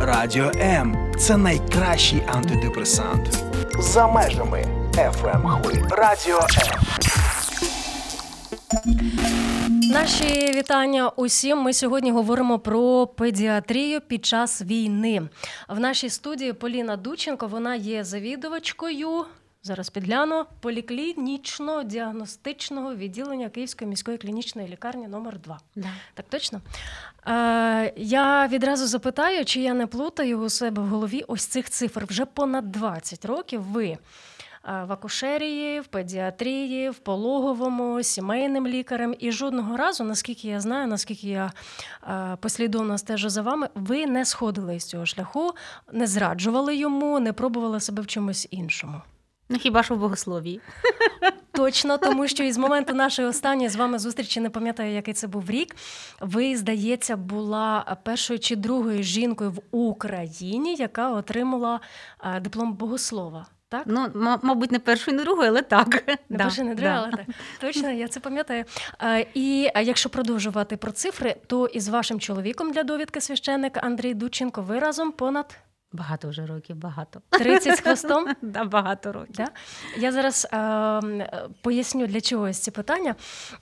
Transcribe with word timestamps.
Радіо 0.00 0.52
М 0.60 1.12
це 1.18 1.36
найкращий 1.36 2.22
антидепресант. 2.26 3.44
За 3.78 4.06
межами 4.06 4.64
fm 4.94 5.62
хвиль 5.62 5.82
Радіо 5.90 6.38
М. 6.38 6.80
Наші 9.92 10.52
вітання 10.54 11.08
усім. 11.08 11.58
Ми 11.58 11.72
сьогодні 11.72 12.10
говоримо 12.12 12.58
про 12.58 13.06
педіатрію 13.06 14.00
під 14.00 14.26
час 14.26 14.62
війни. 14.62 15.22
В 15.68 15.80
нашій 15.80 16.10
студії 16.10 16.52
Поліна 16.52 16.96
Дученко. 16.96 17.46
Вона 17.46 17.74
є 17.74 18.04
завідувачкою. 18.04 19.24
Зараз 19.62 19.90
підгляну 19.90 20.44
поліклінічно-діагностичного 20.62 22.96
відділення 22.96 23.48
Київської 23.48 23.88
міської 23.88 24.18
клінічної 24.18 24.68
лікарні 24.68 25.08
номер 25.08 25.38
2 25.38 25.58
Да. 25.76 25.88
Так 26.14 26.26
точно? 26.28 26.60
Е, 27.26 27.92
я 27.96 28.46
відразу 28.46 28.86
запитаю, 28.86 29.44
чи 29.44 29.60
я 29.60 29.74
не 29.74 29.86
плутаю 29.86 30.38
у 30.38 30.48
себе 30.48 30.82
в 30.82 30.86
голові 30.86 31.24
ось 31.28 31.46
цих 31.46 31.70
цифр. 31.70 32.06
Вже 32.08 32.24
понад 32.24 32.72
20 32.72 33.24
років 33.24 33.62
ви 33.62 33.86
е, 33.86 33.98
в 34.64 34.92
акушерії, 34.92 35.80
в 35.80 35.86
педіатрії, 35.86 36.90
в 36.90 36.98
пологовому, 36.98 38.02
сімейним 38.02 38.66
лікарем. 38.66 39.14
І 39.18 39.32
жодного 39.32 39.76
разу, 39.76 40.04
наскільки 40.04 40.48
я 40.48 40.60
знаю, 40.60 40.86
наскільки 40.86 41.28
я 41.28 41.52
е, 42.08 42.36
послідовно 42.40 42.98
стежу 42.98 43.28
за 43.28 43.42
вами, 43.42 43.68
ви 43.74 44.06
не 44.06 44.24
сходили 44.24 44.80
з 44.80 44.84
цього 44.84 45.06
шляху, 45.06 45.52
не 45.92 46.06
зраджували 46.06 46.76
йому, 46.76 47.20
не 47.20 47.32
пробували 47.32 47.80
себе 47.80 48.02
в 48.02 48.06
чомусь 48.06 48.48
іншому. 48.50 49.00
Ну 49.50 49.58
хіба 49.58 49.82
що 49.82 49.94
в 49.94 49.98
богословії? 49.98 50.60
Точно, 51.52 51.98
тому 51.98 52.28
що 52.28 52.44
із 52.44 52.58
моменту 52.58 52.94
нашої 52.94 53.28
останньої 53.28 53.68
з 53.68 53.76
вами 53.76 53.98
зустрічі 53.98 54.40
не 54.40 54.50
пам'ятаю, 54.50 54.94
який 54.94 55.14
це 55.14 55.26
був 55.26 55.50
рік. 55.50 55.76
Ви, 56.20 56.56
здається, 56.56 57.16
була 57.16 57.96
першою 58.02 58.38
чи 58.38 58.56
другою 58.56 59.02
жінкою 59.02 59.50
в 59.50 59.60
Україні, 59.70 60.74
яка 60.74 61.10
отримала 61.10 61.80
е, 62.24 62.40
диплом 62.40 62.72
богослова. 62.72 63.46
Так? 63.68 63.82
Ну, 63.86 64.06
мабуть, 64.42 64.72
не 64.72 64.78
першою, 64.78 65.16
не 65.16 65.22
другою, 65.22 65.48
але 65.48 65.62
так. 65.62 66.08
Не 66.08 66.16
Да, 66.28 66.44
перше, 66.44 66.64
не 66.64 66.74
да. 66.74 67.02
але 67.02 67.10
так. 67.10 67.26
Точно, 67.60 67.90
я 67.90 68.08
це 68.08 68.20
пам'ятаю. 68.20 68.64
Е, 69.02 69.26
І 69.34 69.70
е, 69.74 69.82
якщо 69.82 70.08
продовжувати 70.08 70.76
про 70.76 70.92
цифри, 70.92 71.36
то 71.46 71.66
із 71.66 71.88
вашим 71.88 72.20
чоловіком 72.20 72.72
для 72.72 72.82
довідки 72.82 73.20
священник 73.20 73.84
Андрій 73.84 74.14
Дученко 74.14 74.62
ви 74.62 74.78
разом 74.78 75.12
понад 75.12 75.58
Багато 75.92 76.28
вже 76.28 76.46
років, 76.46 76.76
багато. 76.76 77.20
30 77.30 77.78
з 77.78 77.80
хвостом. 77.80 78.26
Да, 78.42 78.64
багато 78.64 79.12
років. 79.12 79.34
Да? 79.36 79.48
Я 79.98 80.12
зараз 80.12 80.48
е, 80.52 81.50
поясню 81.62 82.06
для 82.06 82.20
чого 82.20 82.44
ось 82.44 82.58
ці 82.58 82.70
питання. 82.70 83.14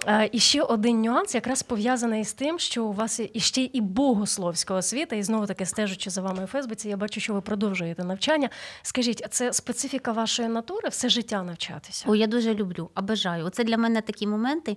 Е, 0.06 0.28
і 0.32 0.38
ще 0.38 0.62
один 0.62 1.00
нюанс, 1.02 1.34
якраз 1.34 1.62
пов'язаний 1.62 2.24
з 2.24 2.32
тим, 2.32 2.58
що 2.58 2.84
у 2.84 2.92
вас 2.92 3.20
є 3.20 3.28
іще 3.32 3.60
і 3.72 3.80
богословська 3.80 4.74
освіта, 4.74 5.16
і 5.16 5.22
знову 5.22 5.46
таки 5.46 5.66
стежучи 5.66 6.10
за 6.10 6.22
вами 6.22 6.44
у 6.44 6.46
Фейсбуці, 6.46 6.88
я 6.88 6.96
бачу, 6.96 7.20
що 7.20 7.34
ви 7.34 7.40
продовжуєте 7.40 8.04
навчання. 8.04 8.48
Скажіть, 8.82 9.22
а 9.24 9.28
це 9.28 9.52
специфіка 9.52 10.12
вашої 10.12 10.48
натури, 10.48 10.88
все 10.88 11.08
життя 11.08 11.42
навчатися? 11.42 12.04
О, 12.08 12.14
я 12.14 12.26
дуже 12.26 12.54
люблю, 12.54 12.90
а 12.94 13.02
бажаю. 13.02 13.46
Оце 13.46 13.64
для 13.64 13.76
мене 13.76 14.00
такі 14.00 14.26
моменти. 14.26 14.76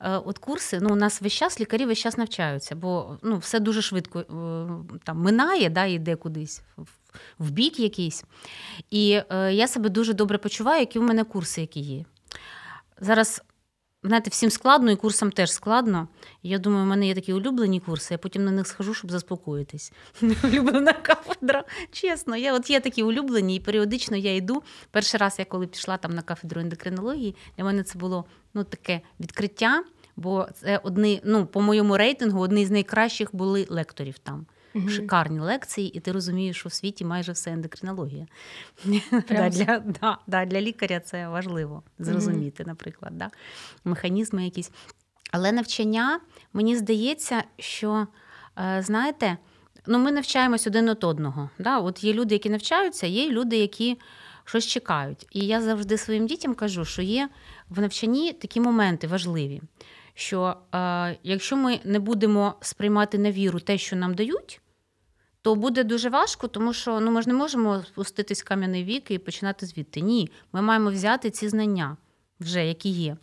Е, 0.00 0.16
От 0.16 0.38
курси, 0.38 0.78
ну 0.80 0.92
у 0.92 0.96
нас 0.96 1.22
весь 1.22 1.32
час 1.32 1.60
лікарі 1.60 1.86
весь 1.86 1.98
час 1.98 2.18
навчаються, 2.18 2.74
бо 2.76 3.18
ну, 3.22 3.38
все 3.38 3.60
дуже 3.60 3.82
швидко 3.82 4.20
е, 4.20 4.24
там 5.04 5.18
минає, 5.18 5.70
да, 5.70 5.84
йде 5.84 6.16
кудись 6.16 6.62
в, 6.76 6.86
в 7.38 7.50
бік 7.50 7.80
якийсь. 7.80 8.24
І 8.90 9.20
е, 9.30 9.52
я 9.52 9.68
себе 9.68 9.88
дуже 9.88 10.14
добре 10.14 10.38
почуваю, 10.38 10.80
які 10.80 10.98
в 10.98 11.02
мене 11.02 11.24
курси, 11.24 11.60
які 11.60 11.80
є. 11.80 12.04
Зараз, 13.00 13.42
знаєте, 14.02 14.30
всім 14.30 14.50
складно, 14.50 14.90
і 14.90 14.96
курсам 14.96 15.30
теж 15.30 15.52
складно. 15.52 16.08
Я 16.42 16.58
думаю, 16.58 16.84
у 16.84 16.88
мене 16.88 17.06
є 17.06 17.14
такі 17.14 17.32
улюблені 17.32 17.80
курси, 17.80 18.14
я 18.14 18.18
потім 18.18 18.44
на 18.44 18.50
них 18.50 18.66
схожу, 18.66 18.94
щоб 18.94 19.10
заспокоїтись. 19.10 19.92
Улюблена 20.44 20.92
кафедра. 20.92 21.64
Чесно, 21.92 22.36
я 22.36 22.54
от 22.54 22.70
є 22.70 22.80
такі 22.80 23.02
улюблені, 23.02 23.56
і 23.56 23.60
періодично 23.60 24.16
я 24.16 24.36
йду. 24.36 24.62
Перший 24.90 25.20
раз, 25.20 25.36
я 25.38 25.44
коли 25.44 25.66
пішла 25.66 25.96
там 25.96 26.12
на 26.12 26.22
кафедру 26.22 26.60
ендокринології, 26.60 27.36
для 27.56 27.64
мене 27.64 27.82
це 27.82 27.98
було 27.98 28.24
ну, 28.56 28.64
таке 28.64 29.00
відкриття, 29.20 29.84
бо 30.16 30.48
це 30.54 30.78
одні, 30.78 31.20
ну, 31.24 31.46
по 31.46 31.60
моєму 31.60 31.96
рейтингу, 31.96 32.40
одні 32.40 32.66
з 32.66 32.70
найкращих 32.70 33.28
були 33.32 33.66
лекторів 33.70 34.18
там. 34.18 34.46
Мгм. 34.74 34.88
Шикарні 34.88 35.38
лекції, 35.40 35.88
і 35.88 36.00
ти 36.00 36.12
розумієш, 36.12 36.56
що 36.56 36.68
в 36.68 36.72
світі 36.72 37.04
майже 37.04 37.32
все 37.32 37.50
ендокринологія. 37.50 38.26
Да, 39.28 39.48
для, 39.48 39.78
да, 39.78 40.18
да, 40.26 40.44
для 40.44 40.60
лікаря 40.60 41.00
це 41.00 41.28
важливо 41.28 41.82
зрозуміти, 41.98 42.64
наприклад, 42.66 43.18
да, 43.18 43.30
механізми 43.84 44.44
якісь. 44.44 44.70
Але 45.30 45.52
навчання, 45.52 46.20
мені 46.52 46.76
здається, 46.76 47.44
що, 47.58 48.06
е, 48.58 48.82
знаєте, 48.82 49.36
ну, 49.86 49.98
ми 49.98 50.12
навчаємось 50.12 50.66
один 50.66 50.90
від 50.90 51.04
одного. 51.04 51.50
Да? 51.58 51.78
От 51.78 52.04
є 52.04 52.12
люди, 52.12 52.34
які 52.34 52.50
навчаються, 52.50 53.06
є 53.06 53.30
люди, 53.30 53.56
які 53.56 53.98
щось 54.46 54.66
чекають. 54.66 55.26
І 55.30 55.46
я 55.46 55.62
завжди 55.62 55.98
своїм 55.98 56.26
дітям 56.26 56.54
кажу, 56.54 56.84
що 56.84 57.02
є 57.02 57.28
в 57.70 57.80
навчанні 57.80 58.32
такі 58.32 58.60
моменти 58.60 59.06
важливі, 59.06 59.62
що 60.14 60.56
е, 60.74 61.18
якщо 61.22 61.56
ми 61.56 61.80
не 61.84 61.98
будемо 61.98 62.54
сприймати 62.60 63.18
на 63.18 63.30
віру 63.30 63.60
те, 63.60 63.78
що 63.78 63.96
нам 63.96 64.14
дають, 64.14 64.60
то 65.42 65.54
буде 65.54 65.84
дуже 65.84 66.08
важко, 66.08 66.48
тому 66.48 66.72
що 66.72 67.00
ну, 67.00 67.10
ми 67.10 67.22
ж 67.22 67.28
не 67.28 67.34
можемо 67.34 67.82
спуститись 67.86 68.42
в 68.42 68.44
кам'яний 68.44 68.84
вік 68.84 69.10
і 69.10 69.18
починати 69.18 69.66
звідти. 69.66 70.00
Ні, 70.00 70.30
ми 70.52 70.62
маємо 70.62 70.90
взяти 70.90 71.30
ці 71.30 71.48
знання 71.48 71.96
вже, 72.40 72.66
які 72.66 72.88
є. 72.88 73.16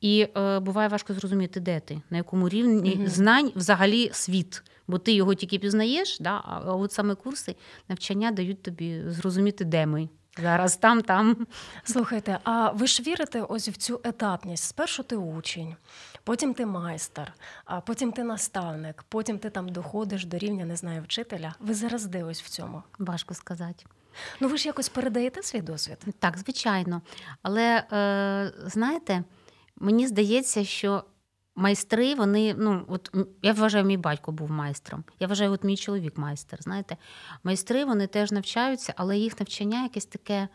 І 0.00 0.28
е, 0.36 0.60
буває 0.60 0.88
важко 0.88 1.14
зрозуміти, 1.14 1.60
де 1.60 1.80
ти, 1.80 2.02
на 2.10 2.16
якому 2.16 2.48
рівні 2.48 2.94
Мгм. 2.96 3.08
знань 3.08 3.52
взагалі 3.56 4.10
світ. 4.12 4.62
Бо 4.88 4.98
ти 4.98 5.12
його 5.12 5.34
тільки 5.34 5.58
пізнаєш, 5.58 6.18
да? 6.20 6.40
а 6.44 6.74
от 6.74 6.92
саме 6.92 7.14
курси 7.14 7.54
навчання 7.88 8.30
дають 8.30 8.62
тобі 8.62 9.02
зрозуміти, 9.06 9.64
де 9.64 9.86
ми. 9.86 10.08
Зараз 10.38 10.76
там, 10.76 11.02
там. 11.02 11.46
Слухайте, 11.84 12.38
а 12.44 12.70
ви 12.70 12.86
ж 12.86 13.02
вірите 13.02 13.42
ось 13.42 13.68
в 13.68 13.76
цю 13.76 14.00
етапність? 14.04 14.64
Спершу 14.64 15.02
ти 15.02 15.16
учень, 15.16 15.76
потім 16.24 16.54
ти 16.54 16.66
майстер, 16.66 17.32
а 17.64 17.80
потім 17.80 18.12
ти 18.12 18.24
наставник, 18.24 19.04
потім 19.08 19.38
ти 19.38 19.50
там 19.50 19.68
доходиш 19.68 20.24
до 20.24 20.38
рівня, 20.38 20.64
не 20.64 20.76
знаю, 20.76 21.02
вчителя. 21.02 21.54
Ви 21.60 21.74
зараз 21.74 22.06
де 22.06 22.24
ось 22.24 22.42
в 22.42 22.48
цьому? 22.48 22.82
Важко 22.98 23.34
сказати. 23.34 23.84
Ну 24.40 24.48
ви 24.48 24.56
ж 24.56 24.68
якось 24.68 24.88
передаєте 24.88 25.42
свій 25.42 25.60
досвід? 25.60 25.98
Так, 26.18 26.38
звичайно. 26.38 27.02
Але 27.42 27.84
е, 27.92 28.52
знаєте, 28.66 29.24
мені 29.76 30.06
здається, 30.06 30.64
що 30.64 31.04
майстри, 31.56 32.14
вони, 32.14 32.54
ну, 32.58 32.84
от 32.88 33.16
я 33.42 33.52
вважаю, 33.52 33.84
мій 33.84 33.96
батько 33.96 34.32
був 34.32 34.50
майстром. 34.50 35.04
Я 35.20 35.26
вважаю, 35.26 35.52
от 35.52 35.64
мій 35.64 35.76
чоловік 35.76 36.18
майстер. 36.18 36.62
Знаєте, 36.62 36.96
майстри 37.44 37.84
вони 37.84 38.06
теж 38.06 38.32
навчаються, 38.32 38.94
але 38.96 39.18
їх 39.18 39.40
навчання 39.40 39.82
якесь 39.82 40.06
таке, 40.06 40.48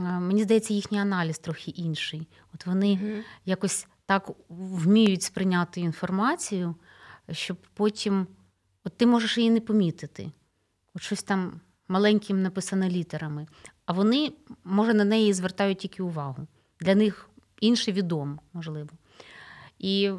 е, 0.00 0.02
мені 0.02 0.42
здається, 0.42 0.74
їхній 0.74 0.98
аналіз 0.98 1.38
трохи 1.38 1.70
інший. 1.70 2.28
От 2.54 2.66
вони 2.66 2.94
Мгм. 2.96 3.22
якось 3.44 3.86
так 4.06 4.30
вміють 4.48 5.22
сприйняти 5.22 5.80
інформацію, 5.80 6.74
щоб 7.30 7.56
потім 7.74 8.26
от 8.84 8.96
ти 8.96 9.06
можеш 9.06 9.38
її 9.38 9.50
не 9.50 9.60
помітити. 9.60 10.30
От 10.94 11.02
щось 11.02 11.22
там 11.22 11.60
маленьким 11.88 12.42
написано 12.42 12.88
літерами, 12.88 13.46
а 13.86 13.92
вони, 13.92 14.32
може, 14.64 14.94
на 14.94 15.04
неї 15.04 15.32
звертають 15.32 15.78
тільки 15.78 16.02
увагу. 16.02 16.46
Для 16.80 16.94
них 16.94 17.30
інше 17.60 17.92
відомо, 17.92 18.38
можливо. 18.52 18.90
І 19.80 20.10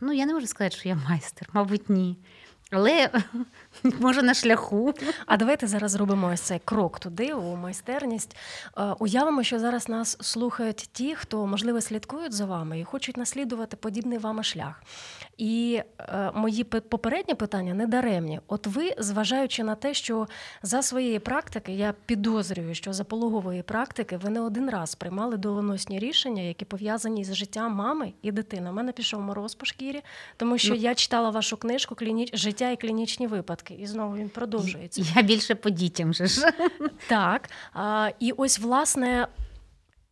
ну, 0.00 0.12
я 0.12 0.26
не 0.26 0.34
можу 0.34 0.46
сказати, 0.46 0.76
що 0.76 0.88
я 0.88 0.98
майстер, 1.08 1.48
мабуть, 1.52 1.90
ні. 1.90 2.16
Але 2.70 3.10
може 4.00 4.22
на 4.22 4.34
шляху. 4.34 4.94
А 5.26 5.36
давайте 5.36 5.66
зараз 5.66 5.90
зробимо 5.90 6.30
ось 6.32 6.40
цей 6.40 6.60
крок 6.64 6.98
туди, 6.98 7.32
у 7.32 7.56
майстерність. 7.56 8.36
Е, 8.78 8.82
Уявимо, 8.98 9.42
що 9.42 9.58
зараз 9.58 9.88
нас 9.88 10.16
слухають 10.20 10.88
ті, 10.92 11.14
хто, 11.14 11.46
можливо, 11.46 11.80
слідкують 11.80 12.32
за 12.32 12.44
вами 12.46 12.80
і 12.80 12.84
хочуть 12.84 13.16
наслідувати 13.16 13.76
подібний 13.76 14.18
вами 14.18 14.42
шлях. 14.42 14.82
І 15.38 15.80
е, 15.98 16.30
мої 16.34 16.64
попередні 16.64 17.34
питання 17.34 17.74
не 17.74 17.86
даремні. 17.86 18.40
От 18.48 18.66
ви, 18.66 18.94
зважаючи 18.98 19.64
на 19.64 19.74
те, 19.74 19.94
що 19.94 20.26
за 20.62 20.82
своєї 20.82 21.18
практики, 21.18 21.72
я 21.72 21.94
підозрюю, 22.06 22.74
що 22.74 22.92
за 22.92 23.04
пологової 23.04 23.62
практики 23.62 24.16
ви 24.16 24.30
не 24.30 24.40
один 24.40 24.70
раз 24.70 24.94
приймали 24.94 25.36
доленосні 25.36 25.98
рішення, 25.98 26.42
які 26.42 26.64
пов'язані 26.64 27.24
з 27.24 27.34
життям 27.34 27.72
мами 27.72 28.12
і 28.22 28.32
дитини. 28.32 28.70
У 28.70 28.72
мене 28.72 28.92
пішов 28.92 29.20
мороз 29.20 29.54
по 29.54 29.66
шкірі, 29.66 30.02
тому 30.36 30.58
що 30.58 30.74
Ну. 30.74 30.80
я 30.80 30.94
читала 30.94 31.30
вашу 31.30 31.56
книжку 31.56 31.94
«Кліні... 31.94 32.30
Життя 32.56 32.70
і 32.70 32.76
клінічні 32.76 33.26
випадки. 33.26 33.74
І 33.74 33.86
знову 33.86 34.16
він 34.16 34.28
продовжується. 34.28 35.02
Я 35.16 35.22
більше 35.22 35.54
по 35.54 35.70
дітям 35.70 36.14
же 36.14 36.26
ж. 36.26 36.52
Так. 37.06 37.50
А, 37.72 38.10
і 38.20 38.32
ось, 38.32 38.58
власне, 38.58 39.28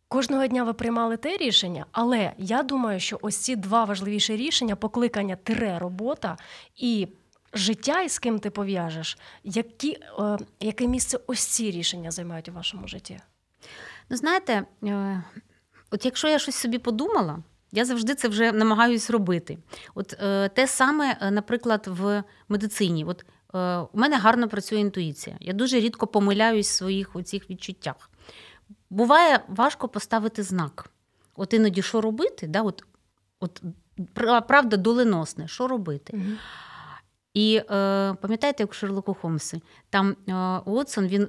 кожного 0.07 0.47
дня 0.47 0.63
ви 0.63 0.73
приймали 0.73 1.17
те 1.17 1.37
рішення, 1.37 1.85
але 1.91 2.33
я 2.37 2.63
думаю, 2.63 2.99
що 2.99 3.19
ось 3.21 3.37
ці 3.37 3.55
два 3.55 3.83
важливіші 3.83 4.35
рішення 4.35 4.75
покликання 4.75 5.35
тире 5.35 5.79
робота 5.79 6.37
і 6.75 7.07
життя, 7.53 8.01
і 8.01 8.09
з 8.09 8.19
ким 8.19 8.39
ти 8.39 8.49
пов'яжеш, 8.49 9.17
які, 9.43 9.97
е, 10.19 10.37
яке 10.59 10.87
місце 10.87 11.19
ось 11.27 11.45
ці 11.45 11.71
рішення 11.71 12.11
займають 12.11 12.49
у 12.49 12.51
вашому 12.51 12.87
житті? 12.87 13.19
Ну, 14.09 14.17
знаєте, 14.17 14.65
е, 14.83 15.23
от 15.91 16.05
якщо 16.05 16.27
я 16.27 16.39
щось 16.39 16.55
собі 16.55 16.77
подумала, 16.77 17.43
Я 17.75 17.85
завжди 17.85 18.15
це 18.15 18.27
вже 18.27 18.51
намагаюсь 18.51 19.09
робити. 19.09 19.57
От 19.95 20.13
е, 20.21 20.49
те 20.49 20.67
саме, 20.67 21.17
е, 21.21 21.31
наприклад, 21.31 21.87
в 21.87 22.23
медицині. 22.49 23.05
От 23.05 23.25
е, 23.55 23.77
у 23.77 23.99
мене 23.99 24.17
гарно 24.17 24.47
працює 24.47 24.79
інтуїція. 24.79 25.37
Я 25.39 25.53
дуже 25.53 25.79
рідко 25.79 26.07
помиляюсь 26.07 26.69
в 26.69 26.73
своїх 26.73 27.15
оцих 27.15 27.49
відчуттях. 27.49 28.09
Буває 28.89 29.39
важко 29.47 29.87
поставити 29.87 30.43
знак. 30.43 30.89
От 31.35 31.53
іноді 31.53 31.81
що 31.81 32.01
робити? 32.01 32.47
Да? 32.47 32.61
От, 32.61 32.83
от 33.39 33.61
правда, 34.47 34.77
доленосне, 34.77 35.47
що 35.47 35.67
робити? 35.67 36.13
Угу. 36.17 36.37
І 37.35 37.55
е, 37.57 37.63
пам'ятаєте, 38.21 38.63
як 38.63 38.71
у 38.71 38.73
Шерлоку 38.73 39.13
Холмсі, 39.13 39.61
там 39.89 40.15
е, 40.29 40.33
Уотсон 40.65 41.07
він 41.07 41.27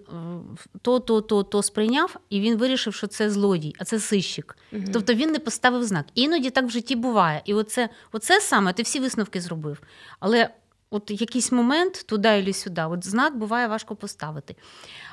то, 0.82 1.00
то, 1.00 1.20
то, 1.20 1.43
то 1.43 1.62
сприйняв, 1.62 2.17
і 2.31 2.41
він 2.41 2.56
вирішив, 2.56 2.94
що 2.94 3.06
це 3.06 3.31
злодій, 3.31 3.75
а 3.79 3.85
це 3.85 4.00
сищик. 4.00 4.56
Угу. 4.73 4.82
Тобто 4.93 5.14
він 5.14 5.31
не 5.31 5.38
поставив 5.38 5.85
знак. 5.85 6.06
Іноді 6.14 6.50
так 6.50 6.64
в 6.64 6.70
житті 6.70 6.97
буває. 6.97 7.43
І 7.44 7.55
оце, 7.55 7.88
оце 8.12 8.41
саме 8.41 8.73
ти 8.73 8.82
всі 8.82 9.00
висновки 9.00 9.41
зробив. 9.41 9.81
Але 10.20 10.50
от 10.91 11.11
якийсь 11.11 11.53
момент 11.53 12.05
туди 12.06 12.44
і 12.47 12.52
сюди, 12.52 12.82
от 12.82 13.06
знак 13.06 13.37
буває 13.37 13.69
важко 13.69 13.97
поставити. 13.97 14.56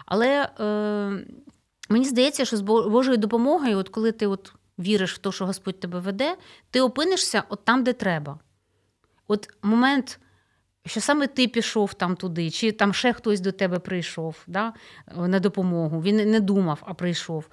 Але 0.05 0.49
е, 0.59 0.65
мені 1.89 2.05
здається, 2.05 2.45
що 2.45 2.57
з 2.57 2.61
Божою 2.61 3.17
допомогою, 3.17 3.77
от 3.77 3.89
коли 3.89 4.11
ти 4.11 4.27
от 4.27 4.53
віриш 4.79 5.13
в 5.13 5.17
те, 5.17 5.31
що 5.31 5.45
Господь 5.45 5.79
тебе 5.79 5.99
веде, 5.99 6.37
ти 6.71 6.81
опинишся 6.81 7.43
от 7.49 7.65
там, 7.65 7.83
де 7.83 7.93
треба. 7.93 8.39
От 9.27 9.49
момент 9.61 10.19
що 10.85 11.01
саме 11.01 11.27
ти 11.27 11.47
пішов 11.47 11.93
там 11.93 12.15
туди, 12.15 12.51
чи 12.51 12.71
там 12.71 12.93
ще 12.93 13.13
хтось 13.13 13.39
до 13.39 13.51
тебе 13.51 13.79
прийшов 13.79 14.35
да, 14.47 14.73
на 15.15 15.39
допомогу. 15.39 16.01
Він 16.01 16.31
не 16.31 16.39
думав, 16.39 16.79
а 16.81 16.93
прийшов. 16.93 17.49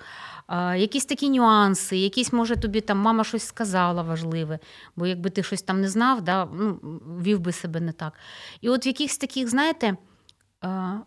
А, 0.47 0.77
Якісь 0.77 1.05
такі 1.05 1.31
нюанси, 1.31 1.97
якісь, 1.97 2.33
може, 2.33 2.57
тобі 2.57 2.81
там 2.81 2.99
мама 2.99 3.25
щось 3.25 3.47
сказала 3.47 4.03
важливе, 4.03 4.59
бо 4.97 5.07
якби 5.07 5.31
ти 5.31 5.43
щось 5.43 5.63
там 5.63 5.81
не 5.81 5.89
знав, 5.89 6.23
да, 6.23 6.49
ну, 6.53 6.81
вів 7.23 7.41
би 7.41 7.53
себе 7.53 7.81
не 7.81 7.93
так. 7.93 8.13
І 8.61 8.69
от 8.69 8.87
в 8.87 8.89
якихось 8.89 9.19
таких, 9.19 9.49
знаєте, 9.49 9.97
а, 10.61 10.99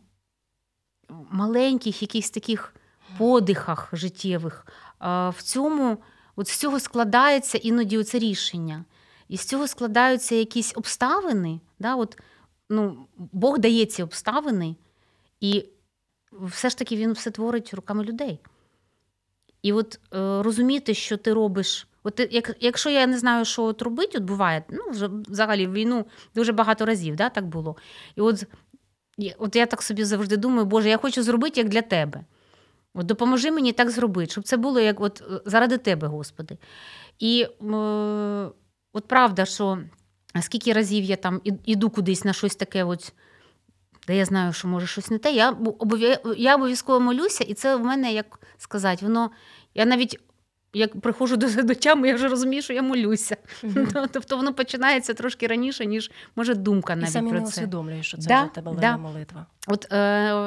маленьких, 1.31 2.01
якихось 2.01 2.29
таких 2.29 2.75
подихах 3.17 3.89
життєвих, 3.93 4.67
а, 4.99 5.29
в 5.29 5.41
цьому 5.41 5.97
от 6.35 6.47
з 6.47 6.57
цього 6.57 6.79
складається 6.79 7.57
іноді 7.57 7.97
оце 7.97 8.19
рішення. 8.19 8.85
І 9.33 9.37
з 9.37 9.45
цього 9.45 9.67
складаються 9.67 10.35
якісь 10.35 10.73
обставини. 10.75 11.59
Да? 11.79 11.95
От, 11.95 12.17
ну, 12.69 13.07
Бог 13.17 13.59
дає 13.59 13.85
ці 13.85 14.03
обставини, 14.03 14.75
і 15.39 15.65
все 16.31 16.69
ж 16.69 16.77
таки 16.77 16.95
він 16.95 17.11
все 17.11 17.31
творить 17.31 17.73
руками 17.73 18.03
людей. 18.03 18.39
І 19.61 19.73
от 19.73 19.99
е, 20.13 20.43
розуміти, 20.43 20.93
що 20.93 21.17
ти 21.17 21.33
робиш. 21.33 21.87
От 22.03 22.27
як, 22.31 22.57
Якщо 22.59 22.89
я 22.89 23.07
не 23.07 23.17
знаю, 23.17 23.45
що 23.45 23.63
от 23.63 23.81
робити, 23.81 24.17
от 24.17 24.23
буває, 24.23 24.63
ну, 24.69 24.89
вже 24.89 25.07
взагалі 25.07 25.67
в 25.67 25.73
війну 25.73 26.05
дуже 26.35 26.51
багато 26.51 26.85
разів 26.85 27.15
да, 27.15 27.29
так 27.29 27.47
було. 27.47 27.75
І 28.15 28.21
от 28.21 28.45
от 29.37 29.55
я 29.55 29.65
так 29.65 29.81
собі 29.81 30.03
завжди 30.03 30.37
думаю, 30.37 30.65
Боже, 30.65 30.89
я 30.89 30.97
хочу 30.97 31.23
зробити 31.23 31.59
як 31.59 31.69
для 31.69 31.81
тебе. 31.81 32.23
От 32.93 33.05
Допоможи 33.05 33.51
мені 33.51 33.71
так 33.71 33.89
зробити, 33.89 34.31
щоб 34.31 34.43
це 34.43 34.57
було 34.57 34.79
як 34.79 35.01
от 35.01 35.23
заради 35.45 35.77
тебе, 35.77 36.07
Господи. 36.07 36.57
І 37.19 37.47
е, 37.73 38.49
От 38.93 39.07
правда, 39.07 39.45
що 39.45 39.79
скільки 40.41 40.73
разів 40.73 41.03
я 41.03 41.15
там 41.15 41.41
іду 41.65 41.89
кудись 41.89 42.23
на 42.23 42.33
щось 42.33 42.55
таке, 42.55 42.83
от, 42.83 43.13
де 44.07 44.17
я 44.17 44.25
знаю, 44.25 44.53
що 44.53 44.67
може 44.67 44.87
щось 44.87 45.09
не 45.09 45.17
те, 45.17 45.33
я 45.33 46.55
обов'язково 46.55 46.99
молюся, 46.99 47.43
і 47.43 47.53
це 47.53 47.75
в 47.75 47.83
мене, 47.83 48.13
як 48.13 48.39
сказати, 48.57 49.05
воно. 49.05 49.31
Я 49.75 49.85
навіть 49.85 50.19
як 50.73 51.01
приходжу 51.01 51.35
до 51.35 51.63
до 51.63 51.75
тями, 51.75 52.07
я 52.07 52.15
вже 52.15 52.27
розумію, 52.27 52.61
що 52.61 52.73
я 52.73 52.81
молюся. 52.81 53.37
Mm-hmm. 53.63 54.07
Тобто 54.11 54.37
воно 54.37 54.53
починається 54.53 55.13
трошки 55.13 55.47
раніше, 55.47 55.85
ніж 55.85 56.11
може 56.35 56.55
думка 56.55 56.95
навіть 56.95 57.09
І 57.09 57.11
самі 57.11 57.29
про 57.29 57.39
не 57.39 57.45
це. 57.45 57.49
усвідомлюєш, 57.49 58.07
що 58.07 58.17
це 58.17 58.27
да, 58.27 58.41
для 58.41 58.49
тебе 58.49 58.77
да. 58.81 58.97
молитва. 58.97 59.45
От 59.67 59.87
е, 59.91 59.97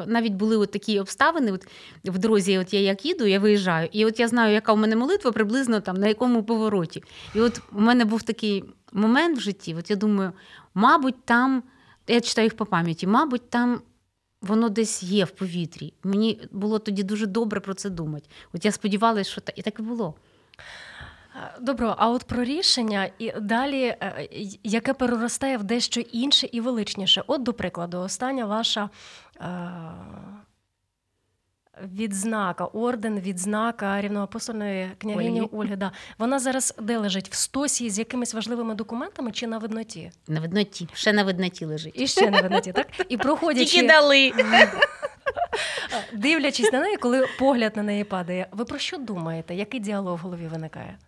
навіть 0.06 0.32
були 0.32 0.56
от 0.56 0.70
такі 0.70 1.00
обставини. 1.00 1.52
От 1.52 1.67
в 2.05 2.19
дорозі, 2.19 2.58
от 2.58 2.75
я 2.75 2.81
як 2.81 3.06
їду, 3.06 3.26
я 3.26 3.38
виїжджаю, 3.38 3.88
і 3.93 4.05
от 4.05 4.20
я 4.20 4.28
знаю, 4.28 4.55
яка 4.55 4.73
у 4.73 4.76
мене 4.76 4.96
молитва 4.96 5.32
приблизно 5.32 5.81
там 5.81 5.96
на 5.96 6.06
якому 6.06 6.43
повороті. 6.43 7.02
І 7.34 7.40
от 7.40 7.61
у 7.72 7.81
мене 7.81 8.05
був 8.05 8.22
такий 8.22 8.64
момент 8.93 9.38
в 9.38 9.40
житті. 9.40 9.75
От 9.79 9.90
я 9.90 9.96
думаю, 9.96 10.32
мабуть, 10.75 11.25
там 11.25 11.62
я 12.06 12.20
читаю 12.20 12.46
їх 12.46 12.56
по 12.56 12.67
пам'яті, 12.67 13.06
мабуть, 13.06 13.50
там. 13.50 13.81
Воно 14.46 14.69
десь 14.69 15.02
є 15.02 15.25
в 15.25 15.31
повітрі. 15.31 15.93
Мені 16.02 16.40
було 16.52 16.78
тоді 16.78 17.02
дуже 17.02 17.26
добре 17.26 17.60
про 17.60 17.75
це 17.75 17.90
думати. 17.90 18.28
От 18.52 18.64
я 18.64 18.72
сподівалася, 18.72 19.31
що 19.31 19.40
так 19.40 19.58
і 19.58 19.62
так 19.62 19.78
і 19.78 19.82
було. 19.82 20.14
Добро, 21.60 21.94
а 21.98 22.10
от 22.10 22.25
про 22.25 22.44
рішення 22.44 23.10
і 23.19 23.32
далі, 23.40 23.82
е, 23.82 24.28
яке 24.64 24.94
переростає 24.94 25.58
в 25.58 25.64
дещо 25.64 26.00
інше 26.00 26.48
і 26.52 26.60
величніше. 26.60 27.22
От, 27.26 27.43
до 27.43 27.52
прикладу, 27.52 27.98
остання 27.98 28.46
ваша 28.46 28.90
е, 29.40 29.70
відзнака, 31.82 32.64
орден, 32.64 33.20
відзнака 33.20 34.00
рівноапостольної 34.00 34.90
княгині 34.99 35.40
Ольги. 35.40 35.49
Ольги. 35.52 35.76
Да. 35.76 35.93
Вона 36.19 36.38
зараз 36.38 36.75
де 36.82 36.99
лежить? 36.99 37.28
В 37.28 37.34
стосі 37.34 37.90
з 37.90 37.99
якимись 37.99 38.34
важливими 38.34 38.75
документами 38.75 39.32
чи 39.32 39.46
на 39.46 39.58
видноті? 39.58 40.11
На 40.28 40.40
видноті, 40.40 40.88
ще 40.93 41.12
на 41.12 41.25
видноті 41.25 41.64
лежить. 41.64 42.00
І 42.00 42.06
ще 42.06 42.31
на 42.31 42.40
видноті, 42.40 42.73
так? 42.73 42.87
І 43.08 43.17
проходячи... 43.17 43.70
Тільки 43.70 43.87
дали. 43.87 44.32
Дивлячись 46.12 46.73
на 46.73 46.81
неї, 46.81 46.96
коли 46.96 47.26
погляд 47.38 47.76
на 47.76 47.82
неї 47.82 48.05
падає, 48.05 48.46
ви 48.52 48.64
про 48.64 48.79
що 48.79 48.99
думаєте? 48.99 49.55
Який 49.55 49.81
діалог 49.81 50.14
в 50.14 50.19
голові 50.19 50.46
виникає? 50.46 50.99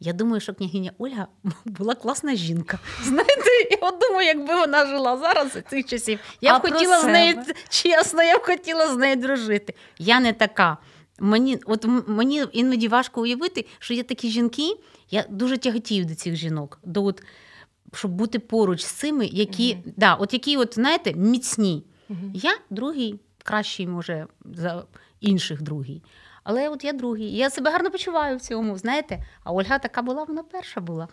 Я 0.00 0.12
думаю, 0.12 0.40
що 0.40 0.54
княгиня 0.54 0.92
Ольга 0.98 1.26
була 1.64 1.94
класна 1.94 2.34
жінка. 2.34 2.78
Знаєте, 3.02 3.50
я 3.82 3.90
думаю, 3.90 4.26
якби 4.26 4.54
вона 4.54 4.86
жила 4.86 5.16
зараз 5.16 5.58
цих 5.70 5.86
часів, 5.86 6.18
я 6.40 6.54
а 6.54 6.58
б 6.58 6.62
хотіла 6.62 7.00
з 7.00 7.04
нею 7.04 7.42
чесно, 7.68 8.22
я 8.22 8.38
б 8.38 8.42
хотіла 8.42 8.94
з 8.94 8.96
нею 8.96 9.16
дружити. 9.16 9.74
Я 9.98 10.20
не 10.20 10.32
така. 10.32 10.78
Мені 11.18 11.58
от 11.66 11.86
мені 12.06 12.44
іноді 12.52 12.88
важко 12.88 13.20
уявити, 13.20 13.66
що 13.78 13.94
є 13.94 14.02
такі 14.02 14.30
жінки. 14.30 14.76
Я 15.10 15.24
дуже 15.28 15.58
тяготію 15.58 16.04
до 16.04 16.14
цих 16.14 16.36
жінок, 16.36 16.80
до 16.84 17.04
от, 17.04 17.22
щоб 17.92 18.10
бути 18.10 18.38
поруч 18.38 18.82
з 18.82 18.90
цими, 18.90 19.26
які 19.26 19.74
mm-hmm. 19.74 19.92
да, 19.96 20.14
от 20.14 20.32
які, 20.32 20.56
от, 20.56 20.74
знаєте, 20.74 21.14
міцні. 21.14 21.84
Mm-hmm. 22.10 22.30
Я 22.34 22.58
другий, 22.70 23.20
кращий, 23.42 23.86
може, 23.86 24.26
за 24.44 24.84
інших 25.20 25.62
другий. 25.62 26.02
Але 26.44 26.68
от 26.68 26.84
я 26.84 26.92
другий. 26.92 27.36
Я 27.36 27.50
себе 27.50 27.70
гарно 27.70 27.90
почуваю 27.90 28.36
в 28.36 28.40
цьому, 28.40 28.78
знаєте. 28.78 29.18
А 29.44 29.52
Ольга 29.52 29.78
така 29.78 30.02
була, 30.02 30.24
вона 30.24 30.42
перша 30.42 30.80
була. 30.80 31.08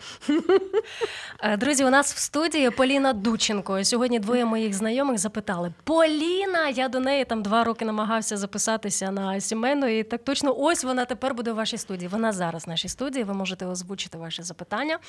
Е, 1.43 1.57
друзі, 1.57 1.83
у 1.83 1.89
нас 1.89 2.13
в 2.13 2.17
студії 2.17 2.69
Поліна 2.69 3.13
Дученко. 3.13 3.83
Сьогодні 3.83 4.19
двоє 4.19 4.45
моїх 4.45 4.73
знайомих 4.73 5.17
запитали: 5.17 5.73
Поліна, 5.83 6.69
я 6.69 6.87
до 6.87 6.99
неї 6.99 7.25
там 7.25 7.43
два 7.43 7.63
роки 7.63 7.85
намагався 7.85 8.37
записатися 8.37 9.11
на 9.11 9.39
сімейну, 9.39 9.87
і 9.87 10.03
так 10.03 10.23
точно 10.23 10.55
ось 10.57 10.83
вона 10.83 11.05
тепер 11.05 11.33
буде 11.33 11.51
в 11.51 11.55
вашій 11.55 11.77
студії. 11.77 12.07
Вона 12.07 12.31
зараз 12.31 12.65
в 12.65 12.69
нашій 12.69 12.89
студії. 12.89 13.23
Ви 13.23 13.33
можете 13.33 13.65
озвучити 13.65 14.17
ваші 14.17 14.43
запитання. 14.43 14.99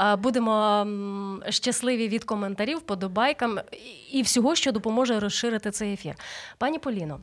Е, 0.00 0.16
будемо 0.16 0.86
щасливі 1.48 2.08
від 2.08 2.24
коментарів, 2.24 2.80
подобайкам 2.80 3.60
і 4.12 4.22
всього, 4.22 4.54
що 4.54 4.72
допоможе 4.72 5.20
розширити 5.20 5.70
цей 5.70 5.92
ефір. 5.92 6.14
Пані 6.58 6.78
Поліно. 6.78 7.20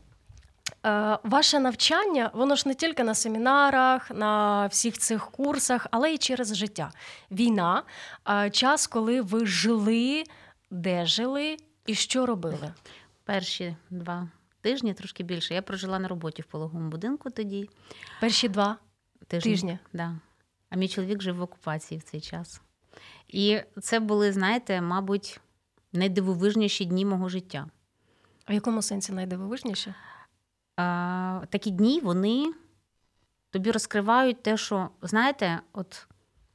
Е, 0.86 1.20
ваше 1.24 1.60
навчання, 1.60 2.32
воно 2.34 2.56
ж 2.56 2.68
не 2.68 2.74
тільки 2.74 3.04
на 3.04 3.16
семінарах, 3.16 4.12
на 4.12 4.68
всіх 4.68 4.98
цих 4.98 5.32
курсах, 5.32 5.88
але 5.92 6.14
й 6.14 6.18
через 6.18 6.56
життя. 6.56 6.92
Війна, 7.32 7.84
е, 8.30 8.50
час, 8.50 8.88
коли 8.88 9.22
ви 9.22 9.46
жили, 9.46 10.24
де 10.72 11.06
жили 11.06 11.58
і 11.86 11.96
що 11.96 12.26
робили? 12.26 12.74
Перші 13.24 13.76
два 13.90 14.28
тижні, 14.62 14.94
трошки 14.94 15.24
більше. 15.24 15.54
Я 15.54 15.62
прожила 15.62 16.00
на 16.00 16.08
роботі 16.08 16.42
в 16.42 16.46
пологовому 16.46 16.90
будинку 16.90 17.30
тоді. 17.30 17.70
Перші 18.22 18.50
два 18.50 18.78
тижні. 19.28 19.52
тижні. 19.52 19.80
Да. 19.94 20.16
А 20.70 20.76
мій 20.76 20.88
чоловік 20.88 21.22
жив 21.22 21.36
в 21.36 21.42
окупації 21.42 22.00
в 22.00 22.04
цей 22.04 22.22
час. 22.22 22.62
І 23.28 23.60
це 23.82 24.00
були, 24.00 24.32
знаєте, 24.32 24.82
мабуть, 24.82 25.40
найдивовижніші 25.94 26.86
дні 26.86 27.06
мого 27.06 27.30
життя. 27.30 27.68
В 28.50 28.54
якому 28.54 28.82
сенсі 28.82 29.12
найдивовижніші? 29.12 29.94
Такі 31.50 31.72
дні 31.72 32.00
вони 32.00 32.54
тобі 33.50 33.72
розкривають 33.72 34.44
те, 34.44 34.58
що, 34.58 34.90
знаєте, 35.02 35.60
от 35.74 36.08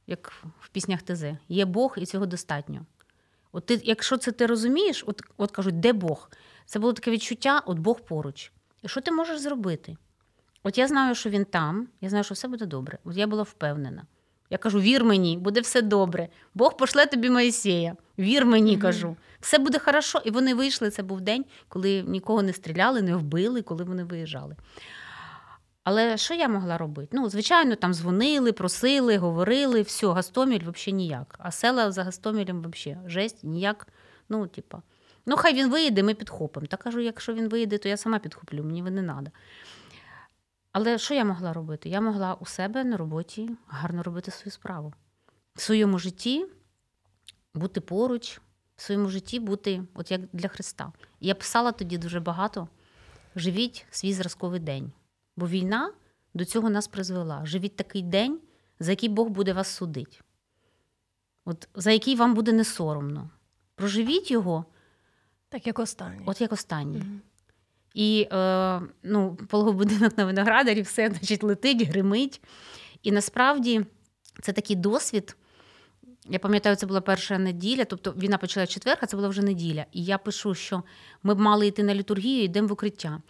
як 0.07 0.33
в 0.59 0.69
піснях 0.69 1.01
ТЗ, 1.01 1.23
є 1.49 1.65
Бог 1.65 1.93
і 1.97 2.05
цього 2.05 2.25
достатньо. 2.25 2.85
От 3.51 3.65
ти, 3.65 3.81
Якщо 3.83 4.17
це 4.17 4.31
ти 4.31 4.45
розумієш, 4.45 5.03
от 5.07 5.21
от 5.37 5.51
кажуть, 5.51 5.79
де 5.79 5.93
Бог? 5.93 6.29
Це 6.65 6.79
було 6.79 6.93
таке 6.93 7.11
відчуття, 7.11 7.61
от 7.65 7.79
Бог 7.79 8.01
поруч. 8.01 8.51
І 8.81 8.87
що 8.87 9.01
ти 9.01 9.11
можеш 9.11 9.39
зробити? 9.39 9.97
От 10.63 10.77
я 10.77 10.87
знаю, 10.87 11.15
що 11.15 11.29
він 11.29 11.45
там, 11.45 11.87
я 12.01 12.09
знаю, 12.09 12.23
що 12.23 12.33
все 12.33 12.47
буде 12.47 12.65
добре. 12.65 12.97
От 13.03 13.17
я 13.17 13.27
була 13.27 13.43
впевнена. 13.43 14.03
Я 14.51 14.57
кажу: 14.57 14.79
вір 14.79 15.03
мені, 15.03 15.37
буде 15.37 15.61
все 15.61 15.81
добре. 15.81 16.27
Бог 16.53 16.77
пошле 16.77 17.05
тобі 17.05 17.29
Моїсея. 17.29 17.95
Вір 18.19 18.45
мені, 18.45 18.77
mm-hmm. 18.77 18.81
кажу. 18.81 19.15
Все 19.39 19.57
буде 19.57 19.79
хорошо. 19.79 20.21
І 20.25 20.31
вони 20.31 20.53
вийшли. 20.53 20.89
Це 20.89 21.03
був 21.03 21.21
день, 21.21 21.45
коли 21.67 22.03
нікого 22.07 22.41
не 22.41 22.53
стріляли, 22.53 23.01
не 23.01 23.15
вбили, 23.15 23.61
коли 23.61 23.83
вони 23.83 24.03
виїжджали. 24.03 24.55
Але 25.83 26.17
що 26.17 26.33
я 26.33 26.47
могла 26.47 26.77
робити? 26.77 27.09
Ну, 27.11 27.29
звичайно, 27.29 27.75
там 27.75 27.93
дзвонили, 27.93 28.51
просили, 28.51 29.17
говорили, 29.17 29.81
все, 29.81 30.07
Гастоміль 30.07 30.59
взагалі 30.59 30.93
ніяк. 30.93 31.35
А 31.39 31.51
села 31.51 31.91
за 31.91 32.03
Гастомілем 32.03 32.61
взагалі 32.61 33.09
жесть, 33.09 33.43
ніяк. 33.43 33.87
Ну, 34.29 34.47
типа, 34.47 34.81
ну 35.25 35.35
хай 35.37 35.53
він 35.53 35.69
виїде, 35.69 36.03
ми 36.03 36.13
підхопимо. 36.13 36.67
Та 36.67 36.77
кажу, 36.77 36.99
якщо 36.99 37.33
він 37.33 37.49
виїде, 37.49 37.77
то 37.77 37.89
я 37.89 37.97
сама 37.97 38.19
підхоплю, 38.19 38.63
мені 38.63 38.81
не 38.81 39.03
треба. 39.03 39.31
Але 40.71 40.97
що 40.97 41.13
я 41.13 41.25
могла 41.25 41.53
робити? 41.53 41.89
Я 41.89 42.01
могла 42.01 42.33
у 42.33 42.45
себе 42.45 42.83
на 42.83 42.97
роботі 42.97 43.49
гарно 43.67 44.03
робити 44.03 44.31
свою 44.31 44.51
справу. 44.51 44.93
В 45.55 45.61
своєму 45.61 45.99
житті 45.99 46.45
бути 47.53 47.81
поруч, 47.81 48.41
в 48.75 48.81
своєму 48.81 49.09
житті 49.09 49.39
бути, 49.39 49.83
от 49.93 50.11
як 50.11 50.21
для 50.33 50.47
Христа. 50.47 50.91
І 51.19 51.27
я 51.27 51.35
писала 51.35 51.71
тоді 51.71 51.97
дуже 51.97 52.19
багато: 52.19 52.67
живіть 53.35 53.85
свій 53.91 54.13
зразковий 54.13 54.59
день. 54.59 54.91
Бо 55.37 55.47
війна 55.47 55.93
до 56.33 56.45
цього 56.45 56.69
нас 56.69 56.87
призвела. 56.87 57.45
Живіть 57.45 57.75
такий 57.75 58.01
день, 58.01 58.39
за 58.79 58.91
який 58.91 59.09
Бог 59.09 59.29
буде 59.29 59.53
вас 59.53 59.67
судити. 59.67 60.17
От, 61.45 61.67
За 61.75 61.91
який 61.91 62.15
вам 62.15 62.33
буде 62.33 62.51
не 62.51 62.63
соромно. 62.63 63.29
Проживіть 63.75 64.31
його, 64.31 64.65
Так, 65.49 65.67
як 65.67 65.79
останній. 65.79 66.23
от 66.25 66.41
як 66.41 66.51
останній. 66.51 66.97
Мгм. 66.97 67.21
І 67.93 68.27
е, 68.31 68.81
ну, 69.03 69.37
пологовий 69.47 69.77
будинок 69.77 70.17
на 70.17 70.25
виноградарі 70.25 70.81
все 70.91 71.09
значить, 71.09 71.43
летить, 71.43 71.81
гримить. 71.81 72.41
І 73.03 73.11
насправді 73.11 73.85
це 74.41 74.53
такий 74.53 74.75
досвід. 74.75 75.35
Я 76.29 76.39
пам'ятаю, 76.39 76.75
це 76.75 76.85
була 76.85 77.01
перша 77.01 77.37
неділя, 77.37 77.85
тобто 77.85 78.11
війна 78.11 78.37
почала 78.37 78.67
четвер, 78.67 78.97
а 79.01 79.05
це 79.05 79.17
була 79.17 79.29
вже 79.29 79.41
неділя. 79.41 79.85
І 79.91 80.03
я 80.03 80.17
пишу, 80.17 80.53
що 80.53 80.83
ми 81.23 81.35
б 81.35 81.39
мали 81.39 81.67
йти 81.67 81.83
на 81.83 81.95
літургію, 81.95 82.43
йдемо 82.43 82.67
в 82.67 82.71
укриття. 82.71 83.21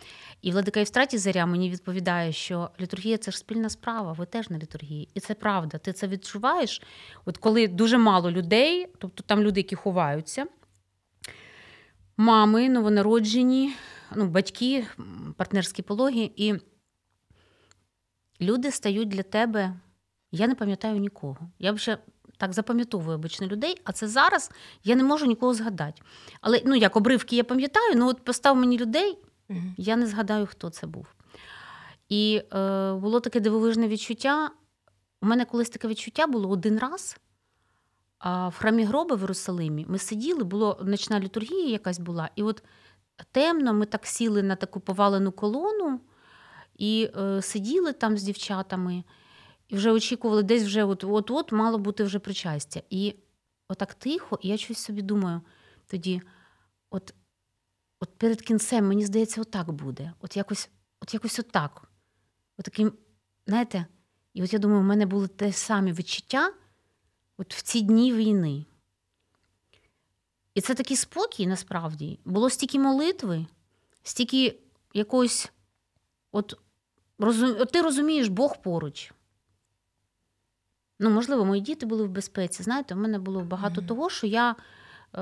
І 0.42 0.52
Владика 0.52 0.80
Євстратій 0.80 1.18
Заря 1.18 1.46
мені 1.46 1.70
відповідає, 1.70 2.32
що 2.32 2.70
літургія 2.80 3.18
це 3.18 3.32
ж 3.32 3.38
спільна 3.38 3.70
справа, 3.70 4.14
ви 4.14 4.26
теж 4.26 4.50
на 4.50 4.58
літургії. 4.58 5.10
І 5.14 5.20
це 5.20 5.34
правда. 5.34 5.78
Ти 5.78 5.94
це 5.94 6.08
відчуваєш, 6.08 6.82
от 7.26 7.38
коли 7.38 7.68
дуже 7.68 7.98
мало 7.98 8.32
людей, 8.32 8.88
тобто 8.98 9.24
там 9.24 9.42
люди, 9.42 9.60
які 9.60 9.76
ховаються, 9.76 10.46
мами 12.18 12.70
новонароджені, 12.70 13.74
ну, 14.16 14.28
батьки, 14.28 14.88
партнерські 15.38 15.82
пологи, 15.82 16.32
і 16.36 16.54
люди 18.42 18.72
стають 18.72 19.10
для 19.10 19.24
тебе. 19.24 19.74
Я 20.32 20.48
не 20.48 20.56
пам'ятаю 20.56 21.00
нікого. 21.00 21.38
Я 21.60 21.78
ще 21.78 21.98
так 22.38 22.54
запам'ятовую 22.54 23.16
обично 23.16 23.48
людей, 23.48 23.82
а 23.84 23.92
це 23.92 24.08
зараз 24.08 24.52
я 24.84 24.96
не 24.96 25.04
можу 25.04 25.26
нікого 25.26 25.54
згадати. 25.54 26.02
Але 26.42 26.62
ну, 26.66 26.76
як 26.76 26.96
обривки 26.96 27.36
я 27.36 27.44
пам'ятаю, 27.44 27.96
ну 27.96 28.08
от 28.08 28.24
постав 28.24 28.56
мені 28.56 28.78
людей, 28.78 29.18
я 29.78 29.96
не 29.96 30.08
згадаю, 30.08 30.46
хто 30.46 30.70
це 30.70 30.88
був. 30.88 31.08
І 32.10 32.42
е, 32.54 32.94
було 32.94 33.20
таке 33.20 33.40
дивовижне 33.40 33.88
відчуття. 33.88 34.52
У 35.22 35.26
мене 35.26 35.46
колись 35.46 35.70
таке 35.70 35.88
відчуття 35.88 36.28
було 36.28 36.50
один 36.50 36.80
раз. 36.80 37.18
А 38.20 38.48
в 38.48 38.56
храмі 38.56 38.84
гроба 38.84 39.16
в 39.16 39.22
Єрусалимі 39.22 39.86
ми 39.90 39.98
сиділи, 39.98 40.44
була 40.44 40.78
ночна 40.84 41.20
літургія 41.20 41.68
якась 41.68 42.00
була, 42.00 42.30
і 42.36 42.44
от 42.44 42.64
темно 43.24 43.74
ми 43.74 43.86
так 43.86 44.06
сіли 44.06 44.44
на 44.44 44.56
таку 44.56 44.80
повалену 44.80 45.32
колону 45.32 46.00
і 46.78 47.10
е, 47.18 47.42
сиділи 47.42 47.94
там 47.94 48.18
з 48.18 48.24
дівчатами, 48.24 49.04
і 49.68 49.76
вже 49.76 49.92
очікували, 49.92 50.44
десь 50.44 50.64
вже 50.64 50.84
от, 50.84 51.04
от 51.04 51.52
мало 51.52 51.78
бути 51.78 52.04
вже 52.04 52.20
причастя. 52.20 52.82
І 52.90 53.16
отак 53.68 53.94
тихо, 53.94 54.40
і 54.42 54.48
я 54.48 54.58
щось 54.58 54.78
собі 54.78 55.02
думаю 55.02 55.42
тоді, 55.88 56.22
от, 56.90 57.14
от 58.00 58.18
перед 58.18 58.42
кінцем, 58.42 58.88
мені 58.88 59.06
здається, 59.06 59.42
отак 59.42 59.72
буде. 59.72 60.14
От 60.20 60.38
якось, 60.38 60.70
от 61.02 61.14
якось 61.14 61.40
отак. 61.40 61.92
От 62.58 62.66
таким, 62.66 62.94
знаєте, 63.48 63.86
і 64.34 64.44
от 64.44 64.54
я 64.54 64.60
думаю, 64.60 64.82
в 64.82 64.86
мене 64.86 65.06
були 65.06 65.28
те 65.28 65.54
самі 65.54 65.94
відчуття 65.94 66.54
от 67.38 67.54
в 67.54 67.62
ці 67.62 67.82
дні 67.82 68.14
війни. 68.14 68.66
І 70.56 70.62
це 70.62 70.74
такий 70.74 70.98
спокій 70.98 71.48
насправді. 71.48 72.20
Було 72.26 72.50
стільки 72.50 72.80
молитви, 72.80 73.46
стільки 74.04 74.60
якогось, 74.94 75.52
от, 76.32 76.60
розум... 77.20 77.56
от 77.60 77.72
ти 77.72 77.82
розумієш, 77.82 78.28
Бог 78.28 78.62
поруч. 78.62 79.14
Ну, 81.00 81.10
можливо, 81.10 81.46
мої 81.46 81.62
діти 81.62 81.86
були 81.86 82.04
в 82.04 82.10
безпеці. 82.10 82.64
Знаєте, 82.64 82.96
у 82.96 82.98
мене 82.98 83.20
було 83.20 83.42
багато 83.42 83.82
Мгм. 83.82 83.88
того, 83.88 84.10
що 84.10 84.28
я 84.28 84.56
е, 85.16 85.22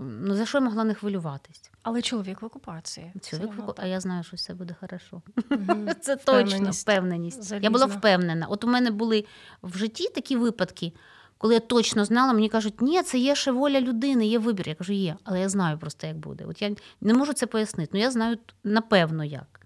ну, 0.00 0.34
за 0.34 0.46
що 0.46 0.58
я 0.58 0.64
могла 0.64 0.84
не 0.84 0.94
хвилюватись. 0.94 1.70
Але 1.82 2.02
чоловік 2.02 2.42
в 2.42 2.44
окупації. 2.44 3.12
Чоловік, 3.30 3.52
Все 3.52 3.62
одно 3.62 3.74
а 3.76 3.86
я 3.86 4.00
знаю, 4.00 4.22
що 4.24 4.36
все 4.36 4.54
буде 4.54 4.76
хорошо. 4.80 5.22
так. 5.34 5.44
Мгм. 5.60 5.88
Це 6.00 6.16
точно 6.16 6.42
Впевненість. 6.44 6.82
впевненість. 6.82 7.52
Я 7.62 7.70
була 7.70 7.86
впевнена. 7.86 8.46
От 8.46 8.64
у 8.64 8.66
мене 8.68 8.90
були 8.90 9.24
в 9.62 9.78
житті 9.78 10.08
такі 10.08 10.36
випадки, 10.36 10.92
коли 11.38 11.54
я 11.54 11.60
точно 11.60 12.04
знала, 12.04 12.32
мені 12.32 12.48
кажуть, 12.48 12.80
ні, 12.80 13.02
це 13.02 13.18
є 13.18 13.34
ще 13.34 13.50
воля 13.52 13.80
людини, 13.80 14.26
є 14.26 14.38
вибір. 14.38 14.68
Я 14.68 14.74
кажу, 14.74 14.92
є, 14.92 15.16
але 15.24 15.40
я 15.40 15.48
знаю 15.48 15.78
просто, 15.78 16.06
як 16.06 16.16
буде. 16.16 16.44
От 16.48 16.62
я 16.62 16.74
не 17.00 17.14
можу 17.14 17.32
це 17.32 17.46
пояснити, 17.46 17.90
але 17.92 18.02
я 18.02 18.10
знаю 18.10 18.38
напевно 18.64 19.24
як. 19.24 19.60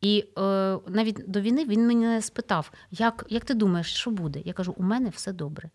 І 0.00 0.24
е, 0.38 0.42
навіть 0.88 1.30
до 1.30 1.40
війни 1.40 1.64
він 1.64 1.86
мене 1.86 2.22
спитав, 2.22 2.70
як, 2.90 3.24
як 3.28 3.44
ти 3.44 3.54
думаєш, 3.54 3.94
що 3.94 4.10
буде? 4.10 4.42
Я 4.44 4.52
кажу, 4.52 4.74
у 4.76 4.82
мене 4.82 5.10
все 5.10 5.32
добре. 5.32 5.70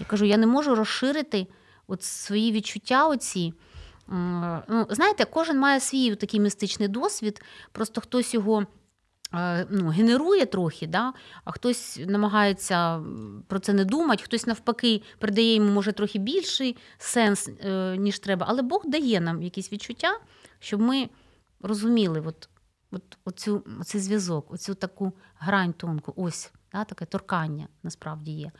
Я 0.00 0.06
кажу, 0.06 0.24
я 0.24 0.36
не 0.36 0.46
можу 0.46 0.74
розширити 0.74 1.46
от 1.86 2.02
свої 2.02 2.52
відчуття. 2.52 3.08
оці. 3.08 3.54
Ну, 4.68 4.86
знаєте, 4.90 5.24
кожен 5.24 5.58
має 5.58 5.80
свій 5.80 6.14
такий 6.14 6.40
містичний 6.40 6.88
досвід, 6.88 7.42
просто 7.72 8.00
хтось 8.00 8.34
його 8.34 8.66
ну, 9.70 9.88
генерує 9.88 10.46
трохи, 10.46 10.86
да? 10.86 11.12
а 11.44 11.50
хтось 11.50 12.00
намагається 12.06 13.02
про 13.46 13.58
це 13.58 13.72
не 13.72 13.84
думати, 13.84 14.22
хтось 14.24 14.46
навпаки 14.46 15.02
придає 15.18 15.54
йому, 15.54 15.72
може, 15.72 15.92
трохи 15.92 16.18
більший 16.18 16.76
сенс, 16.98 17.48
е, 17.48 17.96
ніж 17.96 18.18
треба. 18.18 18.46
Але 18.48 18.62
Бог 18.62 18.82
дає 18.86 19.20
нам 19.20 19.42
якісь 19.42 19.72
відчуття, 19.72 20.18
щоб 20.58 20.80
ми 20.80 21.08
розуміли 21.60 22.22
от, 22.26 22.48
от, 22.90 23.18
оцю, 23.24 23.64
оцей 23.80 24.00
зв'язок, 24.00 24.52
оцю 24.52 24.74
таку 24.74 25.12
грань 25.38 25.72
тонку, 25.72 26.14
ось 26.16 26.52
да, 26.72 26.84
таке 26.84 27.04
торкання 27.04 27.68
насправді 27.82 28.32
є. 28.32 28.50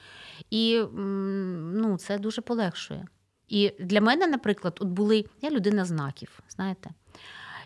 І 0.50 0.82
ну, 0.92 1.98
це 1.98 2.18
дуже 2.18 2.42
полегшує. 2.42 3.06
І 3.48 3.72
для 3.80 4.00
мене, 4.00 4.26
наприклад, 4.26 4.78
от 4.80 4.88
були 4.88 5.24
я 5.42 5.50
людина 5.50 5.84
знаків, 5.84 6.40
знаєте. 6.48 6.90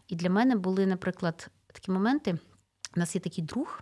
І 0.09 0.17
для 0.17 0.31
мене 0.31 0.57
були, 0.57 0.87
наприклад, 0.87 1.51
такі 1.73 1.91
моменти. 1.91 2.39
У 2.97 3.01
нас 3.01 3.15
є 3.15 3.21
такий 3.21 3.45
друг 3.45 3.81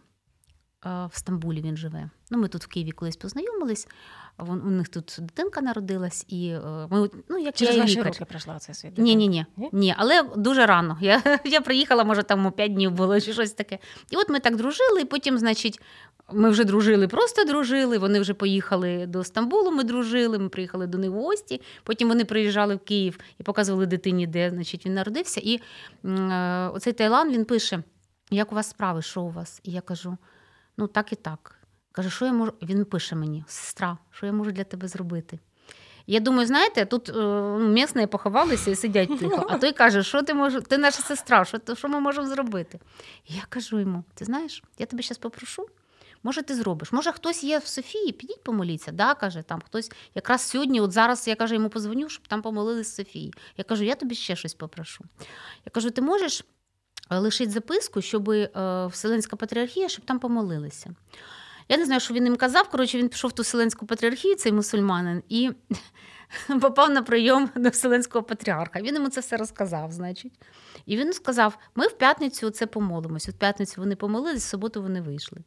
е, 0.87 0.89
в 1.13 1.19
Стамбулі 1.19 1.61
він 1.63 1.77
живе. 1.77 2.11
Ну, 2.31 2.39
ми 2.39 2.49
тут 2.49 2.65
в 2.65 2.67
Києві 2.67 2.91
колись 2.91 3.17
познайомились. 3.17 3.89
Вон, 4.39 4.63
у 4.67 4.71
них 4.71 4.89
тут 4.89 5.17
дитинка 5.19 5.61
народилась, 5.61 6.25
і 6.29 6.49
е, 6.49 6.87
ми, 6.91 7.11
ну, 7.29 7.39
як 7.39 7.55
Через 7.57 7.77
я 7.77 7.83
ваші 7.83 7.99
лікар. 7.99 8.07
руки 8.13 8.25
прийшла 8.25 8.59
цей 8.59 8.75
світ. 8.75 8.99
Ні, 8.99 9.17
ні, 9.17 9.29
ні, 9.29 9.47
Ні? 9.73 9.95
але 9.99 10.23
дуже 10.37 10.67
рано. 10.67 10.99
Я, 11.01 11.23
я 11.45 11.61
приїхала, 11.61 12.05
може, 12.05 12.23
там 12.23 12.47
у 12.47 12.51
5 12.51 12.75
днів 12.75 12.91
було 12.91 13.21
чи 13.21 13.33
щось 13.33 13.53
таке. 13.53 13.79
І 14.11 14.17
от 14.17 14.29
ми 14.29 14.41
так 14.41 14.57
дружили, 14.57 15.01
і 15.01 15.05
потім, 15.05 15.39
значить, 15.39 15.81
ми 16.33 16.51
вже 16.51 16.65
дружили, 16.65 17.09
просто 17.09 17.45
дружили. 17.45 17.99
Вони 17.99 18.21
вже 18.21 18.35
поїхали 18.35 19.07
до 19.07 19.25
Стамбулу, 19.25 19.71
ми 19.71 19.85
дружили, 19.85 20.39
ми 20.39 20.49
приїхали 20.49 20.87
до 20.87 20.99
них 20.99 21.11
в 21.11 21.15
гості. 21.15 21.61
Потім 21.83 22.09
вони 22.09 22.25
приїжджали 22.25 22.75
в 22.75 22.79
Київ 22.79 23.19
і 23.39 23.43
показували 23.43 23.87
дитині, 23.87 24.27
де 24.27 24.51
значить, 24.51 24.87
він 24.87 24.95
народився. 24.95 25.41
І 25.45 25.61
е, 26.05 26.69
оцей 26.75 26.93
Таїланд 26.93 27.33
він 27.33 27.45
пише: 27.45 27.83
Як 28.31 28.53
у 28.53 28.55
вас 28.55 28.71
справи, 28.71 29.03
що 29.03 29.23
у 29.23 29.31
вас? 29.31 29.61
І 29.63 29.73
я 29.73 29.81
кажу: 29.81 30.17
ну 30.77 30.87
так 30.87 31.13
і 31.13 31.17
так. 31.17 31.59
Каже, 31.93 32.11
що 32.11 32.27
я 32.27 32.33
можу. 32.33 32.53
Він 32.63 32.85
пише 32.85 33.17
мені: 33.17 33.45
сестра, 33.49 33.99
що 34.11 34.27
я 34.27 34.33
можу 34.33 34.53
для 34.53 34.65
тебе 34.65 34.89
зробити? 34.89 35.39
Я 36.07 36.21
думаю, 36.21 36.47
знаєте, 36.47 36.85
тут 36.87 37.09
е, 37.09 37.13
ну, 37.95 38.09
поховалися 38.09 38.71
і 38.71 38.75
сидять 38.75 39.19
тихо. 39.19 39.47
А 39.51 39.59
той 39.59 39.73
каже, 39.73 40.03
що 40.03 40.23
ти 40.23 40.35
можеш, 40.35 40.63
ти 40.69 40.79
наша 40.79 41.03
сестра, 41.03 41.45
що, 41.45 41.59
що 41.75 41.89
ми 41.89 42.01
можемо 42.01 42.27
зробити? 42.27 42.81
І 43.27 43.35
я 43.35 43.43
кажу 43.49 43.81
йому: 43.81 44.05
ти 44.15 44.25
знаєш, 44.25 44.63
я 44.79 44.87
тебе 44.87 45.03
зараз 45.03 45.19
попрошу. 45.19 45.67
Може, 46.23 46.43
ти 46.43 46.55
зробиш? 46.55 46.93
Може, 46.93 47.13
хтось 47.13 47.45
є 47.45 47.59
в 47.59 47.67
Софії, 47.67 48.13
підіть 48.13 48.43
помоліться. 48.43 48.93
Да, 48.93 49.15
каже, 49.15 49.43
там 49.43 49.61
хтось 49.61 49.91
якраз 50.15 50.43
сьогодні, 50.43 50.81
от 50.81 50.93
зараз 50.93 51.29
я 51.29 51.35
каже, 51.35 51.55
йому 51.55 51.69
позвоню, 51.69 52.09
щоб 52.09 52.29
там 52.29 52.43
помолились 52.43 52.91
в 52.91 52.95
Софії. 52.95 53.35
Я 53.57 53.65
кажу, 53.65 53.85
я 53.85 53.95
тобі 53.95 54.15
ще 54.15 54.37
щось 54.37 54.55
попрошу. 54.55 55.05
Я 55.65 55.71
кажу, 55.73 55.91
ти 55.91 56.03
можеш 56.03 56.45
е, 57.11 57.19
лишити 57.19 57.51
записку, 57.51 58.03
щоб 58.03 58.31
е, 58.31 58.51
Вселенська 58.87 59.37
патріархія, 59.37 59.89
щоб 59.89 60.05
там 60.05 60.19
помолилися. 60.19 60.95
Я 61.69 61.77
не 61.77 61.85
знаю, 61.85 62.01
що 62.01 62.15
він 62.15 62.25
їм 62.25 62.37
казав. 62.37 62.69
Коротше, 62.69 62.99
він 62.99 63.09
пішов 63.09 63.31
в 63.31 63.35
ту 63.35 63.43
Вселенську 63.43 63.87
патріархію, 63.87 64.37
цей 64.37 64.53
мусульманин, 64.53 65.23
і 65.29 65.51
попав 66.61 66.91
на 66.91 67.03
прийом 67.03 67.51
до 67.57 67.69
Вселенського 67.69 68.23
патріарха. 68.23 68.81
Він 68.81 68.95
йому 68.95 69.09
це 69.09 69.21
все 69.21 69.37
розказав, 69.37 69.93
значить. 69.93 70.33
І 70.87 70.97
він 70.97 71.13
сказав: 71.13 71.59
ми 71.75 71.87
в 71.87 71.99
п'ятницю 71.99 72.51
це 72.51 72.67
помолимось. 72.67 73.29
В 73.29 73.33
п'ятницю 73.33 73.81
вони 73.81 73.97
помолились, 73.97 74.45
в 74.45 74.49
суботу 74.49 74.83
вони 74.83 75.01
вийшли. 75.01 75.39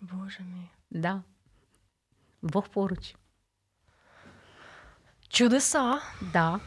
Боже 0.00 0.40
мій. 0.40 0.68
Да. 0.90 1.22
Бог 2.42 2.68
поруч. 2.68 3.14
Чудеса. 5.28 6.00
Да. 6.32 6.60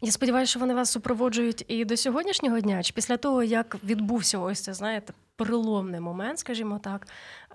Я 0.00 0.12
сподіваюся, 0.12 0.50
що 0.50 0.60
вони 0.60 0.74
вас 0.74 0.90
супроводжують 0.90 1.64
і 1.68 1.84
до 1.84 1.96
сьогоднішнього 1.96 2.60
дня, 2.60 2.82
чи 2.82 2.92
після 2.92 3.16
того, 3.16 3.42
як 3.42 3.76
відбувся 3.84 4.38
ось 4.38 4.60
це, 4.60 4.74
знаєте, 4.74 5.12
переломний 5.36 6.00
момент, 6.00 6.38
скажімо 6.38 6.80
так, 6.84 7.06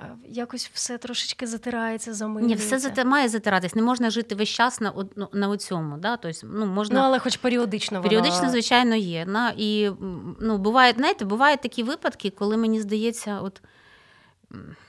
е, 0.01 0.15
якось 0.25 0.69
все 0.73 0.97
трошечки 0.97 1.47
затирається, 1.47 2.13
замилюється? 2.13 2.55
Ні, 2.55 2.77
все 2.77 2.89
зати- 2.89 3.05
має 3.05 3.29
затиратись. 3.29 3.75
Не 3.75 3.81
можна 3.81 4.09
жити 4.09 4.35
весь 4.35 4.49
час 4.49 4.81
на 4.81 4.93
ну, 5.15 5.27
на 5.33 5.49
оцьому. 5.49 5.97
Да? 5.97 6.17
Тобто, 6.17 6.47
ну, 6.47 6.65
можна... 6.65 6.99
Ну, 6.99 7.05
але 7.05 7.19
хоч 7.19 7.37
періодично 7.37 7.97
воно... 7.97 8.09
Періодично, 8.09 8.49
звичайно, 8.49 8.95
є. 8.95 9.25
На, 9.25 9.53
і 9.57 9.91
ну, 10.39 10.57
буває, 10.57 10.93
знаєте, 10.97 11.25
бувають 11.25 11.61
такі 11.61 11.83
випадки, 11.83 12.29
коли 12.29 12.57
мені 12.57 12.81
здається, 12.81 13.39
от 13.41 13.61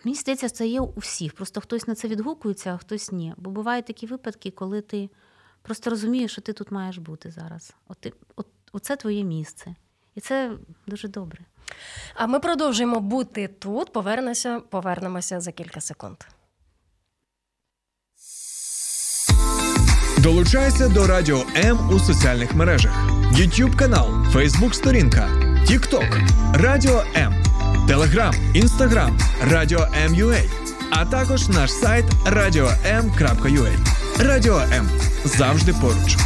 мені 0.05 0.17
здається, 0.17 0.49
це 0.49 0.67
є 0.67 0.81
у 0.81 0.95
всіх. 0.97 1.33
Просто 1.33 1.61
хтось 1.61 1.89
на 1.89 1.95
це 1.95 2.09
відгукується, 2.09 2.75
а 2.75 2.77
хтось 2.77 3.13
ні. 3.13 3.35
Бо 3.37 3.51
бувають 3.51 3.87
такі 3.87 4.07
випадки, 4.07 4.51
коли 4.51 4.81
ти 4.81 5.11
просто 5.65 5.91
розумієш, 5.91 6.33
що 6.33 6.41
ти 6.41 6.53
тут 6.53 6.71
маєш 6.71 6.99
бути 6.99 7.31
зараз. 7.31 7.75
От, 7.89 7.99
ти, 8.01 8.13
от, 8.37 8.47
оце 8.73 8.97
твоє 8.97 9.25
місце. 9.25 9.75
І 10.15 10.21
це 10.21 10.53
дуже 10.87 11.09
добре. 11.09 11.39
А 12.15 12.27
ми 12.27 12.41
продовжуємо 12.41 13.01
бути 13.01 13.49
тут. 13.49 13.93
Повернемося, 13.93 14.61
повернемося 14.61 15.41
за 15.41 15.53
кілька 15.53 15.81
секунд. 15.81 16.17
Долучайся 20.19 20.89
до 20.89 21.07
Радіо 21.07 21.45
М 21.57 21.91
у 21.91 21.99
соціальних 21.99 22.55
мережах: 22.55 22.93
YouTube 23.33 23.77
канал, 23.79 24.09
Facebook 24.09 24.73
сторінка, 24.73 25.29
TikTok, 25.69 26.29
Радіо 26.55 27.05
М, 27.17 27.35
Telegram, 27.89 28.63
Instagram, 28.63 29.21
Радіо 29.51 29.81
М.Ua, 29.81 30.51
а 30.91 31.05
також 31.05 31.49
наш 31.49 31.73
сайт 31.73 32.05
radio.m.ua. 32.27 33.94
Радіо 34.19 34.63
М 34.73 34.89
завжди 35.25 35.73
поруч. 35.73 36.17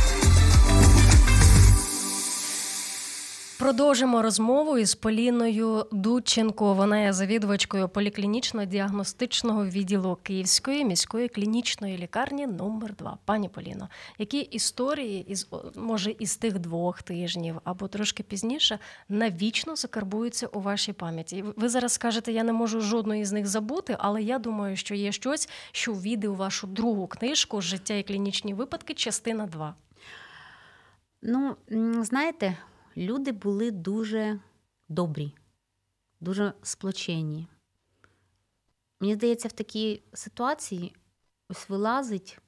Продовжимо 3.58 4.22
розмову 4.22 4.78
із 4.78 4.94
Поліною 4.94 5.86
Дудченко. 5.92 6.74
Вона 6.74 6.98
є 6.98 7.12
завідувачкою 7.12 7.86
поліклінічно-діагностичного 7.86 9.70
відділу 9.70 10.18
Київської 10.22 10.84
міської 10.84 11.28
клінічної 11.28 11.98
лікарні 11.98 12.46
номер 12.46 12.94
2 12.96 13.18
Пані 13.24 13.48
Поліно, 13.48 13.88
які 14.18 14.38
історії 14.38 15.24
із 15.28 15.48
може 15.76 16.14
із 16.18 16.36
тих 16.36 16.58
двох 16.58 17.02
тижнів 17.02 17.60
або 17.64 17.88
трошки 17.88 18.22
пізніше 18.22 18.78
навічно 19.08 19.76
закарбуються 19.76 20.46
у 20.46 20.60
вашій 20.60 20.92
пам'яті? 20.92 21.44
Ви 21.56 21.68
зараз 21.68 21.92
скажете, 21.92 22.32
я 22.32 22.42
не 22.42 22.52
можу 22.52 22.80
жодної 22.80 23.24
з 23.24 23.32
них 23.32 23.46
забути, 23.46 23.96
але 23.98 24.22
я 24.22 24.38
думаю, 24.38 24.76
що 24.76 24.94
є 24.94 25.12
щось, 25.12 25.48
що 25.72 25.92
війде 25.92 26.28
у 26.28 26.34
вашу 26.34 26.66
другу 26.66 27.06
книжку 27.06 27.60
Життя 27.60 27.94
і 27.94 28.02
клінічні 28.02 28.54
випадки, 28.54 28.94
частина 28.94 29.46
2. 29.46 29.74
Ну, 31.22 31.56
знаєте, 32.02 32.56
люди 32.98 33.32
були 33.32 33.70
дуже 33.70 34.40
добрі, 34.88 35.34
дуже 36.20 36.52
сплочені. 36.62 37.48
Мені 39.00 39.14
здається, 39.14 39.48
в 39.48 39.52
такій 39.52 40.02
ситуації 40.12 40.94
ось 41.48 41.68
вилазить 41.68 42.38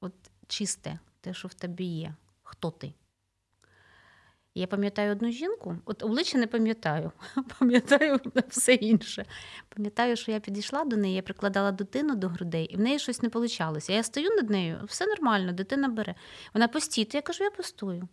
от 0.00 0.12
чисте, 0.46 0.98
те, 1.20 1.34
що 1.34 1.48
в 1.48 1.54
тобі 1.54 1.84
є. 1.84 2.14
Хто 2.42 2.70
ти? 2.70 2.92
Я 4.54 4.66
пам'ятаю 4.66 5.12
одну 5.12 5.30
жінку, 5.30 5.76
от 5.84 6.02
обличчя 6.02 6.38
не 6.38 6.46
пам'ятаю, 6.46 7.12
пам'ятаю 7.58 8.20
все 8.48 8.74
інше. 8.74 9.24
Пам'ятаю, 9.68 10.16
що 10.16 10.32
я 10.32 10.40
підійшла 10.40 10.84
до 10.84 10.96
неї, 10.96 11.14
я 11.14 11.22
прикладала 11.22 11.72
дитину 11.72 12.16
до 12.16 12.28
грудей, 12.28 12.64
і 12.64 12.76
в 12.76 12.80
неї 12.80 12.98
щось 12.98 13.22
не 13.22 13.28
вийшло. 13.28 13.78
Я 13.88 14.02
стою 14.02 14.30
над 14.30 14.50
нею, 14.50 14.80
все 14.84 15.06
нормально, 15.06 15.52
дитина 15.52 15.88
бере. 15.88 16.14
Вона 16.54 16.68
постійте, 16.68 17.18
я 17.18 17.22
кажу, 17.22 17.44
я 17.44 17.50
постою. 17.50 18.08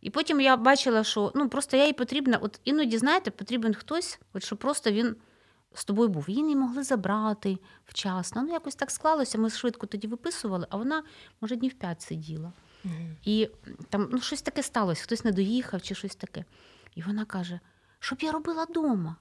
І 0.00 0.10
потім 0.10 0.40
я 0.40 0.56
бачила, 0.56 1.04
що 1.04 1.32
ну, 1.34 1.48
просто 1.48 1.76
я 1.76 1.86
їй 1.86 1.92
потрібна, 1.92 2.36
от 2.36 2.60
іноді, 2.64 2.98
знаєте, 2.98 3.30
потрібен 3.30 3.74
хтось, 3.74 4.20
от 4.32 4.44
що 4.44 4.56
просто 4.56 4.90
він 4.90 5.16
з 5.74 5.84
тобою 5.84 6.08
був. 6.08 6.30
Її 6.30 6.42
не 6.42 6.56
могли 6.56 6.82
забрати 6.82 7.58
вчасно. 7.84 8.42
Ну, 8.42 8.52
якось 8.52 8.74
так 8.74 8.90
склалося, 8.90 9.38
ми 9.38 9.50
швидко 9.50 9.86
тоді 9.86 10.06
виписували, 10.06 10.66
а 10.70 10.76
вона, 10.76 11.02
може, 11.40 11.56
днів 11.56 11.74
п'ять 11.74 12.02
сиділа. 12.02 12.52
І 13.24 13.48
там 13.88 14.08
ну, 14.12 14.20
щось 14.20 14.42
таке 14.42 14.62
сталося, 14.62 15.02
хтось 15.02 15.24
не 15.24 15.32
доїхав 15.32 15.82
чи 15.82 15.94
щось 15.94 16.16
таке. 16.16 16.44
І 16.94 17.02
вона 17.02 17.24
каже: 17.24 17.60
що 17.98 18.16
б 18.16 18.18
я 18.22 18.32
робила 18.32 18.64
вдома? 18.64 19.16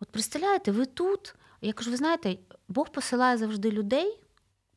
От 0.00 0.08
представляєте, 0.08 0.72
ви 0.72 0.86
тут. 0.86 1.34
Я 1.60 1.72
кажу, 1.72 1.90
ви 1.90 1.96
знаєте, 1.96 2.38
Бог 2.68 2.88
посилає 2.88 3.38
завжди 3.38 3.70
людей 3.70 4.20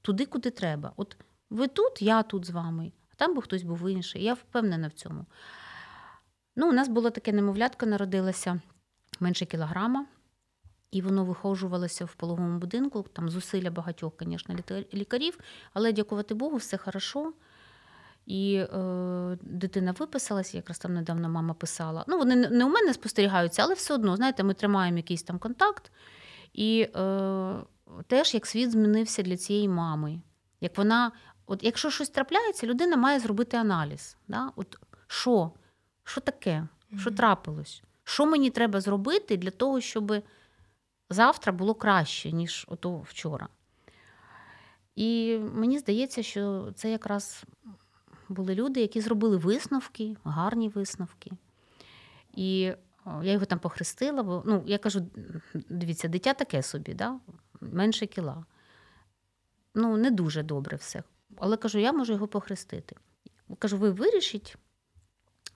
туди, 0.01 0.25
куди 0.25 0.49
треба. 0.49 0.93
От 0.95 1.17
ви 1.49 1.67
тут, 1.67 2.01
я 2.01 2.23
тут 2.23 2.45
з 2.45 2.49
вами, 2.49 2.91
там 3.23 3.35
би 3.35 3.41
хтось 3.41 3.63
був 3.63 3.89
інший. 3.89 4.23
Я 4.23 4.33
впевнена 4.33 4.87
в 4.87 4.91
цьому. 4.91 5.25
Ну, 6.55 6.69
у 6.69 6.71
нас 6.71 6.87
було 6.87 7.09
таке 7.09 7.31
немовлятко, 7.31 7.85
народилося 7.85 8.61
менше 9.19 9.45
кілограма, 9.45 10.05
і 10.91 11.01
воно 11.01 11.25
вихожувалося 11.25 12.05
в 12.05 12.15
пологовому 12.15 12.59
будинку. 12.59 13.05
Там 13.13 13.29
зусилля 13.29 13.71
багатьох, 13.71 14.13
звісно, 14.21 14.55
лікарів, 14.93 15.39
але 15.73 15.93
дякувати 15.93 16.33
Богу, 16.33 16.57
все 16.57 16.77
хорошо. 16.77 17.33
І 18.25 18.55
е, 18.55 19.37
дитина 19.41 19.91
виписалася, 19.91 20.57
якраз 20.57 20.79
там 20.79 20.93
недавно 20.93 21.29
мама 21.29 21.53
писала. 21.53 22.05
Ну, 22.07 22.17
вони 22.17 22.35
не 22.35 22.65
у 22.65 22.69
мене 22.69 22.93
спостерігаються, 22.93 23.63
але 23.63 23.73
все 23.73 23.93
одно, 23.93 24.15
знаєте, 24.15 24.43
ми 24.43 24.53
тримаємо 24.53 24.97
якийсь 24.97 25.23
там 25.23 25.39
контакт. 25.39 25.91
І 26.53 26.87
е, 26.95 27.55
теж 28.07 28.33
як 28.33 28.45
світ 28.45 28.71
змінився 28.71 29.21
для 29.21 29.37
цієї 29.37 29.67
мами. 29.67 30.21
Як 30.61 30.77
вона, 30.77 31.11
от 31.45 31.63
Якщо 31.63 31.89
щось 31.89 32.09
трапляється, 32.09 32.67
людина 32.67 32.97
має 32.97 33.19
зробити 33.19 33.57
аналіз. 33.57 34.17
Да? 34.27 34.51
От 34.55 34.79
Що? 35.07 35.51
Що 36.03 36.21
таке? 36.21 36.67
Що 36.97 37.11
трапилось? 37.11 37.83
Що 38.03 38.25
мені 38.25 38.49
треба 38.49 38.81
зробити 38.81 39.37
для 39.37 39.51
того, 39.51 39.81
щоб 39.81 40.23
завтра 41.09 41.53
було 41.53 41.73
краще, 41.73 42.31
ніж 42.31 42.65
ото 42.69 42.97
вчора? 42.97 43.47
І 44.95 45.37
мені 45.53 45.79
здається, 45.79 46.23
що 46.23 46.71
це 46.75 46.91
якраз 46.91 47.43
були 48.29 48.55
люди, 48.55 48.81
які 48.81 49.01
зробили 49.01 49.37
висновки, 49.37 50.15
гарні 50.23 50.69
висновки. 50.69 51.31
І 52.33 52.59
я 53.21 53.31
його 53.31 53.45
там 53.45 53.59
похрестила, 53.59 54.23
бо 54.23 54.43
ну, 54.45 54.63
я 54.65 54.77
кажу: 54.77 55.07
дивіться, 55.53 56.07
дитя 56.07 56.33
таке 56.33 56.61
собі, 56.63 56.93
да? 56.93 57.19
менше 57.61 58.05
кіла. 58.05 58.45
Ну, 59.75 59.97
не 59.97 60.11
дуже 60.11 60.43
добре 60.43 60.77
все. 60.77 61.03
Але 61.37 61.57
кажу, 61.57 61.79
я 61.79 61.93
можу 61.93 62.13
його 62.13 62.27
похрестити. 62.27 62.95
Кажу, 63.59 63.77
ви 63.77 63.91
вирішіть? 63.91 64.55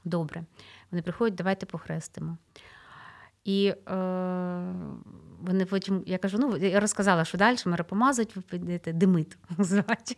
Добре. 0.05 0.43
Вони 0.91 1.01
приходять, 1.01 1.35
давайте 1.35 1.65
похрестимо. 1.65 2.37
І 3.43 3.67
е, 3.67 3.75
вони 5.39 5.65
потім, 5.65 6.03
я 6.05 6.17
кажу, 6.17 6.37
ну 6.37 6.57
я 6.57 6.79
розказала, 6.79 7.25
що 7.25 7.37
далі 7.37 7.57
мене 7.65 7.83
помазать, 7.83 8.35
ви 8.35 8.41
підете 8.41 8.93
димит 8.93 9.37
звати. 9.59 10.15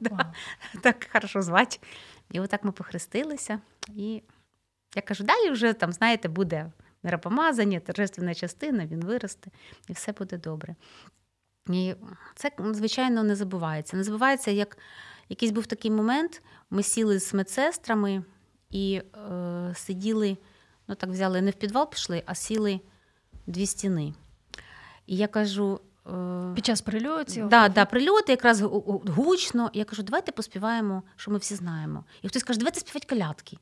да. 0.00 0.32
Так 0.82 1.08
хорошо 1.12 1.42
звати. 1.42 1.78
І 2.30 2.40
отак 2.40 2.64
ми 2.64 2.72
похрестилися. 2.72 3.60
І 3.88 4.22
я 4.96 5.02
кажу, 5.02 5.24
далі 5.24 5.50
вже 5.50 5.72
там, 5.72 5.92
знаєте, 5.92 6.28
буде 6.28 6.72
миропомазання, 7.02 7.80
торжественна 7.80 8.34
частина, 8.34 8.86
він 8.86 9.00
виросте, 9.00 9.50
і 9.88 9.92
все 9.92 10.12
буде 10.12 10.38
добре. 10.38 10.74
І 11.72 11.94
це, 12.34 12.50
звичайно, 12.72 13.22
не 13.22 13.36
забувається. 13.36 13.96
Не 13.96 14.04
забувається, 14.04 14.50
як 14.50 14.78
якийсь 15.28 15.52
був 15.52 15.66
такий 15.66 15.90
момент, 15.90 16.42
ми 16.70 16.82
сіли 16.82 17.20
з 17.20 17.34
медсестрами 17.34 18.24
і 18.70 19.02
е, 19.32 19.74
сиділи 19.76 20.36
ну 20.90 20.96
так 20.96 21.10
взяли 21.10 21.40
не 21.40 21.50
в 21.50 21.54
підвал 21.54 21.90
пішли, 21.90 22.22
а 22.26 22.34
сіли 22.34 22.80
дві 23.46 23.66
стіни. 23.66 24.14
І 25.06 25.16
я 25.16 25.28
кажу. 25.28 25.80
Під 26.54 26.66
час 26.66 26.80
прильотів? 26.80 27.48
Да, 27.48 27.68
да, 27.68 27.84
прильоти 27.84 28.32
якраз 28.32 28.60
гучно. 28.60 29.70
Я 29.72 29.84
кажу, 29.84 30.02
давайте 30.02 30.32
поспіваємо, 30.32 31.02
що 31.16 31.30
ми 31.30 31.38
всі 31.38 31.54
знаємо. 31.54 32.04
І 32.22 32.28
хтось 32.28 32.42
каже, 32.42 32.58
давайте 32.58 32.80
співати 32.80 33.06
колядки. 33.08 33.58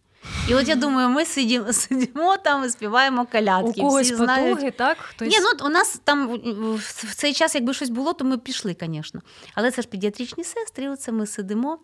І 0.49 0.55
от 0.55 0.69
я 0.69 0.75
думаю, 0.75 1.09
ми 1.09 1.25
сидімо 1.25 1.73
сидімо 1.73 2.37
там 2.37 2.65
і 2.65 2.69
співаємо 2.69 3.27
колядки. 3.33 3.81
У 3.81 3.85
когось 3.85 4.13
всі 4.13 4.27
потуги, 4.27 4.71
так? 4.71 4.99
Хтось... 4.99 5.29
Ні, 5.29 5.37
ну 5.41 5.67
у 5.67 5.69
нас 5.69 6.01
там 6.05 6.29
в 6.77 7.15
цей 7.15 7.33
час, 7.33 7.55
якби 7.55 7.75
щось 7.75 7.91
було, 7.91 8.13
то 8.13 8.25
ми 8.25 8.39
пішли, 8.39 8.77
звісно. 8.81 9.21
Але 9.55 9.71
це 9.71 9.83
ж 9.83 9.89
педіатричні 9.89 10.45
сестри, 10.45 10.89
оце 10.89 11.13
ми 11.13 11.27
сидимо. 11.27 11.79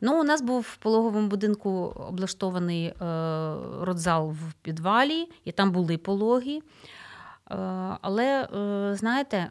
Ну, 0.00 0.20
У 0.20 0.24
нас 0.24 0.42
був 0.42 0.60
в 0.60 0.76
пологовому 0.76 1.28
будинку 1.28 1.70
облаштований 2.08 2.84
е, 2.86 2.94
родзал 3.80 4.30
в 4.30 4.52
підвалі, 4.62 5.28
і 5.44 5.52
там 5.52 5.72
були 5.72 5.98
пологи. 5.98 6.58
Е, 6.58 6.62
але, 8.02 8.42
е, 8.42 8.96
знаєте, 8.96 9.50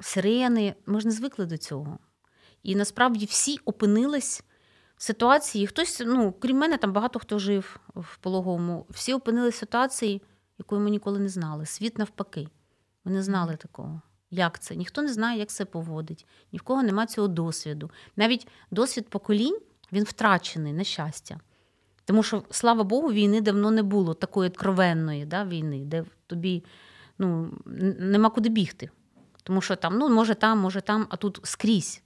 сирени, 0.00 0.74
ми 0.86 1.00
ж 1.00 1.06
не 1.06 1.12
звикли 1.12 1.46
до 1.46 1.58
цього. 1.58 1.98
І 2.62 2.76
насправді 2.76 3.26
всі 3.26 3.58
опинились 3.64 4.42
ситуації. 4.96 5.66
Хтось, 5.66 6.02
ну, 6.06 6.32
крім 6.32 6.58
мене, 6.58 6.76
там 6.76 6.92
багато 6.92 7.18
хто 7.18 7.38
жив 7.38 7.80
в 7.94 8.16
пологовому, 8.16 8.86
всі 8.90 9.14
опинились 9.14 9.54
в 9.54 9.58
ситуації, 9.58 10.22
якої 10.58 10.80
ми 10.80 10.90
ніколи 10.90 11.18
не 11.18 11.28
знали. 11.28 11.66
Світ 11.66 11.98
навпаки. 11.98 12.48
Ми 13.04 13.12
не 13.12 13.22
знали 13.22 13.56
такого. 13.56 14.00
Як 14.30 14.58
це? 14.58 14.76
Ніхто 14.76 15.02
не 15.02 15.12
знає, 15.12 15.38
як 15.38 15.48
це 15.48 15.64
поводить, 15.64 16.26
ні 16.52 16.58
в 16.58 16.62
кого 16.62 16.82
немає 16.82 17.06
цього 17.06 17.28
досвіду. 17.28 17.90
Навіть 18.16 18.48
досвід 18.70 19.08
поколінь 19.08 19.58
він 19.92 20.04
втрачений, 20.04 20.72
на 20.72 20.84
щастя. 20.84 21.40
Тому 22.04 22.22
що, 22.22 22.42
слава 22.50 22.84
Богу, 22.84 23.12
війни 23.12 23.40
давно 23.40 23.70
не 23.70 23.82
було 23.82 24.14
такої 24.14 24.50
откровенної 24.50 25.26
да, 25.26 25.44
війни, 25.44 25.84
де 25.84 26.04
тобі 26.26 26.64
ну, 27.18 27.50
нема 27.98 28.30
куди 28.30 28.48
бігти. 28.48 28.90
Тому 29.42 29.60
що 29.60 29.76
там, 29.76 29.98
ну, 29.98 30.08
може 30.08 30.34
там, 30.34 30.58
може 30.58 30.80
там, 30.80 31.06
а 31.10 31.16
тут 31.16 31.40
скрізь, 31.42 32.02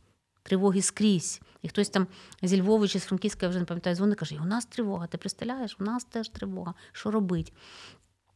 тривоги 0.48 0.82
скрізь. 0.82 1.40
І 1.62 1.68
хтось 1.68 1.88
там 1.88 2.06
зі 2.42 2.62
Львова 2.62 2.88
чи 2.88 2.98
з 2.98 3.04
Франківська, 3.04 3.46
я 3.46 3.50
вже 3.50 3.58
не 3.58 3.64
пам'ятаю, 3.64 3.96
дзвонить, 3.96 4.18
каже: 4.18 4.38
у 4.42 4.44
нас 4.44 4.66
тривога, 4.66 5.06
ти 5.06 5.18
представляєш, 5.18 5.76
у 5.80 5.84
нас 5.84 6.04
теж 6.04 6.28
тривога. 6.28 6.74
Що 6.92 7.10
робить? 7.10 7.52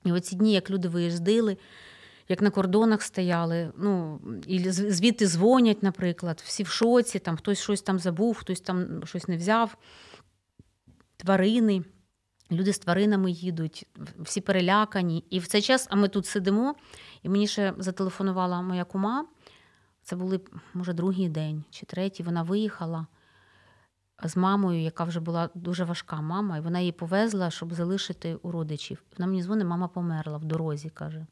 І 0.04 0.12
оці 0.12 0.36
дні, 0.36 0.52
як 0.52 0.70
люди 0.70 0.88
виїздили, 0.88 1.56
як 2.28 2.42
на 2.42 2.50
кордонах 2.50 3.02
стояли, 3.02 3.72
ну, 3.76 4.20
і 4.46 4.70
звідти 4.70 5.26
дзвонять, 5.26 5.82
наприклад, 5.82 6.42
всі 6.46 6.62
в 6.62 6.66
шоці, 6.66 7.18
там 7.18 7.36
хтось 7.36 7.60
щось 7.60 7.82
там 7.82 7.98
забув, 7.98 8.36
хтось 8.36 8.60
там 8.60 9.06
щось 9.06 9.28
не 9.28 9.36
взяв, 9.36 9.76
тварини. 11.16 11.84
Люди 12.50 12.72
з 12.72 12.78
тваринами 12.78 13.30
їдуть, 13.30 13.86
всі 14.18 14.40
перелякані. 14.40 15.24
І 15.30 15.38
в 15.38 15.46
цей 15.46 15.62
час, 15.62 15.86
а 15.90 15.96
ми 15.96 16.08
тут 16.08 16.26
сидимо, 16.26 16.74
і 17.22 17.28
мені 17.28 17.46
ще 17.46 17.74
зателефонувала 17.78 18.62
моя 18.62 18.84
кума. 18.84 19.26
Це 20.02 20.16
були, 20.16 20.40
може, 20.74 20.92
другий 20.92 21.28
день 21.28 21.64
чи 21.70 21.86
третій. 21.86 22.22
Вона 22.22 22.42
виїхала 22.42 23.06
з 24.24 24.36
мамою, 24.36 24.80
яка 24.80 25.04
вже 25.04 25.20
була 25.20 25.50
дуже 25.54 25.84
важка 25.84 26.20
мама, 26.20 26.58
і 26.58 26.60
вона 26.60 26.80
її 26.80 26.92
повезла, 26.92 27.50
щоб 27.50 27.74
залишити 27.74 28.34
у 28.42 28.50
родичів. 28.50 29.02
Вона 29.18 29.26
мені 29.26 29.42
дзвонить, 29.42 29.66
мама 29.66 29.88
померла 29.88 30.38
в 30.38 30.44
дорозі, 30.44 30.90
каже. 30.90 31.26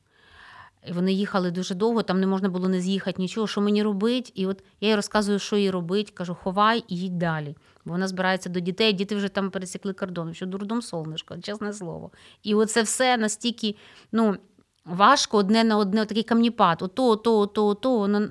І 0.87 0.93
Вони 0.93 1.13
їхали 1.13 1.51
дуже 1.51 1.75
довго, 1.75 2.03
там 2.03 2.21
не 2.21 2.27
можна 2.27 2.49
було 2.49 2.69
не 2.69 2.81
з'їхати 2.81 3.23
нічого, 3.23 3.47
що 3.47 3.61
мені 3.61 3.83
робить. 3.83 4.33
І 4.35 4.47
от 4.47 4.65
я 4.81 4.89
їй 4.89 4.97
розказую, 4.97 5.39
що 5.39 5.57
їй 5.57 5.71
робить, 5.71 6.11
кажу, 6.11 6.35
ховай 6.35 6.85
і 6.89 6.97
їдь 6.97 7.19
далі. 7.19 7.57
Бо 7.85 7.93
вона 7.93 8.09
збирається 8.09 8.49
до 8.49 8.61
дітей, 8.61 8.93
діти 8.93 9.17
вже 9.17 9.29
там 9.29 9.51
пересікли 9.51 9.93
кордон, 9.93 10.35
що 10.35 10.47
дурдом 10.47 10.83
солнишко, 10.83 11.39
чесне 11.39 11.73
слово. 11.73 12.11
І 12.43 12.55
оце 12.55 12.83
все 12.83 13.17
настільки 13.17 13.77
ну, 14.13 14.37
важко 14.85 15.39
одне 15.39 15.65
на 15.65 15.77
одне, 15.77 16.05
такий 16.05 16.23
камніпад. 16.23 16.83
Ото, 16.83 17.09
ото, 17.09 17.39
ото, 17.39 17.67
ото. 17.67 17.99
Воно, 17.99 18.29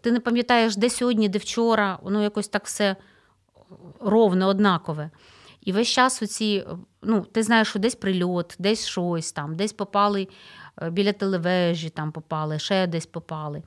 ти 0.00 0.12
не 0.12 0.20
пам'ятаєш, 0.20 0.76
де 0.76 0.90
сьогодні, 0.90 1.28
де 1.28 1.38
вчора, 1.38 1.98
воно 2.02 2.22
якось 2.22 2.48
так 2.48 2.66
все 2.66 2.96
ровне, 4.00 4.46
однакове. 4.46 5.10
І 5.60 5.72
весь 5.72 5.88
час 5.88 6.22
оці, 6.22 6.66
ну, 7.02 7.20
ти 7.20 7.42
знаєш, 7.42 7.68
що 7.68 7.78
десь 7.78 7.94
прильот, 7.94 8.56
десь 8.58 8.86
щось 8.86 9.32
там, 9.32 9.56
десь 9.56 9.72
попали 9.72 10.28
е, 10.82 10.90
біля 10.90 11.12
телевежі, 11.12 11.90
там 11.90 12.12
попали, 12.12 12.58
ще 12.58 12.86
десь 12.86 13.06
попали. 13.06 13.62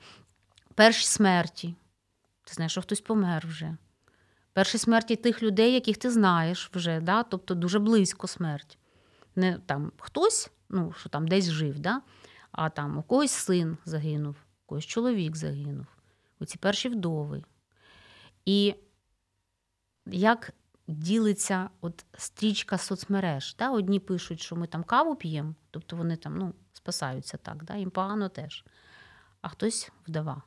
Перші 0.74 1.06
смерті. 1.06 1.74
Ти 2.44 2.54
знаєш, 2.54 2.72
що 2.72 2.82
хтось 2.82 3.00
помер 3.00 3.46
вже. 3.46 3.76
Перші 4.52 4.78
смерті 4.78 5.16
тих 5.16 5.42
людей, 5.42 5.72
яких 5.74 5.96
ти 5.96 6.10
знаєш 6.10 6.70
вже, 6.74 7.00
да? 7.00 7.22
тобто 7.22 7.54
дуже 7.54 7.78
близько 7.78 8.26
смерть. 8.26 8.78
Не 9.36 9.58
там 9.58 9.92
хтось, 9.98 10.50
ну, 10.68 10.92
що 10.92 11.08
там 11.08 11.28
десь 11.28 11.50
жив, 11.50 11.78
да? 11.78 12.02
а 12.52 12.70
там 12.70 12.98
у 12.98 13.02
когось 13.02 13.30
син 13.30 13.78
загинув, 13.84 14.36
у 14.64 14.66
когось 14.66 14.84
чоловік 14.84 15.36
загинув. 15.36 15.86
Оці 16.40 16.58
перші 16.58 16.88
вдови. 16.88 17.44
І 18.44 18.74
як 20.06 20.52
ділиться 20.86 21.70
от 21.80 22.04
стрічка 22.18 22.78
соцмереж. 22.78 23.56
Да? 23.58 23.70
Одні 23.70 24.00
пишуть, 24.00 24.40
що 24.40 24.56
ми 24.56 24.66
там 24.66 24.84
каву 24.84 25.16
п'ємо, 25.16 25.54
тобто 25.70 25.96
вони 25.96 26.16
там 26.16 26.38
ну, 26.38 26.54
спасаються 26.72 27.36
так, 27.36 27.64
да? 27.64 27.76
їм 27.76 27.90
погано 27.90 28.28
теж. 28.28 28.64
А 29.40 29.48
хтось 29.48 29.90
вдова. 30.08 30.42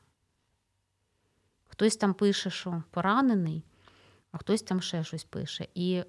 Хтось 1.68 1.96
там 1.96 2.14
пише, 2.14 2.50
що 2.50 2.82
поранений, 2.90 3.64
а 4.32 4.38
хтось 4.38 4.62
там 4.62 4.80
ще 4.80 5.04
щось 5.04 5.24
пише. 5.24 5.68
І 5.74 5.94
е, 5.94 6.04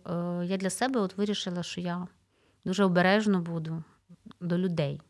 я 0.46 0.58
для 0.58 0.70
себе 0.70 1.00
от 1.00 1.18
вирішила, 1.18 1.64
що 1.64 1.82
я 1.82 2.08
дуже 2.68 2.84
обережно 2.84 3.42
буду 3.42 3.84
до 4.42 4.58
людей. 4.58 5.02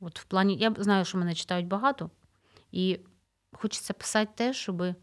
От 0.00 0.20
в 0.20 0.24
плані, 0.24 0.56
Я 0.56 0.74
знаю, 0.78 1.04
що 1.04 1.18
мене 1.18 1.34
читають 1.34 1.66
багато, 1.66 2.10
і 2.72 3.00
хочеться 3.52 3.92
писати 3.92 4.30
те, 4.34 4.52
щоби. 4.52 4.94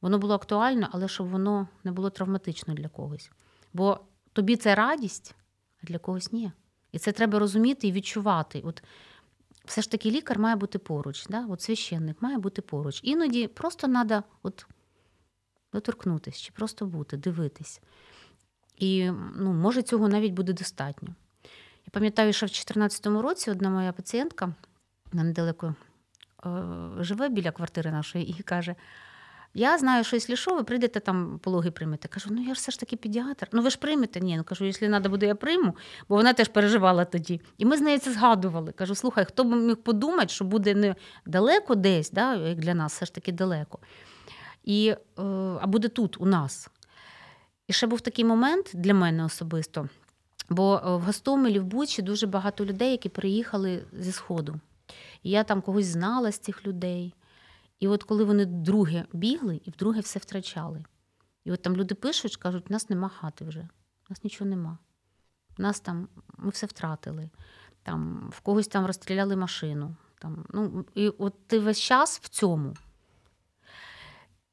Воно 0.00 0.18
було 0.18 0.34
актуально, 0.34 0.88
але 0.92 1.08
щоб 1.08 1.28
воно 1.28 1.68
не 1.84 1.92
було 1.92 2.10
травматично 2.10 2.74
для 2.74 2.88
когось. 2.88 3.30
Бо 3.72 4.00
тобі 4.32 4.56
це 4.56 4.74
радість, 4.74 5.34
а 5.82 5.86
для 5.86 5.98
когось 5.98 6.32
ні. 6.32 6.52
І 6.92 6.98
це 6.98 7.12
треба 7.12 7.38
розуміти 7.38 7.88
і 7.88 7.92
відчувати. 7.92 8.60
От 8.64 8.82
все 9.64 9.82
ж 9.82 9.90
таки 9.90 10.10
лікар 10.10 10.38
має 10.38 10.56
бути 10.56 10.78
поруч, 10.78 11.26
да? 11.26 11.46
от 11.46 11.62
священник 11.62 12.22
має 12.22 12.38
бути 12.38 12.62
поруч. 12.62 13.00
Іноді 13.02 13.48
просто 13.48 13.88
треба 13.88 14.22
от 14.42 14.66
доторкнутися 15.72 16.40
чи 16.40 16.52
просто 16.52 16.86
бути, 16.86 17.16
дивитись. 17.16 17.80
І 18.76 19.10
ну, 19.36 19.52
може 19.52 19.82
цього 19.82 20.08
навіть 20.08 20.32
буде 20.32 20.52
достатньо. 20.52 21.14
Я 21.86 21.90
пам'ятаю, 21.90 22.32
що 22.32 22.46
в 22.46 22.48
2014 22.48 23.06
році 23.06 23.50
одна 23.50 23.70
моя 23.70 23.92
пацієнтка 23.92 24.54
недалеко 25.12 25.74
е, 26.46 26.50
живе 26.98 27.28
біля 27.28 27.50
квартири 27.50 27.90
нашої 27.90 28.28
і 28.28 28.42
каже: 28.42 28.74
я 29.54 29.78
знаю, 29.78 30.04
що 30.04 30.16
якщо 30.16 30.36
що, 30.36 30.54
ви 30.56 30.64
прийдете 30.64 31.00
там 31.00 31.38
пологи 31.42 31.70
приймете. 31.70 32.08
Кажу, 32.08 32.28
ну 32.32 32.42
я 32.42 32.46
ж 32.46 32.52
все 32.52 32.72
ж 32.72 32.80
таки 32.80 32.96
педіатр. 32.96 33.48
Ну 33.52 33.62
ви 33.62 33.70
ж 33.70 33.78
приймете? 33.78 34.20
Ні, 34.20 34.36
ну 34.36 34.44
кажу, 34.44 34.64
якщо 34.64 34.86
треба 34.86 35.08
буде, 35.08 35.26
я 35.26 35.34
прийму, 35.34 35.76
бо 36.08 36.16
вона 36.16 36.32
теж 36.32 36.48
переживала 36.48 37.04
тоді. 37.04 37.40
І 37.58 37.64
ми 37.64 37.76
з 37.76 37.80
нею 37.80 37.98
це 37.98 38.12
згадували. 38.12 38.72
Кажу, 38.72 38.94
слухай, 38.94 39.24
хто 39.24 39.44
б 39.44 39.56
міг 39.56 39.76
подумати, 39.76 40.28
що 40.28 40.44
буде 40.44 40.74
не 40.74 40.94
далеко 41.26 41.74
десь, 41.74 42.10
да, 42.10 42.34
як 42.34 42.58
для 42.58 42.74
нас, 42.74 42.92
все 42.92 43.06
ж 43.06 43.14
таки 43.14 43.32
далеко. 43.32 43.78
І, 44.64 44.88
е, 45.18 45.22
А 45.60 45.66
буде 45.66 45.88
тут, 45.88 46.20
у 46.20 46.26
нас. 46.26 46.70
І 47.68 47.72
ще 47.72 47.86
був 47.86 48.00
такий 48.00 48.24
момент 48.24 48.70
для 48.74 48.94
мене 48.94 49.24
особисто. 49.24 49.88
Бо 50.48 50.76
е, 50.76 50.96
в 50.96 51.00
Гостомелі, 51.00 51.58
в 51.58 51.64
Бучі 51.64 52.02
дуже 52.02 52.26
багато 52.26 52.64
людей, 52.64 52.90
які 52.90 53.08
приїхали 53.08 53.84
зі 53.92 54.12
Сходу. 54.12 54.60
І 55.22 55.30
я 55.30 55.44
там 55.44 55.62
когось 55.62 55.86
знала 55.86 56.32
з 56.32 56.38
цих 56.38 56.66
людей. 56.66 57.14
І 57.80 57.88
от 57.88 58.02
коли 58.02 58.24
вони 58.24 58.44
вдруге 58.44 59.04
бігли 59.12 59.60
і 59.64 59.70
вдруге 59.70 60.00
все 60.00 60.18
втрачали. 60.18 60.84
І 61.44 61.52
от 61.52 61.62
там 61.62 61.76
люди 61.76 61.94
пишуть, 61.94 62.36
кажуть, 62.36 62.64
у 62.70 62.72
нас 62.72 62.90
нема 62.90 63.08
хати 63.08 63.44
вже, 63.44 63.60
у 63.60 64.10
нас 64.10 64.24
нічого 64.24 64.50
нема. 64.50 64.78
У 65.58 65.62
нас 65.62 65.80
там 65.80 66.08
ми 66.38 66.50
все 66.50 66.66
втратили, 66.66 67.30
там 67.82 68.30
в 68.32 68.40
когось 68.40 68.68
там 68.68 68.86
розстріляли 68.86 69.36
машину. 69.36 69.96
Там, 70.18 70.46
ну, 70.50 70.84
І 70.94 71.08
от 71.08 71.46
ти 71.46 71.58
весь 71.58 71.80
час 71.80 72.20
в 72.22 72.28
цьому. 72.28 72.74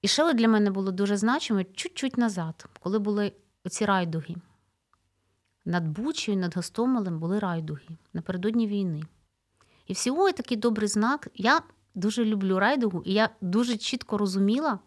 І 0.01 0.07
ще 0.07 0.33
для 0.33 0.47
мене 0.47 0.71
було 0.71 0.91
дуже 0.91 1.17
значимо 1.17 1.63
чуть-чуть 1.63 2.17
назад, 2.17 2.65
коли 2.79 2.99
були 2.99 3.33
оці 3.65 3.85
райдуги. 3.85 4.35
Над 5.65 5.87
Бучею, 5.87 6.37
над 6.37 6.55
Гостомелем 6.55 7.19
були 7.19 7.39
райдуги 7.39 7.87
напередодні 8.13 8.67
війни. 8.67 9.03
І 9.87 9.93
всього 9.93 10.31
такий 10.31 10.57
добрий 10.57 10.87
знак. 10.87 11.27
Я 11.35 11.61
дуже 11.95 12.25
люблю 12.25 12.59
райдугу, 12.59 13.03
і 13.05 13.13
я 13.13 13.29
дуже 13.41 13.77
чітко 13.77 14.17
розуміла, 14.17 14.79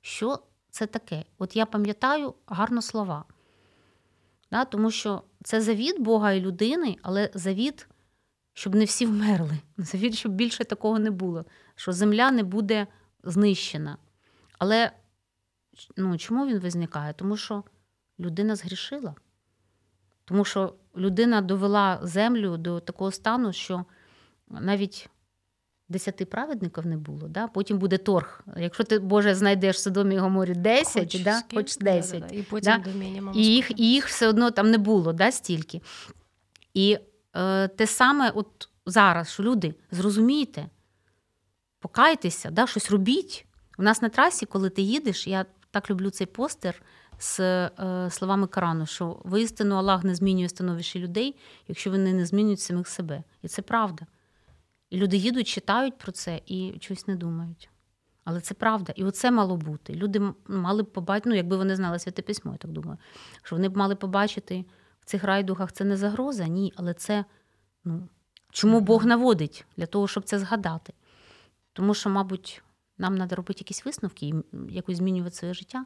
що 0.00 0.38
це 0.70 0.86
таке. 0.86 1.24
От 1.38 1.56
я 1.56 1.66
пам'ятаю 1.66 2.34
гарно 2.46 2.82
слова. 2.82 3.24
Да, 4.50 4.64
Тому 4.64 4.90
що 4.90 5.22
це 5.44 5.60
завіт 5.60 6.00
Бога 6.00 6.32
і 6.32 6.40
людини, 6.40 6.96
але 7.02 7.30
завіт, 7.34 7.88
щоб 8.52 8.74
не 8.74 8.84
всі 8.84 9.06
вмерли. 9.06 9.58
Завіт, 9.76 10.14
щоб 10.14 10.32
більше 10.32 10.64
такого 10.64 10.98
не 10.98 11.10
було, 11.10 11.44
що 11.74 11.92
земля 11.92 12.30
не 12.30 12.42
буде 12.42 12.86
знищена. 13.24 13.98
Але 14.58 14.92
ну, 15.96 16.18
чому 16.18 16.46
він 16.46 16.58
визникає? 16.58 17.12
Тому 17.12 17.36
що 17.36 17.64
людина 18.18 18.56
згрішила. 18.56 19.14
Тому 20.24 20.44
що 20.44 20.74
людина 20.96 21.40
довела 21.40 21.98
землю 22.02 22.56
до 22.56 22.80
такого 22.80 23.10
стану, 23.10 23.52
що 23.52 23.84
навіть 24.48 25.08
десяти 25.88 26.24
праведників 26.24 26.86
не 26.86 26.96
було. 26.96 27.28
Да? 27.28 27.48
Потім 27.48 27.78
буде 27.78 27.98
торг. 27.98 28.44
Якщо 28.56 28.84
ти, 28.84 28.98
Боже, 28.98 29.34
знайдеш 29.34 29.76
в 29.76 29.78
Содомі 29.78 30.14
і 30.14 30.18
Гоморі 30.18 30.54
10, 30.54 31.02
хоч, 31.02 31.22
да? 31.22 31.42
хоч 31.54 31.76
10. 31.76 32.20
Да, 32.20 32.26
да, 32.26 32.34
І 32.34 32.42
потім 32.42 32.72
да? 32.84 32.90
до 33.32 33.38
і 33.38 33.44
їх, 33.46 33.80
і 33.80 33.90
їх 33.90 34.06
все 34.06 34.28
одно 34.28 34.50
там 34.50 34.70
не 34.70 34.78
було 34.78 35.12
да, 35.12 35.32
стільки. 35.32 35.80
І 36.74 36.98
е, 37.36 37.68
те 37.68 37.86
саме 37.86 38.30
от 38.30 38.68
зараз, 38.86 39.28
що 39.28 39.42
люди, 39.42 39.74
зрозумійте, 39.90 40.66
покайтеся, 41.80 42.50
да, 42.50 42.66
щось 42.66 42.90
робіть. 42.90 43.46
У 43.78 43.82
нас 43.82 44.02
на 44.02 44.08
трасі, 44.08 44.46
коли 44.46 44.70
ти 44.70 44.82
їдеш, 44.82 45.26
я 45.26 45.46
так 45.70 45.90
люблю 45.90 46.10
цей 46.10 46.26
постер 46.26 46.82
з 47.24 47.40
е, 47.40 47.70
словами 48.10 48.46
Корану, 48.46 48.86
що 48.86 49.20
воістину 49.24 49.74
Аллах 49.74 50.04
не 50.04 50.14
змінює 50.14 50.48
становище 50.48 50.98
людей, 50.98 51.36
якщо 51.68 51.90
вони 51.90 52.12
не 52.12 52.26
змінюють 52.26 52.60
самих 52.60 52.88
себе. 52.88 53.22
І 53.42 53.48
це 53.48 53.62
правда. 53.62 54.06
І 54.90 54.96
люди 54.96 55.16
їдуть, 55.16 55.48
читають 55.48 55.98
про 55.98 56.12
це 56.12 56.40
і 56.46 56.74
щось 56.80 57.06
не 57.06 57.16
думають. 57.16 57.70
Але 58.24 58.40
це 58.40 58.54
правда. 58.54 58.92
І 58.96 59.04
оце 59.04 59.30
мало 59.30 59.56
бути. 59.56 59.94
Люди 59.94 60.22
мали 60.48 60.82
б 60.82 60.92
побачити, 60.92 61.28
ну, 61.28 61.36
якби 61.36 61.56
вони 61.56 61.76
знали 61.76 61.98
святе 61.98 62.22
письмо, 62.22 62.52
я 62.52 62.58
так 62.58 62.70
думаю, 62.70 62.98
що 63.42 63.56
вони 63.56 63.68
б 63.68 63.76
мали 63.76 63.94
побачити 63.94 64.64
в 65.00 65.04
цих 65.04 65.24
райдугах 65.24 65.72
це 65.72 65.84
не 65.84 65.96
загроза, 65.96 66.46
ні, 66.46 66.72
але 66.76 66.94
це 66.94 67.24
ну, 67.84 68.08
чому 68.50 68.80
Бог 68.80 69.06
наводить 69.06 69.66
для 69.76 69.86
того, 69.86 70.08
щоб 70.08 70.24
це 70.24 70.38
згадати. 70.38 70.92
Тому 71.72 71.94
що, 71.94 72.10
мабуть, 72.10 72.62
нам 72.98 73.16
треба 73.16 73.36
робити 73.36 73.58
якісь 73.60 73.84
висновки 73.84 74.26
і 74.26 74.34
якось 74.68 74.96
змінювати 74.96 75.36
своє 75.36 75.54
життя. 75.54 75.84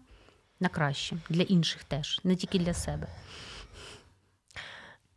На 0.61 0.69
краще 0.69 1.17
для 1.31 1.43
інших 1.43 1.85
теж, 1.85 2.21
не 2.25 2.37
тільки 2.37 2.59
для 2.59 2.75
себе. 2.75 3.07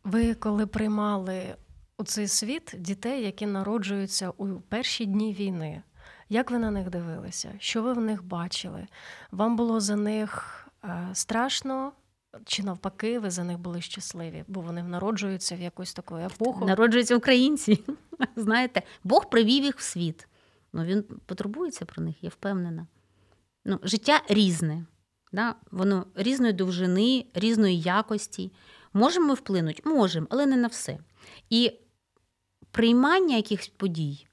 Ви 0.04 0.34
коли 0.34 0.66
приймали 0.66 1.56
у 1.98 2.04
цей 2.04 2.28
світ 2.28 2.74
дітей, 2.78 3.22
які 3.22 3.46
народжуються 3.46 4.30
у 4.30 4.46
перші 4.60 5.06
дні 5.06 5.34
війни, 5.34 5.82
як 6.28 6.50
ви 6.50 6.58
на 6.58 6.70
них 6.70 6.90
дивилися? 6.90 7.54
Що 7.58 7.82
ви 7.82 7.92
в 7.92 8.00
них 8.00 8.24
бачили? 8.24 8.86
Вам 9.30 9.56
було 9.56 9.80
за 9.80 9.96
них 9.96 10.58
е, 10.84 11.08
страшно? 11.12 11.92
Чи 12.44 12.62
навпаки, 12.62 13.18
ви 13.18 13.30
за 13.30 13.44
них 13.44 13.58
були 13.58 13.80
щасливі, 13.80 14.44
бо 14.48 14.60
вони 14.60 14.82
народжуються 14.82 15.56
в 15.56 15.60
якусь 15.60 15.94
таку 15.94 16.16
епоху? 16.16 16.66
Народжуються 16.66 17.16
українці. 17.16 17.84
Знаєте, 18.36 18.82
Бог 19.04 19.30
привів 19.30 19.64
їх 19.64 19.78
в 19.78 19.82
світ. 19.82 20.28
Ну, 20.72 20.84
Він 20.84 21.04
потурбується 21.26 21.84
про 21.84 22.02
них, 22.02 22.24
я 22.24 22.28
впевнена. 22.28 22.86
Ну, 23.64 23.80
Життя 23.82 24.22
різне, 24.28 24.84
да? 25.32 25.54
воно 25.70 26.06
різної 26.14 26.52
довжини, 26.52 27.26
різної 27.34 27.80
якості. 27.80 28.52
Можемо 28.92 29.26
ми 29.26 29.34
вплинути? 29.34 29.82
Можемо, 29.84 30.26
але 30.30 30.46
не 30.46 30.56
на 30.56 30.68
все. 30.68 30.98
І 31.50 31.72
приймання 32.70 33.36
якихось 33.36 33.72
подій, 33.76 34.26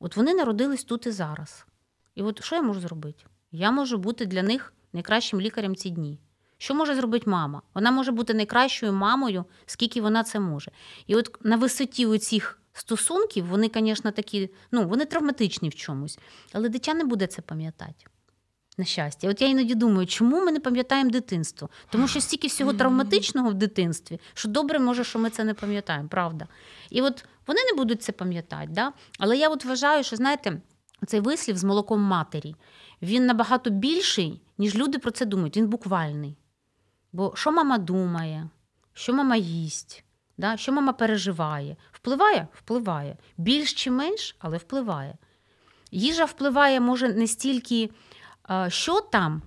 от 0.00 0.16
вони 0.16 0.34
народились 0.34 0.84
тут 0.84 1.06
і 1.06 1.10
зараз. 1.10 1.66
І 2.14 2.22
от 2.22 2.44
що 2.44 2.56
я 2.56 2.62
можу 2.62 2.80
зробити? 2.80 3.24
Я 3.52 3.70
можу 3.70 3.98
бути 3.98 4.26
для 4.26 4.42
них 4.42 4.72
найкращим 4.92 5.40
лікарем 5.40 5.76
ці 5.76 5.90
дні. 5.90 6.20
Що 6.58 6.74
може 6.74 6.94
зробити 6.94 7.30
мама? 7.30 7.62
Вона 7.74 7.90
може 7.90 8.12
бути 8.12 8.34
найкращою 8.34 8.92
мамою, 8.92 9.44
скільки 9.66 10.00
вона 10.00 10.24
це 10.24 10.40
може. 10.40 10.70
І 11.06 11.16
от 11.16 11.36
на 11.44 11.56
висоті 11.56 12.18
цих 12.18 12.60
стосунків 12.72 13.46
вони, 13.46 13.70
звісно, 13.74 14.10
такі, 14.10 14.50
ну, 14.72 14.88
вони 14.88 15.04
травматичні 15.04 15.68
в 15.68 15.74
чомусь, 15.74 16.18
але 16.52 16.68
дитя 16.68 16.94
не 16.94 17.04
буде 17.04 17.26
це 17.26 17.42
пам'ятати. 17.42 18.06
На 18.80 18.86
щастя. 18.86 19.28
От 19.28 19.42
я 19.42 19.48
іноді 19.48 19.74
думаю, 19.74 20.06
чому 20.06 20.44
ми 20.44 20.52
не 20.52 20.60
пам'ятаємо 20.60 21.10
дитинство? 21.10 21.68
Тому 21.90 22.08
що 22.08 22.20
стільки 22.20 22.48
всього 22.48 22.72
травматичного 22.72 23.50
в 23.50 23.54
дитинстві, 23.54 24.20
що 24.34 24.48
добре 24.48 24.78
може, 24.78 25.04
що 25.04 25.18
ми 25.18 25.30
це 25.30 25.44
не 25.44 25.54
пам'ятаємо, 25.54 26.08
правда? 26.08 26.46
І 26.90 27.02
от 27.02 27.24
вони 27.46 27.60
не 27.64 27.76
будуть 27.76 28.02
це 28.02 28.12
пам'ятати. 28.12 28.68
Да? 28.70 28.92
Але 29.18 29.36
я 29.36 29.48
от 29.48 29.64
вважаю, 29.64 30.04
що 30.04 30.16
знаєте, 30.16 30.60
цей 31.06 31.20
вислів 31.20 31.56
з 31.56 31.64
молоком 31.64 32.00
матері 32.00 32.54
він 33.02 33.26
набагато 33.26 33.70
більший, 33.70 34.40
ніж 34.58 34.74
люди 34.74 34.98
про 34.98 35.10
це 35.10 35.26
думають. 35.26 35.56
Він 35.56 35.68
буквальний. 35.68 36.36
Бо 37.12 37.32
що 37.36 37.52
мама 37.52 37.78
думає, 37.78 38.48
що 38.92 39.14
мама 39.14 39.36
їсть, 39.36 40.04
да? 40.38 40.56
що 40.56 40.72
мама 40.72 40.92
переживає? 40.92 41.76
Впливає? 41.92 42.48
Впливає. 42.52 43.16
Більш 43.36 43.74
чи 43.74 43.90
менш, 43.90 44.36
але 44.38 44.56
впливає. 44.56 45.16
Їжа 45.90 46.24
впливає, 46.24 46.80
може, 46.80 47.08
не 47.08 47.26
стільки, 47.26 47.90
що 48.68 49.00
там, 49.00 49.42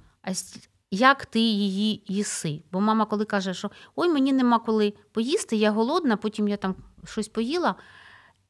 як 0.92 1.26
ти 1.26 1.40
її 1.40 2.04
їси. 2.08 2.62
Бо 2.72 2.82
мама, 2.82 3.06
коли 3.06 3.26
каже, 3.26 3.54
що 3.54 3.72
ой, 3.96 4.10
мені 4.10 4.34
нема 4.34 4.60
коли 4.60 4.94
поїсти, 5.12 5.56
я 5.56 5.72
голодна, 5.72 6.18
потім 6.18 6.48
я 6.48 6.58
там 6.58 6.76
щось 7.06 7.28
поїла, 7.28 7.76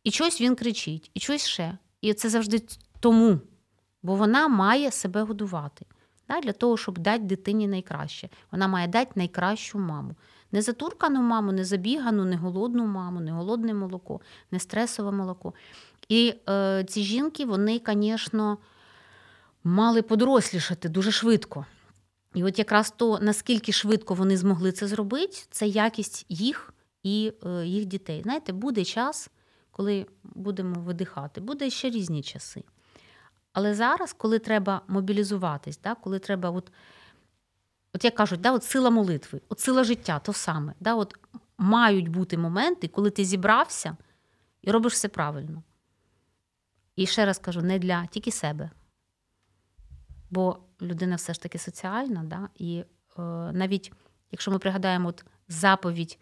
і 0.03 0.11
щось 0.11 0.41
він 0.41 0.55
кричить, 0.55 1.11
і 1.13 1.19
щось 1.19 1.45
ще. 1.45 1.77
І 2.01 2.13
це 2.13 2.29
завжди 2.29 2.61
тому, 2.99 3.39
бо 4.03 4.15
вона 4.15 4.47
має 4.47 4.91
себе 4.91 5.23
годувати 5.23 5.85
для 6.43 6.51
того, 6.51 6.77
щоб 6.77 6.97
дати 6.97 7.23
дитині 7.23 7.67
найкраще. 7.67 8.29
Вона 8.51 8.67
має 8.67 8.87
дати 8.87 9.11
найкращу 9.15 9.79
маму. 9.79 10.15
Не 10.51 10.61
затуркану 10.61 11.21
маму, 11.21 11.51
не 11.51 11.65
забігану, 11.65 12.25
не 12.25 12.35
голодну 12.35 12.85
маму, 12.85 13.19
не 13.19 13.31
голодне 13.31 13.73
молоко, 13.73 14.21
не 14.51 14.59
стресове 14.59 15.11
молоко. 15.11 15.53
І 16.09 16.35
е, 16.49 16.85
ці 16.87 17.03
жінки, 17.03 17.45
вони, 17.45 17.81
звісно, 17.87 18.57
мали 19.63 20.01
подорослішати 20.01 20.89
дуже 20.89 21.11
швидко. 21.11 21.65
І 22.33 22.43
от 22.43 22.59
якраз 22.59 22.91
то, 22.91 23.19
наскільки 23.19 23.71
швидко 23.71 24.13
вони 24.13 24.37
змогли 24.37 24.71
це 24.71 24.87
зробити, 24.87 25.37
це 25.51 25.67
якість 25.67 26.25
їх 26.29 26.73
і 27.03 27.33
е, 27.45 27.65
їх 27.65 27.85
дітей. 27.85 28.21
Знаєте, 28.23 28.53
буде 28.53 28.85
час, 28.85 29.29
коли 29.71 30.05
будемо 30.23 30.81
видихати, 30.81 31.41
буде 31.41 31.69
ще 31.69 31.89
різні 31.89 32.23
часи. 32.23 32.63
Але 33.53 33.75
зараз, 33.75 34.13
коли 34.13 34.39
треба 34.39 34.81
мобілізуватись, 34.87 35.79
да, 35.83 35.95
коли 35.95 36.19
треба, 36.19 36.49
от, 36.49 36.71
от 37.93 38.03
як 38.03 38.15
кажуть, 38.15 38.41
да, 38.41 38.51
от 38.51 38.63
сила 38.63 38.89
молитви, 38.89 39.41
от 39.49 39.59
сила 39.59 39.83
життя 39.83 40.19
то 40.19 40.33
саме. 40.33 40.73
Да, 40.79 40.95
от 40.95 41.15
Мають 41.57 42.07
бути 42.07 42.37
моменти, 42.37 42.87
коли 42.87 43.09
ти 43.09 43.25
зібрався 43.25 43.97
і 44.61 44.71
робиш 44.71 44.93
все 44.93 45.07
правильно. 45.07 45.63
І 46.95 47.05
ще 47.05 47.25
раз 47.25 47.39
кажу, 47.39 47.61
не 47.61 47.79
для 47.79 48.05
тільки 48.05 48.31
себе. 48.31 48.69
Бо 50.33 50.57
людина 50.81 51.15
все 51.15 51.33
ж 51.33 51.41
таки 51.41 51.57
соціальна, 51.57 52.23
да, 52.23 52.49
і 52.55 52.77
е, 52.77 53.21
навіть 53.51 53.91
якщо 54.31 54.51
ми 54.51 54.59
пригадаємо 54.59 55.09
от 55.09 55.25
заповідь, 55.47 56.19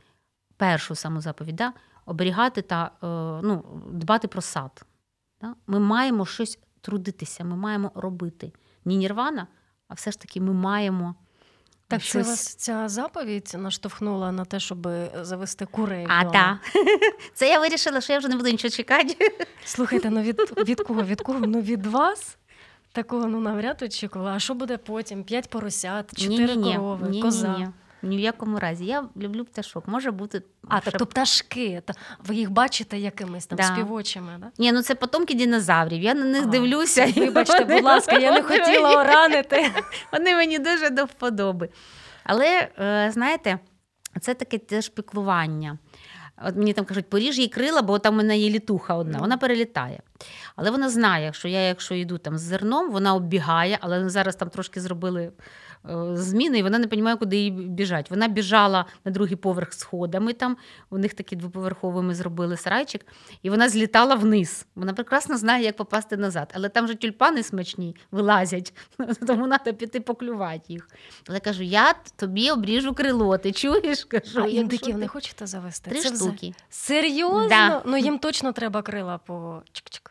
першу 0.58 0.96
саму 0.96 1.22
заповідь, 1.22 1.56
да, 1.56 1.74
оберігати 2.06 2.62
та 2.62 2.92
е, 3.04 3.08
ну, 3.48 3.82
дбати 3.92 4.28
про 4.28 4.42
сад. 4.42 4.86
Да, 5.42 5.56
Ми 5.68 5.80
маємо 5.80 6.26
щось 6.26 6.60
трудитися, 6.82 7.44
ми 7.44 7.56
маємо 7.56 7.92
робити. 7.96 8.52
Ні 8.86 8.98
нірвана, 8.98 9.48
а 9.88 9.94
все 9.94 10.12
ж 10.12 10.20
таки 10.20 10.42
ми 10.42 10.54
маємо. 10.54 11.16
Так 11.88 12.02
що 12.02 12.20
вас 12.20 12.56
ця 12.56 12.90
заповідь 12.90 13.52
наштовхнула 13.58 14.32
на 14.32 14.46
те, 14.46 14.60
щоб 14.60 14.88
завести 15.22 15.66
курей. 15.66 16.06
А, 16.10 16.26
так. 16.26 16.58
Це 17.34 17.50
я 17.50 17.60
вирішила, 17.60 18.02
що 18.02 18.14
я 18.14 18.20
вже 18.20 18.28
не 18.28 18.36
буду 18.36 18.50
нічого 18.50 18.72
чекати. 18.72 19.48
Слухайте, 19.66 20.10
ну 20.10 20.22
від 20.22 20.40
від 20.68 20.82
кого? 20.82 21.04
Від 21.04 21.22
кого? 21.22 21.40
Ну 21.40 21.62
від 21.62 21.86
вас? 21.86 22.38
Такого 22.92 23.28
ну 23.28 23.40
навряд 23.40 23.82
очікувала. 23.82 24.32
А 24.32 24.40
що 24.40 24.54
буде 24.54 24.78
потім? 24.78 25.24
П'ять 25.24 25.50
поросят, 25.50 26.18
чотири 26.18 26.56
корови, 26.56 27.10
ні, 27.10 27.22
коза. 27.22 27.48
Ні, 27.48 27.58
ні. 27.60 27.68
Ні 28.04 28.18
в 28.18 28.20
якому 28.20 28.60
разі. 28.60 28.86
Я 28.86 29.04
люблю 29.18 29.46
пташок. 29.46 29.88
Може 29.88 30.12
бути. 30.12 30.42
А, 30.68 30.82
щоб... 30.82 30.92
тобто 30.92 31.06
пташки. 31.06 31.82
Ви 32.20 32.36
їх 32.36 32.52
бачите 32.52 33.00
якимись 33.00 33.46
там 33.46 33.58
да. 33.58 33.64
співочими, 33.64 34.32
да? 34.40 34.52
Ні, 34.58 34.72
ну 34.72 34.82
це 34.82 34.96
потомки 34.96 35.36
динозаврів. 35.36 36.02
Я 36.02 36.14
на 36.14 36.26
них 36.26 36.44
а, 36.44 36.46
дивлюся. 36.46 37.14
Вибачте, 37.18 37.66
будь 37.66 37.84
ласка, 37.84 38.18
я 38.18 38.32
не 38.32 38.42
хотіла 38.42 39.04
ранити. 39.04 39.72
Вони 40.14 40.36
мені 40.36 40.60
дуже 40.60 40.90
до 40.90 41.06
вподоби. 41.06 41.70
Але, 42.24 42.70
е, 42.80 43.12
знаєте, 43.14 43.60
це 44.22 44.34
таке 44.34 44.58
теж 44.58 44.90
піклування. 44.90 45.78
От 46.46 46.56
мені 46.56 46.74
там 46.74 46.86
кажуть, 46.86 47.10
поріж 47.10 47.40
їй 47.40 47.48
крила, 47.48 47.82
бо 47.82 48.00
там 48.00 48.14
у 48.14 48.18
мене 48.18 48.38
є 48.38 48.50
літуха 48.50 48.96
одна, 48.96 49.20
вона 49.20 49.38
перелітає. 49.38 50.00
Але 50.56 50.72
вона 50.72 50.90
знає, 50.90 51.34
що 51.34 51.48
я, 51.48 51.68
якщо 51.68 51.96
йду 51.96 52.18
там 52.18 52.38
з 52.38 52.42
зерном, 52.42 52.92
вона 52.92 53.16
оббігає, 53.16 53.78
але 53.82 54.10
зараз 54.10 54.36
там 54.36 54.50
трошки 54.50 54.82
зробили 54.82 55.32
зміни, 56.14 56.60
і 56.60 56.64
вона 56.64 56.80
не 56.80 56.88
розуміє, 56.88 57.16
куди 57.16 57.38
їй 57.38 57.52
біжать. 57.52 58.10
Вона 58.10 58.28
біжала 58.28 58.86
на 59.06 59.12
другий 59.12 59.36
поверх 59.36 59.74
сходами. 59.74 60.34
Там 60.34 60.58
у 60.90 60.98
них 60.98 61.14
такі 61.14 61.36
двоповерховими 61.36 62.16
зробили 62.16 62.58
сарайчик, 62.58 63.06
і 63.42 63.50
вона 63.50 63.70
злітала 63.70 64.16
вниз. 64.16 64.66
Вона 64.76 64.94
прекрасно 64.94 65.38
знає, 65.38 65.66
як 65.66 65.76
попасти 65.76 66.18
назад. 66.18 66.54
Але 66.56 66.70
там 66.70 66.88
же 66.88 66.96
тюльпани 66.96 67.44
смачні 67.44 67.96
вилазять, 68.12 68.74
тому 69.28 69.48
треба 69.48 69.74
піти 69.78 70.00
поклювати 70.00 70.64
їх. 70.68 70.90
Але 71.30 71.40
кажу: 71.40 71.64
я 71.64 71.96
тобі 72.16 72.52
обріжу 72.52 72.94
крило, 72.94 73.38
ти 73.38 73.52
чуєш? 73.52 74.06
Кажу, 74.12 74.44
А 74.44 74.48
індиків 74.48 74.98
не 74.98 75.08
хочете 75.08 75.48
завести? 75.48 75.90
Три 75.90 76.02
Це 76.02 76.16
штуки. 76.16 76.54
Серйозно? 76.70 77.50
Да. 77.50 77.82
Ну 77.86 77.98
їм 77.98 78.20
точно 78.20 78.52
треба 78.52 78.82
крила 78.82 79.18
по 79.18 79.34
чик-чик. 79.74 80.11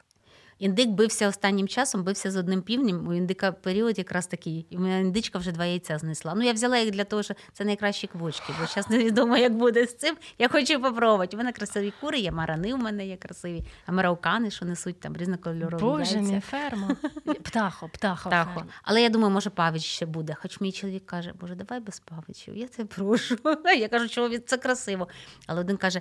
Індик 0.61 0.89
бився 0.89 1.29
останнім 1.29 1.69
часом, 1.69 2.05
бився 2.05 2.31
з 2.31 2.37
одним 2.37 2.63
півнем. 2.63 3.09
У 3.09 3.15
індика 3.15 3.53
період 3.53 3.99
якраз 3.99 4.27
такий. 4.27 4.67
І 4.71 4.79
моя 4.79 4.99
індичка 4.99 5.39
вже 5.39 5.53
два 5.53 5.65
яйця 5.65 5.99
знесла. 5.99 6.35
Ну, 6.35 6.43
я 6.43 6.53
взяла 6.53 6.79
їх 6.79 6.91
для 6.91 7.05
того, 7.05 7.23
що 7.23 7.35
це 7.53 7.65
найкращі 7.65 8.07
квочки, 8.07 8.53
бо 8.61 8.67
зараз 8.67 8.91
невідомо, 8.91 9.37
як 9.37 9.57
буде 9.57 9.87
з 9.87 9.97
цим. 9.97 10.17
Я 10.39 10.49
хочу 10.49 10.83
попробувати. 10.83 11.37
У 11.37 11.39
мене 11.39 11.53
красиві 11.53 11.93
кури, 12.01 12.19
є 12.19 12.33
марани 12.33 12.75
у 12.75 12.77
мене 12.77 13.07
є 13.07 13.17
красиві, 13.17 13.65
а 13.87 13.93
мараукани, 13.93 14.51
що 14.51 14.65
несуть 14.65 15.01
там 15.01 15.17
різнокольорові 15.17 15.83
Боже 15.83 16.21
мій, 16.21 16.41
ферма. 16.41 16.97
Птахо, 17.43 17.89
птахо. 17.89 18.29
птахо. 18.29 18.55
Ферма. 18.55 18.73
Але 18.83 19.03
я 19.03 19.09
думаю, 19.09 19.35
може, 19.35 19.51
павич 19.51 19.85
ще 19.85 20.07
буде. 20.07 20.37
Хоч 20.43 20.61
мій 20.61 20.73
чоловік 20.73 21.07
каже, 21.07 21.33
Боже, 21.41 21.55
давай 21.55 21.81
без 21.81 22.01
павичів. 22.01 22.57
Я 22.57 22.69
це 22.69 22.85
прошу. 22.85 23.37
Я 23.79 23.89
кажу, 23.89 24.09
що 24.09 24.39
це 24.39 24.57
красиво. 24.57 25.09
Але 25.47 25.61
один 25.61 25.77
каже: 25.77 26.01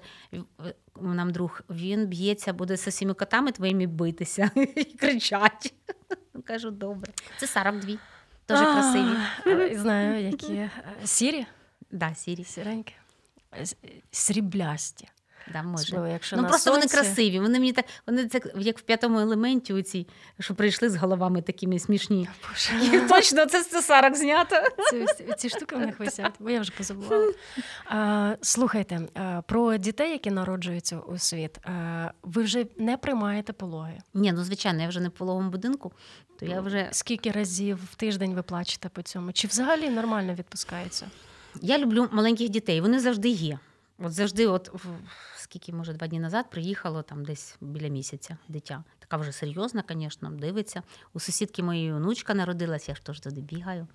нам 1.01 1.31
друг, 1.31 1.61
він 1.69 2.07
б'ється, 2.07 2.53
буде 2.53 2.77
з 2.77 2.87
усіми 2.87 3.13
котами 3.13 3.51
твоїми 3.51 3.87
битися 3.87 4.48
і 4.75 4.83
кричать. 4.83 5.73
Кажу, 6.45 6.71
добре. 6.71 7.13
Це 7.37 7.47
42. 7.47 7.97
Дуже 8.47 8.63
красиві. 8.63 9.75
Знаю, 9.77 10.23
які 10.23 10.69
сірі? 11.05 11.45
Да, 11.91 12.15
сірі. 12.15 12.43
Сіренькі. 12.43 12.93
Сріблясті. 14.11 15.07
Да, 15.53 15.63
може. 15.63 15.83
Особливо, 15.83 16.07
якщо 16.07 16.35
ну 16.35 16.41
на 16.41 16.47
просто 16.47 16.71
вони 16.71 16.87
красиві. 16.87 17.39
Вони 17.39 17.59
мені 17.59 17.73
так, 17.73 17.85
вони 18.07 18.27
це 18.27 18.41
як 18.55 18.79
в 18.79 18.81
п'ятому 18.81 19.19
елементі, 19.19 19.73
оці, 19.73 20.07
що 20.39 20.55
прийшли 20.55 20.89
з 20.89 20.95
головами 20.95 21.41
такими 21.41 21.79
смішні. 21.79 22.29
Боже, 22.49 23.07
Точно, 23.09 23.45
це 23.45 23.63
з 23.63 23.69
цесарок 23.69 24.15
знято. 24.15 24.55
Ці, 24.89 25.05
ці 25.37 25.49
штуки 25.49 25.75
в 25.75 25.79
них 25.79 25.99
висять, 25.99 26.33
бо 26.39 26.49
я 26.49 26.59
вже 26.59 26.71
позабувала. 26.71 27.33
А, 27.85 28.35
слухайте, 28.41 29.01
про 29.47 29.77
дітей, 29.77 30.11
які 30.11 30.31
народжуються 30.31 30.99
у 30.99 31.17
світ, 31.17 31.57
ви 32.23 32.43
вже 32.43 32.65
не 32.77 32.97
приймаєте 32.97 33.53
пологи. 33.53 33.97
Ні, 34.13 34.31
ну 34.31 34.43
звичайно, 34.43 34.81
я 34.81 34.87
вже 34.87 34.99
не 34.99 35.09
в 35.09 35.11
пологовому 35.11 35.49
будинку, 35.49 35.91
то 36.39 36.45
я 36.45 36.61
вже 36.61 36.89
Скільки 36.91 37.31
разів 37.31 37.79
в 37.91 37.95
тиждень 37.95 38.33
ви 38.33 38.41
плачете 38.41 38.89
по 38.89 39.01
цьому? 39.01 39.31
Чи 39.31 39.47
взагалі 39.47 39.89
нормально 39.89 40.33
відпускається? 40.33 41.07
Я 41.61 41.77
люблю 41.77 42.07
маленьких 42.11 42.49
дітей, 42.49 42.81
вони 42.81 42.99
завжди 42.99 43.29
є. 43.29 43.59
От 44.01 44.13
завжди, 44.13 44.47
от 44.47 44.71
скільки, 45.35 45.73
може, 45.73 45.93
два 45.93 46.07
дні 46.07 46.19
назад 46.19 46.49
приїхало 46.49 47.01
там 47.01 47.25
десь 47.25 47.57
біля 47.61 47.87
місяця 47.87 48.37
дитя. 48.47 48.83
Така 48.99 49.17
вже 49.17 49.31
серйозна, 49.31 49.83
звісно, 49.89 50.31
дивиться. 50.31 50.83
У 51.13 51.19
сусідки 51.19 51.63
моєї 51.63 51.93
онучка 51.93 52.33
народилась, 52.33 52.89
я 52.89 52.95
ж 52.95 53.03
теж 53.03 53.19
туди 53.19 53.41
бігаю. 53.41 53.87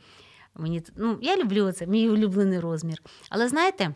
Мені, 0.54 0.82
ну, 0.96 1.18
я 1.22 1.36
люблю 1.36 1.72
це, 1.72 1.86
мій 1.86 2.08
улюблений 2.08 2.60
розмір. 2.60 3.02
Але 3.28 3.48
знаєте, 3.48 3.94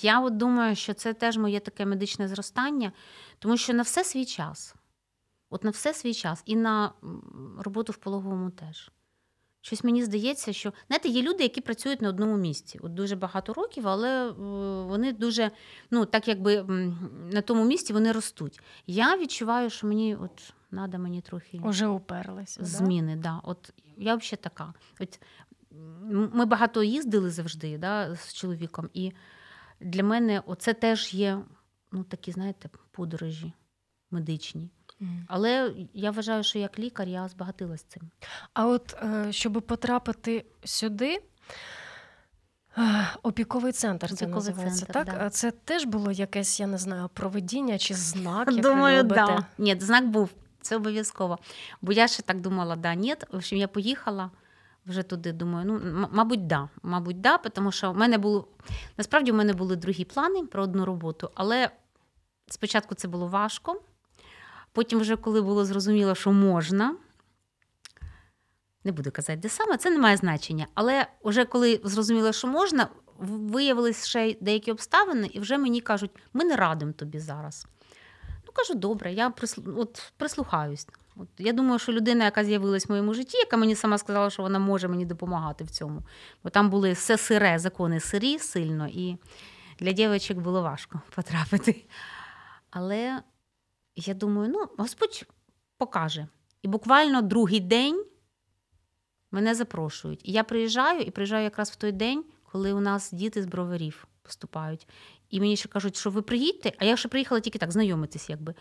я 0.00 0.20
от 0.20 0.36
думаю, 0.36 0.76
що 0.76 0.94
це 0.94 1.14
теж 1.14 1.36
моє 1.36 1.60
таке 1.60 1.86
медичне 1.86 2.28
зростання, 2.28 2.92
тому 3.38 3.56
що 3.56 3.74
на 3.74 3.82
все 3.82 4.04
свій 4.04 4.24
час. 4.24 4.74
От 5.50 5.64
на 5.64 5.70
все 5.70 5.94
свій 5.94 6.14
час. 6.14 6.42
І 6.46 6.56
на 6.56 6.92
роботу 7.58 7.92
в 7.92 7.96
пологовому 7.96 8.50
теж. 8.50 8.90
Щось 9.62 9.84
мені 9.84 10.04
здається, 10.04 10.52
що 10.52 10.72
знаєте, 10.86 11.08
є 11.08 11.22
люди, 11.22 11.42
які 11.42 11.60
працюють 11.60 12.02
на 12.02 12.08
одному 12.08 12.36
місці. 12.36 12.78
От 12.82 12.94
дуже 12.94 13.16
багато 13.16 13.52
років, 13.52 13.88
але 13.88 14.28
е, 14.28 14.32
вони 14.84 15.12
дуже, 15.12 15.50
ну 15.90 16.06
так 16.06 16.28
якби 16.28 16.62
на 17.32 17.40
тому 17.40 17.64
місці 17.64 17.92
вони 17.92 18.12
ростуть. 18.12 18.60
Я 18.86 19.16
відчуваю, 19.16 19.70
що 19.70 19.86
мені 19.86 20.16
от 20.16 20.54
треба 20.70 20.98
мені 20.98 21.20
трохи 21.20 21.60
Уже 21.64 21.86
уперлися. 21.86 22.64
Зміни. 22.64 23.16
Да. 23.16 23.40
От 23.44 23.72
я 23.96 24.14
взагалі 24.14 24.38
така. 24.42 24.74
От 25.00 25.20
ми 26.32 26.44
багато 26.44 26.82
їздили 26.82 27.30
завжди 27.30 27.78
да, 27.78 28.14
з 28.14 28.34
чоловіком, 28.34 28.90
і 28.94 29.12
для 29.80 30.02
мене 30.02 30.42
це 30.58 30.74
теж 30.74 31.14
є 31.14 31.42
ну, 31.92 32.04
такі, 32.04 32.32
знаєте, 32.32 32.70
подорожі 32.90 33.52
медичні. 34.10 34.70
Але 35.28 35.72
я 35.94 36.10
вважаю, 36.10 36.42
що 36.42 36.58
як 36.58 36.78
лікар 36.78 37.08
я 37.08 37.28
збагатилась 37.28 37.82
цим. 37.82 38.02
А 38.54 38.66
от 38.66 38.94
е, 39.02 39.32
щоб 39.32 39.52
потрапити 39.52 40.44
сюди. 40.64 41.22
е, 42.78 43.06
Опіковий 43.22 43.72
центр 43.72 44.08
це 44.08 44.14
Опіковий 44.14 44.34
називається, 44.34 44.78
центр, 44.86 44.92
так? 44.92 45.06
да. 45.06 45.26
А 45.26 45.30
це 45.30 45.50
теж 45.50 45.84
було 45.84 46.10
якесь, 46.12 46.60
я 46.60 46.66
не 46.66 46.78
знаю, 46.78 47.10
проведіння 47.14 47.78
чи 47.78 47.94
знак, 47.94 48.52
як 48.52 48.60
Думаю, 48.62 49.02
любите? 49.02 49.26
да. 49.26 49.46
Ні, 49.58 49.76
знак 49.80 50.08
був. 50.08 50.30
Це 50.62 50.76
обов'язково. 50.76 51.38
Бо 51.82 51.92
я 51.92 52.08
ще 52.08 52.22
так 52.22 52.40
думала, 52.40 52.76
да, 52.76 52.94
ні. 52.94 53.14
В 53.32 53.36
общем, 53.36 53.58
я 53.58 53.68
поїхала 53.68 54.30
вже 54.86 55.02
туди. 55.02 55.32
Думаю, 55.32 55.66
ну, 55.82 56.08
мабуть, 56.12 56.46
да. 56.46 56.68
Мабуть, 56.82 57.20
да, 57.20 57.38
тому 57.38 57.72
що 57.72 57.92
в 57.92 57.96
мене 57.96 58.18
було 58.18 58.48
насправді 58.96 59.32
в 59.32 59.34
мене 59.34 59.52
були 59.52 59.76
другі 59.76 60.04
плани 60.04 60.42
про 60.46 60.62
одну 60.62 60.84
роботу, 60.84 61.30
але 61.34 61.70
спочатку 62.48 62.94
це 62.94 63.08
було 63.08 63.26
важко. 63.26 63.80
Потім, 64.72 64.98
вже 65.00 65.16
коли 65.16 65.42
було 65.42 65.64
зрозуміло, 65.64 66.14
що 66.14 66.32
можна. 66.32 66.96
Не 68.84 68.92
буду 68.92 69.10
казати, 69.10 69.36
де 69.38 69.48
саме, 69.48 69.76
це 69.76 69.90
не 69.90 69.98
має 69.98 70.16
значення. 70.16 70.66
Але 70.74 71.06
вже 71.24 71.44
коли 71.44 71.80
зрозуміло, 71.84 72.32
що 72.32 72.48
можна, 72.48 72.88
в- 73.18 73.26
виявились 73.52 74.06
ще 74.06 74.36
деякі 74.40 74.72
обставини, 74.72 75.26
і 75.32 75.40
вже 75.40 75.58
мені 75.58 75.80
кажуть, 75.80 76.10
ми 76.32 76.44
не 76.44 76.56
радимо 76.56 76.92
тобі 76.92 77.18
зараз. 77.18 77.66
Ну, 78.46 78.52
кажу, 78.52 78.74
добре, 78.74 79.12
я 79.12 79.30
прислу... 79.30 79.74
от, 79.76 80.12
прислухаюсь. 80.16 80.86
От, 81.16 81.28
я 81.38 81.52
думаю, 81.52 81.78
що 81.78 81.92
людина, 81.92 82.24
яка 82.24 82.44
з'явилась 82.44 82.86
в 82.86 82.90
моєму 82.90 83.14
житті, 83.14 83.36
яка 83.38 83.56
мені 83.56 83.74
сама 83.74 83.98
сказала, 83.98 84.30
що 84.30 84.42
вона 84.42 84.58
може 84.58 84.88
мені 84.88 85.06
допомагати 85.06 85.64
в 85.64 85.70
цьому. 85.70 86.02
Бо 86.44 86.50
там 86.50 86.70
були 86.70 86.92
все 86.92 87.16
сире, 87.18 87.58
закони 87.58 88.00
сирі 88.00 88.38
сильно, 88.38 88.88
і 88.88 89.16
для 89.78 89.92
дівчинок 89.92 90.44
було 90.44 90.62
важко 90.62 91.00
потрапити. 91.14 91.84
Але 92.70 93.22
я 93.96 94.14
думаю, 94.14 94.48
ну, 94.48 94.68
Господь 94.78 95.26
покаже. 95.78 96.26
І 96.62 96.68
буквально 96.68 97.22
другий 97.22 97.60
день 97.60 98.04
мене 99.30 99.54
запрошують. 99.54 100.20
І 100.24 100.32
я 100.32 100.44
приїжджаю, 100.44 101.00
і 101.00 101.10
приїжджаю 101.10 101.44
якраз 101.44 101.70
в 101.70 101.76
той 101.76 101.92
день, 101.92 102.24
коли 102.52 102.72
у 102.72 102.80
нас 102.80 103.12
діти 103.12 103.42
з 103.42 103.46
броварів 103.46 104.06
поступають. 104.22 104.88
І 105.30 105.40
мені 105.40 105.56
ще 105.56 105.68
кажуть, 105.68 105.96
що 105.96 106.10
ви 106.10 106.22
приїдьте, 106.22 106.72
а 106.78 106.84
я 106.84 106.96
ще 106.96 107.08
приїхала 107.08 107.40
тільки 107.40 107.58
так, 107.58 107.72
знайомитись, 107.72 108.30
якби. 108.30 108.54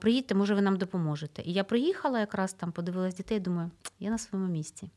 Приїдьте, 0.00 0.34
може, 0.34 0.54
ви 0.54 0.62
нам 0.62 0.76
допоможете. 0.76 1.42
І 1.42 1.52
я 1.52 1.64
приїхала 1.64 2.20
якраз 2.20 2.52
там, 2.52 2.72
подивилась 2.72 3.14
дітей, 3.14 3.40
думаю, 3.40 3.70
я 3.98 4.10
на 4.10 4.18
своєму 4.18 4.52
місці. 4.52 4.90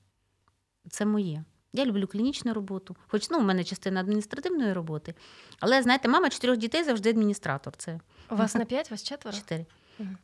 Це 0.89 1.05
моє. 1.05 1.43
Я 1.73 1.85
люблю 1.85 2.07
клінічну 2.07 2.53
роботу, 2.53 2.95
хоч 3.07 3.29
ну, 3.29 3.39
у 3.39 3.41
мене 3.41 3.63
частина 3.63 3.99
адміністративної 3.99 4.73
роботи. 4.73 5.13
Але 5.59 5.81
знаєте, 5.81 6.07
мама 6.07 6.29
чотирьох 6.29 6.57
дітей 6.57 6.83
завжди 6.83 7.09
адміністратор. 7.09 7.73
Це 7.77 7.99
У 8.31 8.35
вас 8.35 8.55
не 8.55 8.65
п'ять, 8.65 8.91
вас 8.91 9.03
четверо? 9.03 9.37
чотири. 9.37 9.65
Мгм. 9.99 10.17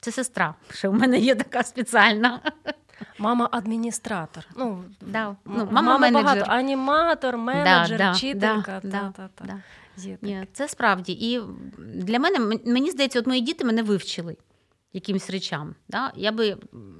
Це 0.00 0.12
сестра. 0.12 0.54
Ще 0.70 0.88
у 0.88 0.92
мене 0.92 1.18
є 1.18 1.34
така 1.34 1.62
спеціальна. 1.62 2.40
Мама 3.18 3.48
адміністратор. 3.52 4.46
Ну, 4.56 4.84
Да. 5.00 5.36
Ну, 5.44 5.68
мама 5.70 5.98
менеджер. 5.98 6.24
багато. 6.24 6.52
Аніматор, 6.52 7.36
менеджер, 7.36 7.98
да, 7.98 8.10
вчителька. 8.12 8.62
да, 8.66 8.80
та, 8.80 8.88
да, 8.88 9.12
та, 9.16 9.28
та. 9.34 9.44
Да. 9.44 9.62
Є. 9.96 10.18
Ні, 10.22 10.46
це 10.52 10.68
справді. 10.68 11.12
І 11.12 11.40
для 11.78 12.18
мене 12.18 12.58
мені 12.66 12.90
здається, 12.90 13.18
от 13.18 13.26
мої 13.26 13.40
діти 13.40 13.64
мене 13.64 13.82
вивчили 13.82 14.36
якимсь 14.92 15.30
речам. 15.30 15.74
Да? 15.88 16.12
Я 16.16 16.32
би, 16.32 16.56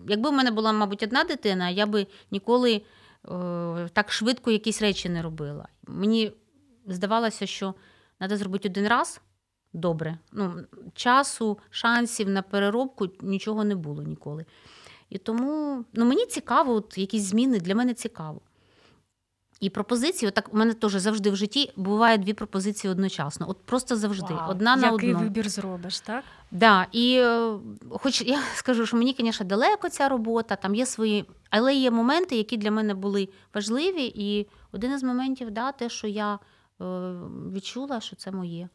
якби 0.09 0.31
в 0.31 0.33
мене 0.33 0.51
була, 0.51 0.73
мабуть, 0.73 1.03
одна 1.03 1.25
дитина, 1.25 1.71
я 1.71 1.87
би 1.87 2.07
ніколи 2.31 2.83
так 3.93 4.13
швидко 4.13 4.51
якісь 4.51 4.83
речі 4.83 5.09
не 5.09 5.23
робила. 5.23 5.69
Мені 5.87 6.33
здавалося, 6.87 7.47
що 7.47 7.75
треба 8.19 8.37
зробити 8.37 8.69
один 8.69 8.89
раз 8.89 9.21
добре. 9.73 10.19
Ну, 10.33 10.65
часу, 10.95 11.59
шансів 11.71 12.29
на 12.29 12.43
переробку 12.43 13.09
нічого 13.21 13.65
не 13.65 13.75
було 13.75 14.03
ніколи. 14.03 14.45
І 15.11 15.19
тому 15.19 15.85
ну, 15.93 16.05
мені 16.05 16.27
цікаво, 16.27 16.73
от 16.73 16.99
якісь 16.99 17.23
зміни 17.23 17.61
для 17.61 17.75
мене 17.75 17.95
цікаво. 17.95 18.41
І 19.65 19.71
пропозиції, 19.71 20.29
отак 20.29 20.55
у 20.55 20.57
мене 20.57 20.75
теж 20.75 20.93
завжди 20.93 21.31
в 21.31 21.37
житті 21.37 21.73
буває 21.77 22.19
дві 22.19 22.33
пропозиції 22.33 22.91
одночасно. 22.91 23.51
От 23.51 23.63
просто 23.65 23.97
завжди. 23.97 24.35
Вау. 24.35 24.51
Одна 24.51 24.77
на 24.77 24.91
Який 24.91 25.15
одну. 25.15 25.25
вибір 25.25 25.49
зробиш, 25.49 26.01
так? 26.01 26.25
Да, 26.51 26.87
і 26.93 27.17
е, 27.17 27.59
хоч 27.91 28.23
я 28.23 28.43
скажу, 28.55 28.87
що 28.87 28.97
мені, 28.97 29.17
звісно, 29.19 29.47
далеко 29.47 29.89
ця 29.89 30.09
робота, 30.09 30.57
там 30.57 30.75
є 30.75 30.87
свої, 30.87 31.25
але 31.51 31.75
є 31.75 31.91
моменти, 31.91 32.37
які 32.37 32.57
для 32.57 32.71
мене 32.71 32.95
були 32.95 33.29
важливі. 33.55 34.13
І 34.15 34.49
один 34.73 34.93
із 34.93 35.03
моментів, 35.03 35.51
да, 35.51 35.73
те, 35.73 35.89
що 35.89 36.07
я 36.07 36.35
е, 36.35 36.39
відчула, 37.53 38.01
що 38.01 38.17
це 38.17 38.33
моє. 38.33 38.69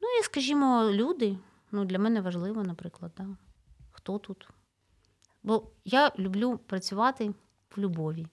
Ну 0.00 0.08
і, 0.20 0.22
скажімо, 0.24 0.90
люди, 0.92 1.38
ну, 1.72 1.84
для 1.84 1.98
мене 1.98 2.20
важливо, 2.20 2.62
наприклад, 2.62 3.12
да. 3.16 3.26
хто 3.90 4.18
тут. 4.18 4.48
Бо 5.42 5.62
я 5.84 6.12
люблю 6.18 6.58
працювати 6.66 7.34
в 7.76 7.80
любові. 7.80 8.26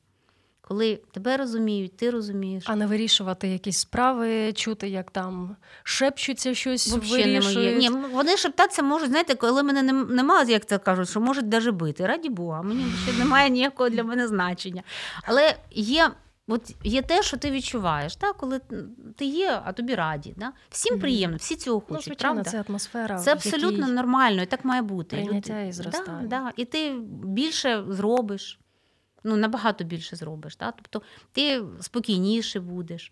Коли 0.67 0.99
тебе 1.12 1.38
розуміють, 1.38 1.97
ти 1.97 2.10
розумієш. 2.10 2.63
А 2.67 2.76
не 2.76 2.88
вирішувати 2.88 3.47
якісь 3.47 3.78
справи, 3.78 4.54
чути, 4.54 4.89
як 4.89 5.12
там 5.12 5.56
шепчуться 5.84 6.56
щось, 6.56 6.91
Вообще 6.91 7.23
вирішують. 7.23 7.80
Ні, 7.80 7.89
вони 7.89 8.38
шептатися 8.38 8.84
можуть, 8.84 9.10
знаєте, 9.10 9.36
коли 9.36 9.63
мене 9.63 9.93
нем- 9.93 10.12
немає, 10.12 10.52
як 10.52 10.65
це 10.65 10.78
кажуть, 10.78 11.10
що 11.10 11.21
можуть 11.21 11.49
даже 11.49 11.71
бити. 11.71 12.06
Раді 12.06 12.30
Бога, 12.30 12.62
мені 12.62 12.86
ще 13.04 13.13
немає 13.19 13.49
ніякого 13.49 13.89
для 13.89 14.04
мене 14.04 14.28
значення. 14.28 14.84
Але 15.23 15.56
є. 15.71 16.12
От 16.47 16.76
є 16.84 17.02
те, 17.02 17.23
що 17.23 17.38
ти 17.38 17.52
відчуваєш, 17.52 18.15
так? 18.15 18.38
коли 18.38 18.62
ти 19.15 19.26
є, 19.26 19.62
а 19.65 19.73
тобі 19.73 19.95
раді. 19.95 20.34
Да? 20.38 20.52
Всім 20.69 20.99
приємно, 20.99 21.38
всі 21.38 21.56
цього 21.56 21.84
Ну, 21.89 21.95
хочуть. 21.95 22.06
звичайно, 22.06 22.34
правда? 22.34 22.52
це 22.52 22.63
атмосфера. 22.69 23.19
Це 23.19 23.32
абсолютно 23.32 23.80
якій- 23.80 23.91
нормально, 23.91 24.41
і 24.41 24.45
так 24.45 24.65
має 24.65 24.82
бути. 24.82 25.15
Прийняття 25.15 25.62
і 25.62 25.71
зростання. 25.71 26.19
Да, 26.21 26.28
да. 26.28 26.52
І 26.56 26.65
ти 26.65 26.93
більше 27.23 27.84
зробиш, 27.89 28.60
ну, 29.24 29.38
набагато 29.38 29.84
більше 29.84 30.16
зробиш. 30.16 30.58
Да? 30.58 30.72
Тобто 30.72 31.02
ти 31.32 31.64
спокійніше 31.82 32.60
будеш. 32.60 33.12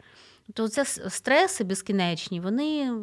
То 0.53 0.67
це 0.67 0.85
стреси 0.85 1.63
безкінечні, 1.63 2.39
вони 2.39 2.93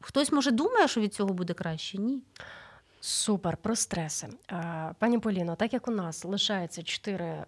хтось 0.00 0.32
може 0.32 0.50
думає, 0.50 0.88
що 0.88 1.00
від 1.00 1.14
цього 1.14 1.34
буде 1.34 1.54
краще. 1.54 1.98
Ні. 1.98 2.22
Супер, 3.00 3.56
про 3.56 3.76
стреси. 3.76 4.28
Пані 4.98 5.18
Поліно, 5.18 5.56
так 5.56 5.72
як 5.72 5.88
у 5.88 5.90
нас 5.90 6.24
лишається 6.24 6.82
4, 6.82 7.24
е, 7.24 7.44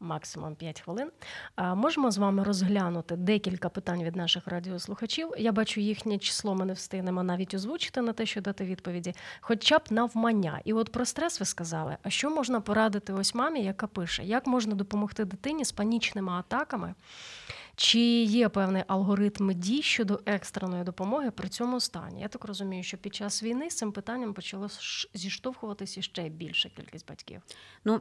максимум 0.00 0.54
5 0.54 0.80
хвилин, 0.80 1.10
можемо 1.58 2.10
з 2.10 2.18
вами 2.18 2.42
розглянути 2.42 3.16
декілька 3.16 3.68
питань 3.68 4.02
від 4.02 4.16
наших 4.16 4.46
радіослухачів. 4.46 5.30
Я 5.38 5.52
бачу, 5.52 5.80
їхнє 5.80 6.18
число 6.18 6.54
ми 6.54 6.64
не 6.64 6.72
встигнемо 6.72 7.22
навіть 7.22 7.54
озвучити 7.54 8.02
на 8.02 8.12
те, 8.12 8.26
що 8.26 8.40
дати 8.40 8.64
відповіді, 8.64 9.14
хоча 9.40 9.78
б 9.78 9.82
навмання. 9.90 10.60
І 10.64 10.72
от 10.72 10.92
про 10.92 11.04
стрес 11.04 11.40
ви 11.40 11.46
сказали. 11.46 11.96
А 12.02 12.10
що 12.10 12.30
можна 12.30 12.60
порадити 12.60 13.12
ось 13.12 13.34
мамі, 13.34 13.64
яка 13.64 13.86
пише, 13.86 14.24
як 14.24 14.46
можна 14.46 14.74
допомогти 14.74 15.24
дитині 15.24 15.64
з 15.64 15.72
панічними 15.72 16.32
атаками? 16.32 16.94
Чи 17.76 17.98
є 18.22 18.48
певний 18.48 18.82
алгоритм 18.86 19.52
дій 19.54 19.82
щодо 19.82 20.20
екстреної 20.26 20.84
допомоги 20.84 21.30
при 21.30 21.48
цьому 21.48 21.80
стані? 21.80 22.20
Я 22.20 22.28
так 22.28 22.44
розумію, 22.44 22.82
що 22.82 22.96
під 22.96 23.14
час 23.14 23.42
війни 23.42 23.70
з 23.70 23.76
цим 23.76 23.92
питанням 23.92 24.34
почало 24.34 24.68
зіштовхуватися 25.14 26.02
ще 26.02 26.28
більша 26.28 26.68
кількість 26.68 27.08
батьків. 27.08 27.42
Ну, 27.84 28.00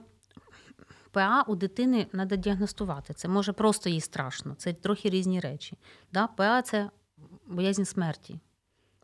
ПА 1.16 1.44
у 1.48 1.56
дитини 1.56 2.08
треба 2.12 2.36
діагностувати. 2.36 3.14
Це 3.14 3.28
може 3.28 3.54
просто 3.54 3.90
їй 3.90 4.02
страшно. 4.02 4.56
Це 4.56 4.74
трохи 4.74 5.10
різні 5.10 5.40
речі. 5.40 5.78
Да? 6.14 6.28
ПА 6.28 6.62
це 6.62 6.90
боязнь 7.48 7.84
смерті. 7.84 8.40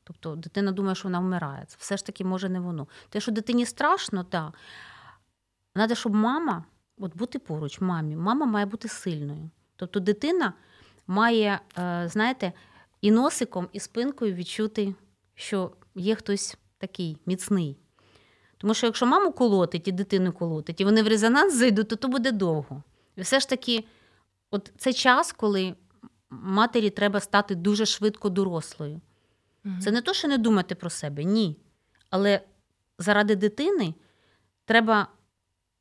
Тобто 0.03 0.36
дитина 0.36 0.72
думає, 0.72 0.95
що 0.95 1.03
вона 1.07 1.20
вмирає. 1.20 1.66
Це 1.68 1.76
все 1.80 1.97
ж 1.97 2.05
таки 2.05 2.24
може 2.24 2.49
не 2.49 2.59
воно. 2.59 2.88
Те, 3.09 3.20
що 3.20 3.32
дитині 3.32 3.66
страшно, 3.66 4.24
так. 4.24 4.53
Треба, 5.74 5.95
щоб 5.95 6.16
мама, 6.16 6.64
от 6.97 7.18
бути 7.18 7.39
поруч, 7.39 7.82
мамі, 7.82 8.16
мама 8.16 8.45
має 8.45 8.66
бути 8.66 8.88
сильною. 8.88 9.49
Тобто 9.76 9.99
дитина 9.99 10.53
має, 11.07 11.59
е, 11.78 12.07
знаєте, 12.07 12.53
і 13.01 13.12
носиком, 13.12 13.70
і 13.74 13.80
спинкою 13.80 14.34
відчути, 14.34 14.95
що 15.36 15.72
є 15.95 16.16
хтось 16.16 16.57
такий 16.78 17.18
міцний. 17.26 17.78
Тому 18.62 18.74
що 18.74 18.88
якщо 18.88 19.05
маму 19.05 19.32
колотить 19.32 19.88
і 19.88 19.91
дитину 19.91 20.34
колотить, 20.34 20.82
і 20.82 20.86
вони 20.86 21.03
в 21.03 21.07
резонанс 21.07 21.55
зайдуть, 21.55 21.88
то 21.88 21.95
то 21.95 22.07
буде 22.07 22.32
довго. 22.32 22.84
І 23.16 23.22
все 23.22 23.39
ж 23.39 23.49
таки, 23.49 23.86
от 24.51 24.72
це 24.78 24.93
час, 24.93 25.32
коли 25.32 25.76
матері 26.30 26.89
треба 26.89 27.20
стати 27.20 27.55
дуже 27.55 27.86
швидко 27.86 28.30
дорослою. 28.30 29.01
Це 29.82 29.91
не 29.91 30.01
то, 30.01 30.14
що 30.14 30.28
не 30.28 30.38
думати 30.38 30.76
про 30.76 30.89
себе, 30.89 31.24
ні. 31.24 31.57
Але 32.09 32.41
заради 32.97 33.36
дитини 33.36 33.93
треба 34.66 35.07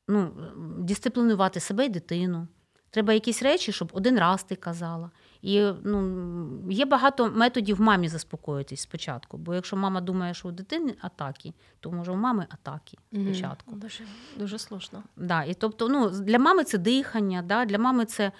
ну, 0.08 0.32
дисциплінувати 0.78 1.60
себе 1.60 1.86
і 1.86 1.88
дитину. 1.88 2.48
Треба 2.90 3.12
якісь 3.12 3.42
речі, 3.42 3.72
щоб 3.72 3.90
один 3.92 4.18
раз 4.18 4.42
ти 4.42 4.56
казала. 4.56 5.10
І 5.42 5.62
ну, 5.84 6.70
є 6.70 6.84
багато 6.84 7.30
методів 7.30 7.80
мамі 7.80 8.08
заспокоїтись 8.08 8.80
спочатку. 8.80 9.38
Бо 9.38 9.54
якщо 9.54 9.76
мама 9.76 10.00
думає, 10.00 10.34
що 10.34 10.48
у 10.48 10.52
дитини 10.52 10.94
атаки, 11.00 11.52
то 11.80 11.90
може 11.90 12.12
у 12.12 12.16
мами 12.16 12.46
атаки 12.50 12.98
спочатку. 13.12 13.70
Мгм. 13.70 13.80
Дуже, 13.80 14.04
дуже 14.36 14.58
слушно. 14.58 15.02
Да, 15.16 15.44
і 15.44 15.54
тобто, 15.54 15.88
ну, 15.88 16.10
для 16.10 16.38
мами 16.38 16.64
це 16.64 16.78
дихання, 16.78 17.42
да, 17.42 17.64
для 17.64 17.78
мами 17.78 18.04
це 18.04 18.32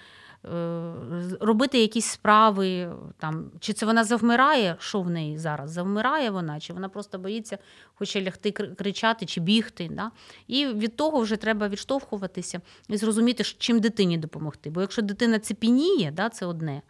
робити 1.41 1.81
якісь 1.81 2.07
справи. 2.07 2.93
Там, 3.19 3.51
чи 3.61 3.73
це 3.73 3.87
вона 3.87 4.05
завмирає, 4.05 4.77
що 4.79 5.01
в 5.01 5.11
неї 5.11 5.39
зараз? 5.39 5.71
Завмирає 5.71 6.31
вона, 6.31 6.61
чи 6.61 6.73
вона 6.73 6.89
просто 6.89 7.19
боїться, 7.19 7.59
хоче 7.95 8.23
лягти 8.23 8.51
кричати 8.53 9.27
чи 9.27 9.41
бігти. 9.41 9.89
Да? 9.93 10.11
І 10.47 10.67
від 10.67 10.97
того 10.97 11.21
вже 11.21 11.37
треба 11.37 11.69
відштовхуватися 11.69 12.61
і 12.89 12.97
зрозуміти, 12.97 13.45
чим 13.45 13.81
дитині 13.81 14.19
допомогти. 14.19 14.71
Бо 14.71 14.81
якщо 14.81 15.03
дитина 15.03 15.39
цепеніє, 15.39 16.11
да, 16.11 16.29
це 16.29 16.47
одне. 16.47 16.83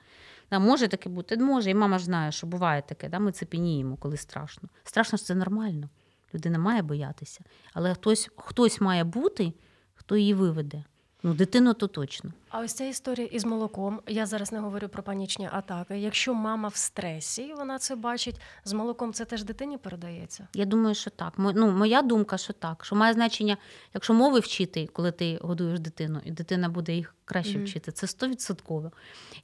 Да, 0.50 0.58
може 0.58 0.88
таке 0.88 1.08
бути, 1.08 1.36
може, 1.36 1.70
і 1.70 1.74
мама 1.74 1.98
ж 1.98 2.04
знає, 2.04 2.32
що 2.32 2.46
буває 2.46 2.82
таке, 2.82 3.08
да, 3.08 3.18
ми 3.18 3.32
цепеніємо, 3.32 3.96
коли 3.96 4.16
страшно. 4.16 4.68
Страшно 4.84 5.18
ж 5.18 5.24
це 5.24 5.34
нормально. 5.34 5.88
Людина 6.34 6.58
має 6.58 6.82
боятися. 6.82 7.40
Але 7.72 7.94
хтось, 7.94 8.30
хтось 8.36 8.80
має 8.80 9.04
бути, 9.04 9.52
хто 9.94 10.16
її 10.16 10.34
виведе. 10.34 10.84
Ну, 11.22 11.34
дитину 11.34 11.74
то 11.74 11.86
точно. 11.86 12.32
А 12.48 12.60
ось 12.60 12.72
ця 12.72 12.84
історія 12.84 13.26
із 13.26 13.44
молоком. 13.44 14.00
Я 14.06 14.26
зараз 14.26 14.52
не 14.52 14.58
говорю 14.60 14.88
про 14.88 15.02
панічні 15.02 15.48
атаки. 15.52 15.98
Якщо 15.98 16.34
мама 16.34 16.68
в 16.68 16.76
стресі, 16.76 17.54
вона 17.54 17.78
це 17.78 17.96
бачить, 17.96 18.40
з 18.64 18.72
молоком 18.72 19.12
це 19.12 19.24
теж 19.24 19.44
дитині 19.44 19.78
передається. 19.78 20.48
Я 20.54 20.64
думаю, 20.64 20.94
що 20.94 21.10
так. 21.10 21.38
Мо- 21.38 21.52
Ну, 21.54 21.70
моя 21.72 22.02
думка, 22.02 22.38
що 22.38 22.52
так. 22.52 22.84
Що 22.84 22.96
має 22.96 23.12
значення, 23.14 23.56
якщо 23.94 24.14
мови 24.14 24.40
вчити, 24.40 24.86
коли 24.92 25.12
ти 25.12 25.38
годуєш 25.42 25.80
дитину, 25.80 26.20
і 26.24 26.30
дитина 26.30 26.68
буде 26.68 26.94
їх 26.94 27.14
краще 27.24 27.56
Мгм. 27.58 27.64
вчити, 27.66 27.92
це 27.92 28.06
100%. 28.06 28.90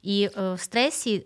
І 0.01 0.29
е, 0.37 0.53
в 0.53 0.59
стресі 0.59 1.25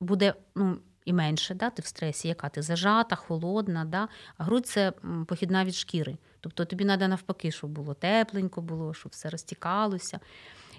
буде 0.00 0.34
ну, 0.54 0.78
і 1.04 1.12
менше, 1.12 1.54
да, 1.54 1.70
ти 1.70 1.82
в 1.82 1.86
стресі, 1.86 2.28
яка 2.28 2.48
ти 2.48 2.62
зажата, 2.62 3.16
холодна, 3.16 3.84
да? 3.84 4.08
а 4.36 4.44
грудь 4.44 4.66
це 4.66 4.92
похідна 5.28 5.64
від 5.64 5.74
шкіри. 5.74 6.16
Тобто 6.44 6.64
тобі 6.64 6.84
треба 6.84 7.08
навпаки, 7.08 7.50
щоб 7.50 7.70
було 7.70 7.94
тепленько 7.94 8.60
було, 8.60 8.94
щоб 8.94 9.12
все 9.12 9.30
розтікалося. 9.30 10.20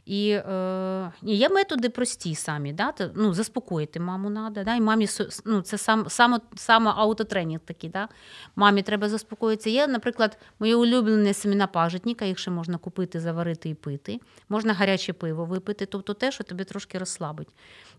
І 0.05 0.30
е, 0.30 1.11
є 1.22 1.49
методи 1.49 1.89
прості 1.89 2.36
самі, 2.36 2.74
да? 2.74 2.93
Ну, 3.16 3.34
заспокоїти 3.34 3.99
маму 3.99 4.32
треба. 4.32 4.63
Да? 4.63 4.76
І 4.76 4.82
мамі 4.82 5.07
ну, 5.45 5.61
це 5.61 5.78
сам, 5.78 6.09
само, 6.09 6.39
саме 6.55 6.91
аутотренінг 6.95 7.59
такий. 7.59 7.89
Да? 7.89 8.09
Мамі 8.55 8.82
треба 8.82 9.09
заспокоїтися. 9.09 9.70
Є, 9.70 9.88
наприклад, 9.88 10.38
моє 10.59 10.76
улюблене 10.76 11.34
семена 11.34 11.68
пажитника, 11.68 12.26
їх 12.26 12.39
ще 12.39 12.51
можна 12.51 12.78
купити, 12.78 13.20
заварити 13.20 13.70
і 13.70 13.74
пити. 13.74 14.20
Можна 14.49 14.74
гаряче 14.74 15.13
пиво 15.13 15.45
випити, 15.45 15.86
тобто 15.86 16.13
те, 16.13 16.32
що 16.32 16.43
тебе 16.43 16.63
трошки 16.63 16.97
розслабить. 16.97 17.49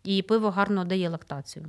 І 0.04 0.22
пиво 0.22 0.50
гарно 0.50 0.84
дає 0.84 1.08
лактацію. 1.08 1.66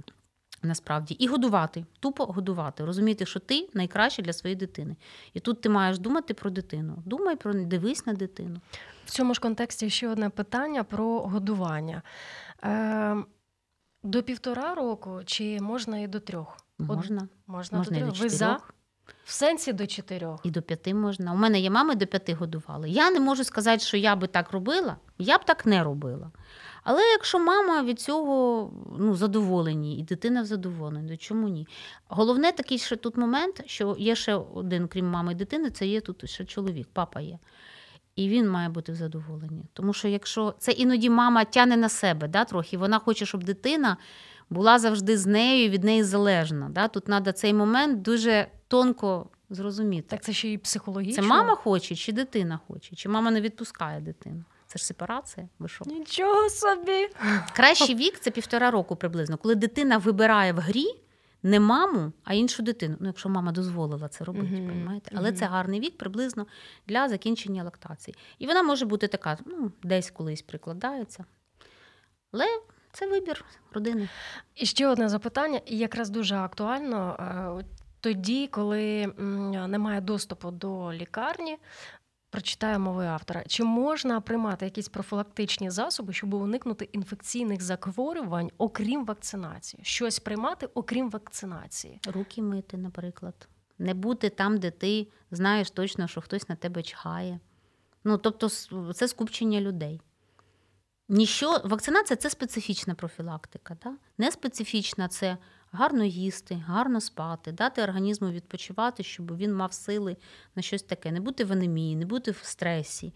Насправді, 0.63 1.13
і 1.13 1.27
годувати, 1.27 1.85
тупо 1.99 2.25
годувати, 2.25 2.85
розуміти, 2.85 3.25
що 3.25 3.39
ти 3.39 3.69
найкраще 3.73 4.21
для 4.21 4.33
своєї 4.33 4.55
дитини. 4.55 4.95
І 5.33 5.39
тут 5.39 5.61
ти 5.61 5.69
маєш 5.69 5.99
думати 5.99 6.33
про 6.33 6.49
дитину. 6.49 6.97
Думай 7.05 7.35
про 7.35 7.53
дивись 7.53 8.05
на 8.05 8.13
дитину. 8.13 8.59
В 9.05 9.09
цьому 9.09 9.33
ж 9.33 9.41
контексті 9.41 9.89
ще 9.89 10.09
одне 10.09 10.29
питання 10.29 10.83
про 10.83 11.19
годування. 11.19 12.01
Е, 12.63 13.15
до 14.03 14.23
півтора 14.23 14.75
року 14.75 15.21
чи 15.25 15.59
можна 15.61 15.99
і 15.99 16.07
до 16.07 16.19
трьох? 16.19 16.57
От 16.79 16.87
Можна, 16.87 17.27
можна, 17.47 17.77
можна 17.77 17.97
і 17.97 17.99
до 17.99 18.05
до. 18.05 18.11
Ви 18.11 18.29
за? 18.29 18.59
В 19.23 19.31
сенсі 19.31 19.73
до 19.73 19.87
чотирьох. 19.87 20.41
і 20.43 20.51
до 20.51 20.61
п'яти 20.61 20.93
можна. 20.93 21.33
У 21.33 21.35
мене 21.35 21.59
є 21.59 21.69
мами 21.69 21.95
до 21.95 22.07
п'яти 22.07 22.33
годували. 22.33 22.89
Я 22.89 23.11
не 23.11 23.19
можу 23.19 23.43
сказати, 23.43 23.79
що 23.79 23.97
я 23.97 24.15
би 24.15 24.27
так 24.27 24.51
робила, 24.51 24.97
я 25.17 25.37
б 25.37 25.45
так 25.45 25.65
не 25.65 25.83
робила. 25.83 26.31
Але 26.89 27.01
якщо 27.01 27.39
мама 27.39 27.83
від 27.83 27.99
цього 27.99 28.71
ну, 28.99 29.15
задоволені, 29.15 29.99
і 29.99 30.03
дитина 30.03 30.45
задоволена, 30.45 31.09
то 31.09 31.17
чому 31.17 31.47
ні? 31.47 31.67
Головне 32.07 32.51
такий 32.51 32.77
ще 32.77 32.95
тут 32.95 33.17
момент, 33.17 33.63
що 33.65 33.95
є 33.99 34.15
ще 34.15 34.35
один, 34.35 34.87
крім 34.87 35.09
мами 35.09 35.31
і 35.31 35.35
дитини, 35.35 35.69
це 35.69 35.87
є 35.87 36.01
тут 36.01 36.29
ще 36.29 36.45
чоловік, 36.45 36.87
папа 36.93 37.21
є. 37.21 37.39
І 38.15 38.29
він 38.29 38.49
має 38.49 38.69
бути 38.69 38.91
в 38.91 38.95
задоволенні. 38.95 39.65
Тому 39.73 39.93
що 39.93 40.07
якщо 40.07 40.55
це 40.59 40.71
іноді 40.71 41.09
мама 41.09 41.45
тяне 41.45 41.77
на 41.77 41.89
себе, 41.89 42.27
да, 42.27 42.45
трохи, 42.45 42.77
вона 42.77 42.99
хоче, 42.99 43.25
щоб 43.25 43.43
дитина 43.43 43.97
була 44.49 44.79
завжди 44.79 45.17
з 45.17 45.25
нею 45.25 45.65
і 45.65 45.69
від 45.69 45.83
неї 45.83 46.03
залежна. 46.03 46.69
Да? 46.69 46.87
Тут 46.87 47.03
треба 47.03 47.31
цей 47.31 47.53
момент 47.53 48.01
дуже 48.01 48.47
тонко 48.67 49.29
зрозуміти. 49.49 50.07
Так 50.09 50.23
це 50.23 50.33
ще 50.33 50.47
й 50.49 50.57
психологічно. 50.57 51.23
Це 51.23 51.29
мама 51.29 51.55
хоче, 51.55 51.95
чи 51.95 52.11
дитина 52.11 52.59
хоче, 52.67 52.95
чи 52.95 53.09
мама 53.09 53.31
не 53.31 53.41
відпускає 53.41 54.01
дитину. 54.01 54.43
Це 54.77 54.79
ж 54.79 54.85
сепарація. 54.85 55.49
Ви 55.59 55.67
що? 55.67 55.85
Нічого 55.85 56.49
собі. 56.49 57.09
Кращий 57.55 57.95
вік 57.95 58.19
це 58.19 58.31
півтора 58.31 58.71
року 58.71 58.95
приблизно, 58.95 59.37
коли 59.37 59.55
дитина 59.55 59.97
вибирає 59.97 60.53
в 60.53 60.59
грі 60.59 60.85
не 61.43 61.59
маму, 61.59 62.11
а 62.23 62.33
іншу 62.33 62.63
дитину. 62.63 62.95
Ну, 62.99 63.07
якщо 63.07 63.29
мама 63.29 63.51
дозволила 63.51 64.07
це 64.07 64.23
робити, 64.23 64.47
Мгм, 64.47 64.67
розумієте? 64.67 65.11
Але 65.15 65.29
мгм. 65.29 65.37
це 65.37 65.45
гарний 65.45 65.79
вік 65.79 65.97
приблизно 65.97 66.45
для 66.87 67.09
закінчення 67.09 67.63
лактації. 67.63 68.15
І 68.39 68.47
вона 68.47 68.63
може 68.63 68.85
бути 68.85 69.07
така, 69.07 69.37
ну, 69.45 69.71
десь 69.83 70.11
колись 70.11 70.41
прикладається. 70.41 71.25
Але 72.31 72.45
це 72.91 73.07
вибір 73.07 73.45
родини. 73.73 74.09
І 74.55 74.65
ще 74.65 74.87
одне 74.87 75.09
запитання, 75.09 75.61
і 75.65 75.77
якраз 75.77 76.09
дуже 76.09 76.35
актуально 76.35 77.17
е, 77.59 77.65
тоді, 77.99 78.47
коли 78.47 79.07
немає 79.67 80.01
доступу 80.01 80.51
до 80.51 80.93
лікарні. 80.93 81.57
Прочитаю 82.29 82.79
мови 82.79 83.05
автора. 83.05 83.43
Чи 83.47 83.63
можна 83.63 84.21
приймати 84.21 84.65
якісь 84.65 84.89
профілактичні 84.89 85.69
засоби, 85.69 86.13
щоб 86.13 86.33
уникнути 86.33 86.85
інфекційних 86.85 87.61
захворювань, 87.61 88.51
окрім 88.57 89.05
вакцинації? 89.05 89.83
Щось 89.83 90.19
приймати, 90.19 90.69
окрім 90.73 91.09
вакцинації? 91.09 91.99
Руки 92.07 92.41
мити, 92.41 92.77
наприклад. 92.77 93.47
Не 93.79 93.93
бути 93.93 94.29
там, 94.29 94.57
де 94.57 94.71
ти 94.71 95.07
знаєш 95.31 95.71
точно, 95.71 96.07
що 96.07 96.21
хтось 96.21 96.49
на 96.49 96.55
тебе 96.55 96.83
чхає. 96.83 97.39
Ну, 98.03 98.17
тобто, 98.17 98.49
це 98.93 99.07
скупчення 99.07 99.61
людей. 99.61 100.01
Ніщо, 101.09 101.61
вакцинація 101.63 102.17
це 102.17 102.29
специфічна 102.29 102.95
профілактика. 102.95 103.77
Да? 103.83 103.93
Не 104.17 104.31
специфічна 104.31 105.07
це 105.07 105.37
гарно 105.71 106.03
їсти, 106.03 106.55
гарно 106.55 107.01
спати, 107.01 107.51
дати 107.51 107.83
організму 107.83 108.29
відпочивати, 108.29 109.03
щоб 109.03 109.37
він 109.37 109.53
мав 109.53 109.73
сили 109.73 110.17
на 110.55 110.61
щось 110.61 110.83
таке. 110.83 111.11
Не 111.11 111.19
бути 111.19 111.45
в 111.45 111.51
анемії, 111.51 111.95
не 111.95 112.05
бути 112.05 112.31
в 112.31 112.39
стресі. 112.43 113.13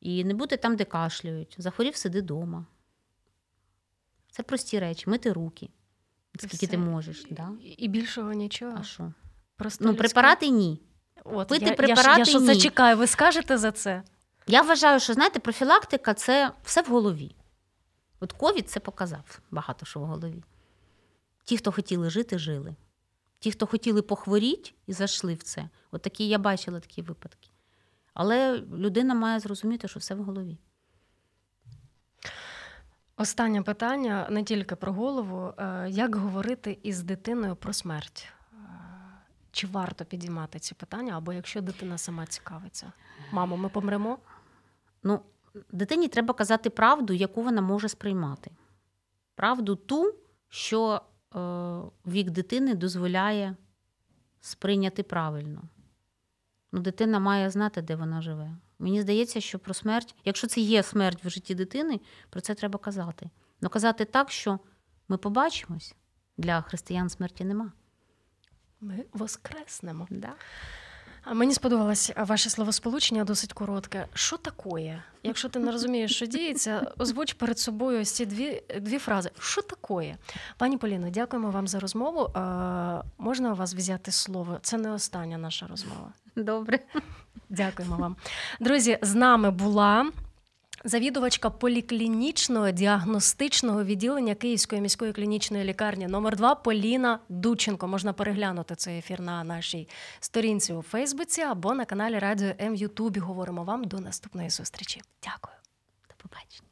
І 0.00 0.24
не 0.24 0.34
бути 0.34 0.56
там, 0.56 0.76
де 0.76 0.84
кашлюють. 0.84 1.54
Захворів, 1.58 1.96
сиди 1.96 2.20
вдома. 2.20 2.66
Це 4.30 4.42
прості 4.42 4.78
речі. 4.78 5.10
Мити 5.10 5.32
руки. 5.32 5.68
Скільки 6.38 6.66
ти 6.66 6.78
можеш. 6.78 7.26
Да? 7.30 7.50
І- 7.62 7.68
І 7.68 7.88
більшого 7.88 8.32
нічого. 8.32 8.76
А 8.80 8.82
що? 8.82 9.12
Просто 9.56 9.84
Ну, 9.84 9.94
препарати 9.94 10.48
ні. 10.48 10.82
От, 11.24 11.48
пити 11.48 11.64
я, 11.64 11.70
я, 11.70 11.76
препарати 11.76 12.18
я 12.20 12.24
що 12.24 12.40
це 12.40 12.54
ні. 12.54 12.60
чекаю, 12.60 12.96
ви 12.96 13.06
скажете 13.06 13.58
за 13.58 13.72
це? 13.72 14.02
Я 14.46 14.62
вважаю, 14.62 15.00
що 15.00 15.14
знаєте, 15.14 15.38
профілактика 15.38 16.14
це 16.14 16.52
все 16.64 16.82
в 16.82 16.86
голові. 16.86 17.36
От 18.20 18.32
ковід 18.32 18.70
це 18.70 18.80
показав 18.80 19.40
багато 19.50 19.86
що 19.86 20.00
в 20.00 20.04
голові. 20.04 20.42
Ті, 21.48 21.56
хто 21.56 21.72
хотіли 21.72 22.10
жити, 22.10 22.38
жили. 22.38 22.74
Ті, 23.38 23.50
хто 23.52 23.66
хотіли 23.66 24.02
похворіти 24.02 24.70
і 24.86 24.92
зайшли 24.92 25.34
в 25.34 25.42
це. 25.42 25.68
От 25.90 26.02
такі 26.02 26.28
я 26.28 26.38
бачила 26.38 26.80
такі 26.80 27.02
випадки. 27.02 27.50
Але 28.14 28.58
людина 28.58 29.14
має 29.14 29.40
зрозуміти, 29.40 29.88
що 29.88 30.00
все 30.00 30.14
в 30.14 30.22
голові. 30.22 30.58
Останнє 33.16 33.62
питання 33.62 34.28
не 34.30 34.44
тільки 34.44 34.76
про 34.76 34.92
голову. 34.92 35.52
Е, 35.58 35.86
Як 35.90 36.14
говорити 36.14 36.78
із 36.82 37.02
дитиною 37.02 37.56
про 37.56 37.72
смерть? 37.72 38.28
Е, 38.52 38.56
Чи 39.50 39.66
варто 39.66 40.04
підіймати 40.04 40.58
ці 40.58 40.74
питання, 40.74 41.16
або 41.16 41.32
якщо 41.32 41.60
дитина 41.60 41.98
сама 41.98 42.26
цікавиться? 42.26 42.92
Мамо, 43.32 43.56
ми 43.56 43.68
помремо? 43.68 44.18
Ну, 45.02 45.20
дитині 45.72 46.08
треба 46.08 46.34
казати 46.34 46.70
правду, 46.70 47.12
яку 47.12 47.42
вона 47.42 47.60
може 47.60 47.88
сприймати. 47.88 48.50
Правду 49.34 49.76
ту, 49.76 50.14
що 50.48 51.02
вік 52.06 52.30
дитини 52.30 52.74
дозволяє 52.74 53.56
сприйняти 54.40 55.02
правильно. 55.02 55.62
Ну, 56.72 56.80
дитина 56.80 57.18
має 57.18 57.50
знати, 57.50 57.82
де 57.82 57.96
вона 57.96 58.22
живе. 58.22 58.56
Мені 58.78 59.02
здається, 59.02 59.40
що 59.40 59.58
про 59.58 59.74
смерть, 59.74 60.14
якщо 60.24 60.46
це 60.46 60.60
є 60.60 60.82
смерть 60.82 61.24
в 61.24 61.30
житті 61.30 61.54
дитини, 61.54 62.00
про 62.30 62.40
це 62.40 62.54
треба 62.54 62.78
казати. 62.78 63.30
Ну 63.60 63.68
казати 63.68 64.04
так, 64.04 64.30
що 64.30 64.58
ми 65.08 65.16
побачимось, 65.16 65.94
для 66.36 66.62
християн 66.62 67.08
смерті 67.08 67.44
нема. 67.44 67.72
Ми 68.80 69.04
воскреснемо. 69.12 70.06
Да? 70.10 70.34
А 71.24 71.34
мені 71.34 71.54
сподобалось 71.54 72.12
ваше 72.16 72.50
словосполучення 72.50 73.24
досить 73.24 73.52
коротке. 73.52 74.06
Що 74.14 74.36
такое? 74.36 75.02
Якщо 75.22 75.48
ти 75.48 75.58
не 75.58 75.72
розумієш, 75.72 76.16
що 76.16 76.26
діється, 76.26 76.92
озвуч 76.98 77.32
перед 77.32 77.58
собою 77.58 78.00
ось 78.00 78.10
ці 78.10 78.26
дві, 78.26 78.62
дві 78.80 78.98
фрази. 78.98 79.30
Що 79.38 79.62
такое? 79.62 80.16
Пані 80.56 80.76
Поліно, 80.76 81.10
дякуємо 81.10 81.50
вам 81.50 81.68
за 81.68 81.80
розмову. 81.80 82.20
Е, 82.20 82.40
можна 83.18 83.52
у 83.52 83.54
вас 83.54 83.74
взяти 83.74 84.10
слово? 84.12 84.58
Це 84.62 84.78
не 84.78 84.90
остання 84.90 85.38
наша 85.38 85.66
розмова. 85.66 86.12
Добре. 86.36 86.78
Дякуємо 87.48 87.96
вам. 87.96 88.16
Друзі, 88.60 88.98
з 89.02 89.14
нами 89.14 89.50
була 89.50 90.10
завідувачка 90.84 91.50
поліклінічного 91.50 92.70
діагностичного 92.70 93.84
відділення 93.84 94.34
Київської 94.34 94.80
міської 94.80 95.12
клінічної 95.12 95.64
лікарні 95.64 96.06
номер 96.06 96.36
2 96.36 96.54
Поліна 96.54 97.18
Дученко. 97.28 97.88
Можна 97.88 98.12
переглянути 98.12 98.74
цей 98.74 98.98
ефір 98.98 99.20
на 99.20 99.44
нашій 99.44 99.88
сторінці 100.20 100.72
у 100.72 100.82
Фейсбуці 100.82 101.42
або 101.42 101.74
на 101.74 101.84
каналі 101.84 102.18
Радіо 102.18 102.52
М 102.60 102.74
Ютубі. 102.74 103.20
Говоримо 103.20 103.64
вам 103.64 103.84
до 103.84 104.00
наступної 104.00 104.50
зустрічі. 104.50 105.00
Дякую. 105.24 105.56
До 106.08 106.14
побачення. 106.28 106.68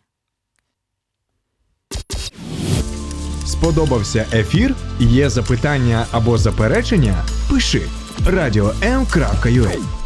Сподобався 3.47 4.27
ефір? 4.33 4.75
Є 5.01 5.31
запитання 5.31 6.07
або 6.13 6.39
заперечення? 6.39 7.25
Пиши 7.51 7.83
радіом.ua 8.27 10.06